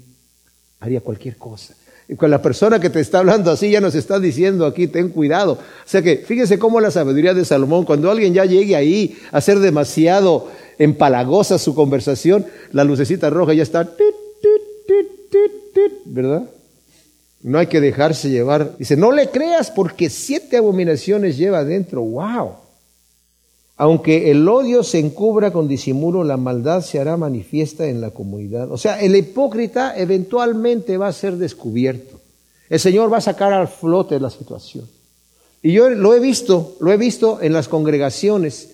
haría 0.80 1.02
cualquier 1.02 1.38
cosa. 1.38 1.76
Con 2.16 2.32
la 2.32 2.42
persona 2.42 2.80
que 2.80 2.90
te 2.90 3.02
está 3.02 3.20
hablando 3.20 3.52
así 3.52 3.70
ya 3.70 3.82
nos 3.82 3.94
está 3.94 4.18
diciendo 4.18 4.66
aquí, 4.66 4.88
ten 4.88 5.10
cuidado. 5.10 5.54
O 5.54 5.90
sea 5.90 6.02
que 6.02 6.18
fíjese 6.18 6.58
cómo 6.58 6.80
la 6.80 6.90
sabiduría 6.90 7.34
de 7.34 7.44
Salomón, 7.44 7.84
cuando 7.84 8.10
alguien 8.10 8.34
ya 8.34 8.46
llegue 8.46 8.78
ahí 8.78 9.18
a 9.32 9.42
ser 9.42 9.60
demasiado 9.60 10.50
empalagosa 10.78 11.60
su 11.60 11.76
conversación, 11.76 12.46
la 12.72 12.86
lucecita 12.86 13.30
roja 13.30 13.54
ya 13.54 13.64
está, 13.64 13.90
¿verdad? 16.06 16.44
No 17.44 17.60
hay 17.60 17.68
que 17.68 17.82
dejarse 17.82 18.30
llevar. 18.30 18.78
Dice, 18.78 18.96
no 18.96 19.12
le 19.12 19.30
creas 19.30 19.70
porque 19.70 20.10
siete 20.10 20.58
abominaciones 20.58 21.38
lleva 21.38 21.60
adentro. 21.60 22.02
¡Wow! 22.02 22.67
Aunque 23.80 24.32
el 24.32 24.48
odio 24.50 24.82
se 24.82 24.98
encubra 24.98 25.54
con 25.54 25.68
disimulo, 25.68 26.24
la 26.24 26.36
maldad 26.36 26.82
se 26.82 27.00
hará 27.00 27.16
manifiesta 27.16 27.86
en 27.86 28.02
la 28.02 28.10
comunidad. 28.10 28.72
O 28.72 28.78
sea, 28.78 29.00
el 29.00 29.16
hipócrita 29.16 29.96
eventualmente 29.96 30.98
va 30.98 31.08
a 31.08 31.14
ser 31.14 31.38
descubierto. 31.38 32.20
El 32.70 32.80
Señor 32.80 33.14
va 33.14 33.18
a 33.18 33.22
sacar 33.22 33.54
al 33.54 33.68
flote 33.68 34.20
la 34.20 34.32
situación. 34.32 34.90
Y 35.62 35.74
yo 35.74 35.90
lo 35.90 36.16
he 36.16 36.20
visto, 36.20 36.76
lo 36.80 36.92
he 36.92 36.98
visto 36.98 37.40
en 37.42 37.54
las 37.54 37.68
congregaciones. 37.68 38.70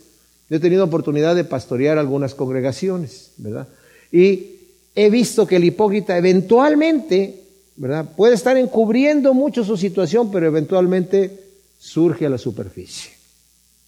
Yo 0.50 0.56
he 0.56 0.62
tenido 0.62 0.86
oportunidad 0.86 1.36
de 1.36 1.44
pastorear 1.44 1.98
algunas 1.98 2.34
congregaciones, 2.34 3.32
¿verdad? 3.38 3.68
Y 4.10 4.52
he 4.96 5.10
visto 5.10 5.46
que 5.46 5.58
el 5.58 5.66
hipócrita 5.66 6.18
eventualmente, 6.18 7.42
¿verdad? 7.76 8.16
Puede 8.16 8.36
estar 8.36 8.56
encubriendo 8.56 9.34
mucho 9.34 9.66
su 9.66 9.76
situación, 9.76 10.32
pero 10.32 10.48
eventualmente 10.48 11.44
surge 11.78 12.26
a 12.26 12.30
la 12.30 12.38
superficie. 12.38 13.12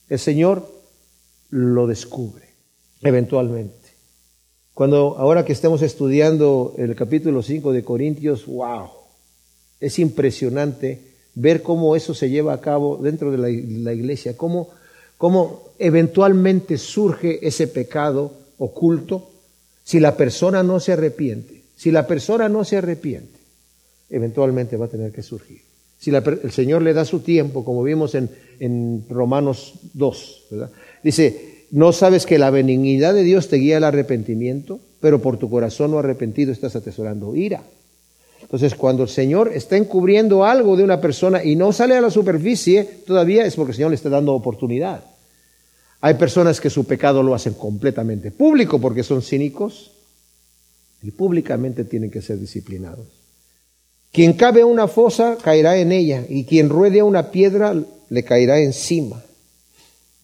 El 0.09 0.19
Señor 0.19 0.74
lo 1.49 1.87
descubre, 1.87 2.49
eventualmente. 3.01 3.85
Cuando 4.73 5.17
ahora 5.17 5.45
que 5.45 5.53
estamos 5.53 5.81
estudiando 5.81 6.73
el 6.77 6.95
capítulo 6.95 7.41
5 7.41 7.71
de 7.71 7.83
Corintios, 7.83 8.45
wow, 8.45 8.89
es 9.79 9.99
impresionante 9.99 11.13
ver 11.35 11.61
cómo 11.61 11.95
eso 11.95 12.13
se 12.13 12.29
lleva 12.29 12.53
a 12.53 12.61
cabo 12.61 12.97
dentro 12.97 13.31
de 13.31 13.37
la, 13.37 13.49
iglesia, 13.93 14.35
cómo, 14.35 14.69
cómo 15.17 15.69
eventualmente 15.79 16.77
surge 16.77 17.45
ese 17.47 17.67
pecado 17.67 18.33
oculto 18.57 19.29
si 19.83 19.99
la 19.99 20.17
persona 20.17 20.63
no 20.63 20.79
se 20.79 20.93
arrepiente. 20.93 21.63
Si 21.75 21.91
la 21.91 22.07
persona 22.07 22.47
no 22.49 22.63
se 22.63 22.77
arrepiente, 22.77 23.37
eventualmente 24.09 24.77
va 24.77 24.85
a 24.85 24.89
tener 24.89 25.11
que 25.11 25.21
surgir. 25.21 25.61
Si 25.99 26.09
el 26.09 26.51
Señor 26.51 26.81
le 26.81 26.93
da 26.93 27.05
su 27.05 27.19
tiempo, 27.19 27.65
como 27.65 27.83
vimos 27.83 28.15
en, 28.15 28.29
en 28.59 29.05
Romanos 29.09 29.73
2, 29.93 30.43
¿verdad? 30.51 30.71
Dice, 31.03 31.65
¿no 31.71 31.91
sabes 31.91 32.25
que 32.25 32.39
la 32.39 32.49
benignidad 32.49 33.13
de 33.13 33.23
Dios 33.23 33.47
te 33.47 33.57
guía 33.57 33.77
al 33.77 33.83
arrepentimiento? 33.83 34.79
Pero 34.99 35.21
por 35.21 35.37
tu 35.37 35.49
corazón 35.49 35.91
no 35.91 35.99
arrepentido 35.99 36.51
estás 36.51 36.75
atesorando 36.75 37.35
ira. 37.35 37.63
Entonces, 38.41 38.75
cuando 38.75 39.03
el 39.03 39.09
Señor 39.09 39.51
está 39.53 39.75
encubriendo 39.75 40.45
algo 40.45 40.77
de 40.77 40.83
una 40.83 41.01
persona 41.01 41.43
y 41.43 41.55
no 41.55 41.71
sale 41.73 41.95
a 41.95 42.01
la 42.01 42.11
superficie, 42.11 42.83
todavía 43.05 43.45
es 43.45 43.55
porque 43.55 43.71
el 43.71 43.75
Señor 43.75 43.89
le 43.89 43.95
está 43.95 44.09
dando 44.09 44.33
oportunidad. 44.33 45.03
Hay 46.01 46.13
personas 46.13 46.61
que 46.61 46.69
su 46.69 46.85
pecado 46.85 47.23
lo 47.23 47.33
hacen 47.33 47.55
completamente 47.55 48.29
público 48.31 48.79
porque 48.79 49.01
son 49.01 49.23
cínicos 49.23 49.91
y 51.01 51.11
públicamente 51.11 51.83
tienen 51.85 52.11
que 52.11 52.21
ser 52.21 52.39
disciplinados. 52.39 53.07
Quien 54.11 54.33
cabe 54.33 54.63
una 54.63 54.87
fosa 54.87 55.37
caerá 55.41 55.77
en 55.77 55.91
ella 55.91 56.23
y 56.29 56.45
quien 56.45 56.69
ruede 56.69 57.03
una 57.03 57.31
piedra 57.31 57.75
le 58.09 58.23
caerá 58.23 58.59
encima 58.59 59.23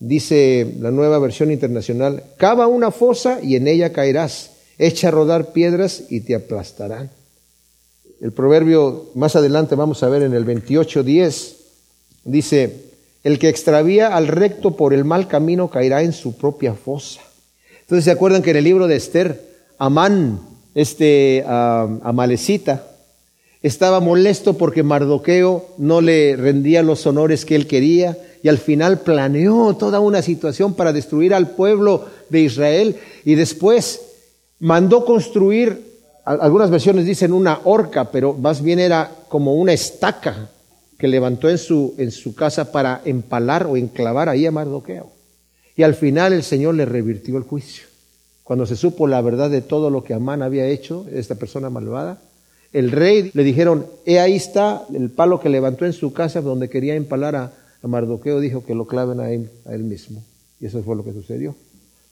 dice 0.02 0.76
la 0.80 0.92
nueva 0.92 1.20
versión 1.20 1.52
internacional, 1.52 2.24
cava 2.36 2.68
una 2.68 2.92
fosa 2.92 3.40
y 3.42 3.56
en 3.56 3.68
ella 3.68 3.94
caerás, 3.94 4.52
echa 4.78 5.08
a 5.08 5.12
rodar 5.12 5.54
piedras 5.54 6.04
y 6.10 6.22
te 6.22 6.36
aplastarán. 6.36 7.12
El 8.20 8.34
proverbio 8.34 9.12
más 9.14 9.36
adelante 9.36 9.76
vamos 9.76 10.04
a 10.04 10.10
ver 10.10 10.24
en 10.24 10.34
el 10.34 10.46
28.10, 10.46 11.56
dice, 12.26 12.76
el 13.24 13.38
que 13.38 13.50
extravía 13.50 14.16
al 14.16 14.28
recto 14.28 14.76
por 14.76 14.94
el 14.94 15.06
mal 15.06 15.28
camino 15.28 15.70
caerá 15.70 16.02
en 16.02 16.14
su 16.14 16.36
propia 16.36 16.74
fosa. 16.74 17.22
Entonces 17.82 18.06
se 18.06 18.12
acuerdan 18.12 18.42
que 18.42 18.52
en 18.52 18.58
el 18.58 18.64
libro 18.64 18.88
de 18.88 18.96
Esther, 18.96 19.40
Amán, 19.78 20.40
este 20.74 21.44
uh, 21.46 22.00
Amalecita, 22.04 22.88
estaba 23.62 23.99
molesto 23.99 24.57
porque 24.57 24.84
Mardoqueo 24.84 25.66
no 25.78 26.01
le 26.01 26.36
rendía 26.36 26.84
los 26.84 27.05
honores 27.05 27.45
que 27.45 27.55
él 27.55 27.68
quería, 27.68 28.18
y 28.43 28.49
al 28.49 28.57
final 28.57 28.99
planeó 28.99 29.76
toda 29.76 29.99
una 29.99 30.22
situación 30.22 30.74
para 30.74 30.93
destruir 30.93 31.34
al 31.34 31.51
pueblo 31.51 32.05
de 32.30 32.41
Israel 32.41 32.95
y 33.24 33.36
después 33.36 34.01
mandó 34.59 35.05
construir, 35.05 35.80
algunas 36.26 36.70
versiones 36.70 37.05
dicen 37.05 37.34
una 37.34 37.59
horca, 37.64 38.12
pero 38.12 38.34
más 38.34 38.62
bien 38.62 38.80
era 38.80 39.12
como 39.28 39.55
una 39.55 39.74
estaca 39.74 40.49
que 40.97 41.07
levantó 41.07 41.49
en 41.49 41.57
su, 41.57 41.95
en 41.97 42.12
su 42.12 42.36
casa 42.36 42.72
para 42.72 43.01
empalar 43.05 43.66
o 43.66 43.76
enclavar 43.76 44.30
ahí 44.30 44.45
a 44.45 44.51
Mardoqueo. 44.51 45.12
Y 45.76 45.84
al 45.84 45.95
final 45.95 46.34
el 46.34 46.43
Señor 46.43 46.76
le 46.76 46.86
revirtió 46.86 47.38
el 47.38 47.43
juicio. 47.43 47.86
Cuando 48.43 48.66
se 48.66 48.76
supo 48.76 49.07
la 49.07 49.22
verdad 49.22 49.49
de 49.49 49.62
todo 49.62 49.89
lo 49.89 50.03
que 50.03 50.14
Amán 50.14 50.43
había 50.43 50.68
hecho, 50.68 51.05
esta 51.12 51.36
persona 51.36 51.70
malvada, 51.70 52.20
el 52.74 52.92
rey 52.92 53.32
le 53.34 53.44
dijeron, 53.44 53.86
he 54.06 54.20
ahí 54.20 54.36
está 54.36 54.86
el 54.94 55.10
palo 55.10 55.40
que 55.40 55.50
levantó 55.50 55.86
en 55.86 55.94
su 55.94 56.14
casa 56.14 56.42
donde 56.42 56.70
quería 56.70 56.96
empalar 56.96 57.36
a, 57.36 57.54
a 57.82 57.88
Mardoqueo 57.88 58.40
dijo 58.40 58.64
que 58.64 58.76
lo 58.76 58.88
claven 58.88 59.20
a 59.20 59.32
él, 59.32 59.50
a 59.66 59.74
él 59.74 59.84
mismo. 59.84 60.24
Y 60.60 60.68
eso 60.68 60.82
fue 60.84 60.96
lo 60.96 61.04
que 61.04 61.14
sucedió. 61.14 61.56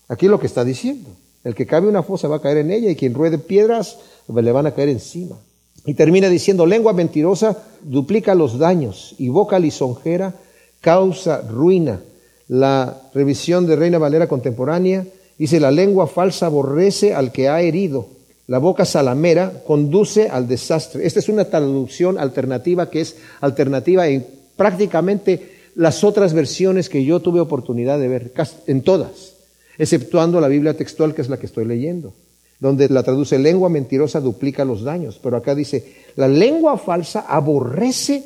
Aquí 0.08 0.28
lo 0.28 0.40
que 0.40 0.48
está 0.48 0.66
diciendo. 0.66 1.10
El 1.44 1.56
que 1.56 1.66
cabe 1.66 1.88
una 1.88 2.04
fosa 2.04 2.28
va 2.28 2.38
a 2.38 2.42
caer 2.42 2.58
en 2.58 2.72
ella 2.72 2.90
y 2.90 2.96
quien 2.96 3.14
ruede 3.14 3.38
piedras 3.38 3.98
le 4.28 4.52
van 4.52 4.66
a 4.66 4.74
caer 4.74 4.90
encima. 4.90 5.38
Y 5.86 5.94
termina 5.94 6.28
diciendo, 6.28 6.66
lengua 6.66 6.94
mentirosa 6.94 7.64
duplica 7.82 8.36
los 8.36 8.58
daños 8.58 9.16
y 9.18 9.30
boca 9.30 9.60
lisonjera 9.60 10.36
causa 10.82 11.42
ruina. 11.42 12.02
La 12.48 13.02
revisión 13.14 13.68
de 13.68 13.76
Reina 13.76 14.00
Valera 14.00 14.28
contemporánea 14.28 15.06
dice, 15.38 15.60
la 15.60 15.72
lengua 15.72 16.08
falsa 16.08 16.48
aborrece 16.48 17.14
al 17.14 17.32
que 17.32 17.48
ha 17.48 17.62
herido. 17.62 18.08
La 18.50 18.58
boca 18.58 18.84
salamera 18.84 19.62
conduce 19.64 20.28
al 20.28 20.48
desastre. 20.48 21.06
Esta 21.06 21.20
es 21.20 21.30
una 21.30 21.46
traducción 21.46 22.18
alternativa 22.18 22.90
que 22.90 23.02
es 23.02 23.18
alternativa 23.42 24.08
en 24.08 24.26
prácticamente 24.56 25.52
las 25.76 26.04
otras 26.04 26.34
versiones 26.34 26.90
que 26.90 27.06
yo 27.06 27.20
tuve 27.20 27.42
oportunidad 27.42 28.00
de 28.00 28.08
ver, 28.08 28.34
en 28.66 28.82
todas, 28.82 29.34
exceptuando 29.78 30.42
la 30.42 30.48
Biblia 30.48 30.76
textual 30.76 31.14
que 31.14 31.22
es 31.22 31.30
la 31.30 31.38
que 31.38 31.46
estoy 31.46 31.66
leyendo, 31.66 32.16
donde 32.60 32.90
la 32.90 33.04
traduce 33.04 33.38
lengua 33.38 33.70
mentirosa 33.70 34.20
duplica 34.20 34.66
los 34.66 34.82
daños, 34.82 35.20
pero 35.22 35.38
acá 35.38 35.54
dice 35.54 35.94
La 36.16 36.28
lengua 36.28 36.80
falsa 36.80 37.26
aborrece 37.30 38.24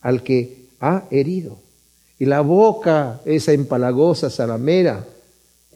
al 0.00 0.22
que 0.22 0.68
ha 0.80 1.04
herido. 1.10 1.58
Y 2.18 2.24
la 2.24 2.40
boca, 2.40 3.20
esa 3.26 3.52
empalagosa, 3.52 4.30
salamera, 4.30 5.04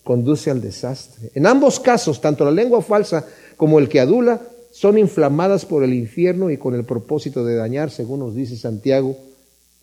conduce 0.03 0.51
al 0.51 0.62
desastre. 0.62 1.30
En 1.34 1.46
ambos 1.46 1.78
casos, 1.78 2.18
tanto 2.18 2.46
la 2.46 2.51
lengua 2.51 2.80
falsa 2.80 3.26
como 3.61 3.79
el 3.79 3.91
que 3.91 4.01
adula, 4.01 4.41
son 4.73 4.97
inflamadas 4.97 5.67
por 5.67 5.85
el 5.85 5.93
infierno 5.93 6.49
y 6.49 6.57
con 6.57 6.75
el 6.75 6.87
propósito 6.87 7.45
de 7.45 7.57
dañar, 7.57 7.91
según 7.91 8.21
nos 8.21 8.35
dice 8.35 8.57
Santiago 8.57 9.19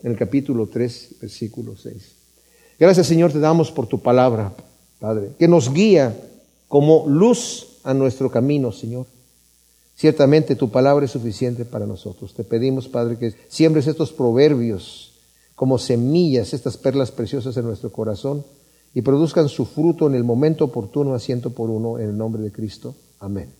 en 0.01 0.09
el 0.09 0.17
capítulo 0.17 0.65
3, 0.65 1.17
versículo 1.21 1.75
6. 1.77 1.93
Gracias 2.79 3.05
Señor, 3.05 3.31
te 3.31 3.39
damos 3.39 3.71
por 3.71 3.85
tu 3.85 4.01
palabra, 4.01 4.51
Padre, 4.97 5.29
que 5.37 5.47
nos 5.47 5.71
guía 5.71 6.19
como 6.67 7.05
luz 7.07 7.77
a 7.83 7.93
nuestro 7.93 8.31
camino, 8.31 8.71
Señor. 8.71 9.05
Ciertamente 9.95 10.55
tu 10.55 10.71
palabra 10.71 11.05
es 11.05 11.11
suficiente 11.11 11.63
para 11.63 11.85
nosotros. 11.85 12.33
Te 12.33 12.43
pedimos, 12.43 12.87
Padre, 12.87 13.19
que 13.19 13.35
siembres 13.47 13.85
estos 13.85 14.11
proverbios 14.11 15.13
como 15.53 15.77
semillas, 15.77 16.55
estas 16.55 16.77
perlas 16.77 17.11
preciosas 17.11 17.55
en 17.57 17.65
nuestro 17.65 17.91
corazón 17.91 18.43
y 18.95 19.03
produzcan 19.03 19.47
su 19.49 19.67
fruto 19.67 20.07
en 20.07 20.15
el 20.15 20.23
momento 20.23 20.65
oportuno, 20.65 21.13
asiento 21.13 21.51
por 21.51 21.69
uno, 21.69 21.99
en 21.99 22.09
el 22.09 22.17
nombre 22.17 22.41
de 22.41 22.51
Cristo. 22.51 22.95
Amén. 23.19 23.56